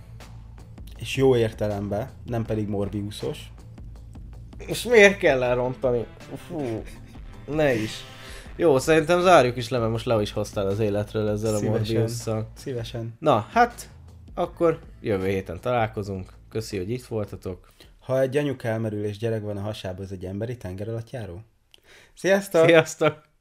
[0.97, 3.51] és jó értelemben, nem pedig Morbiusos.
[4.57, 6.05] És miért kell elrontani?
[6.47, 6.83] Fú,
[7.45, 7.91] ne is.
[8.55, 11.95] Jó, szerintem zárjuk is le, mert most le is hoztál az életről ezzel a Szívesen.
[11.95, 12.47] Morbiusszal.
[12.55, 13.13] Szívesen.
[13.19, 13.89] Na, hát,
[14.33, 16.33] akkor jövő héten találkozunk.
[16.53, 17.71] Köszi, hogy itt voltatok.
[17.99, 21.41] Ha egy anyuk elmerül és gyerek van a hasába, az egy emberi tengeralattjáró?
[22.13, 22.65] Sziasztok!
[22.65, 23.32] Sziasztok!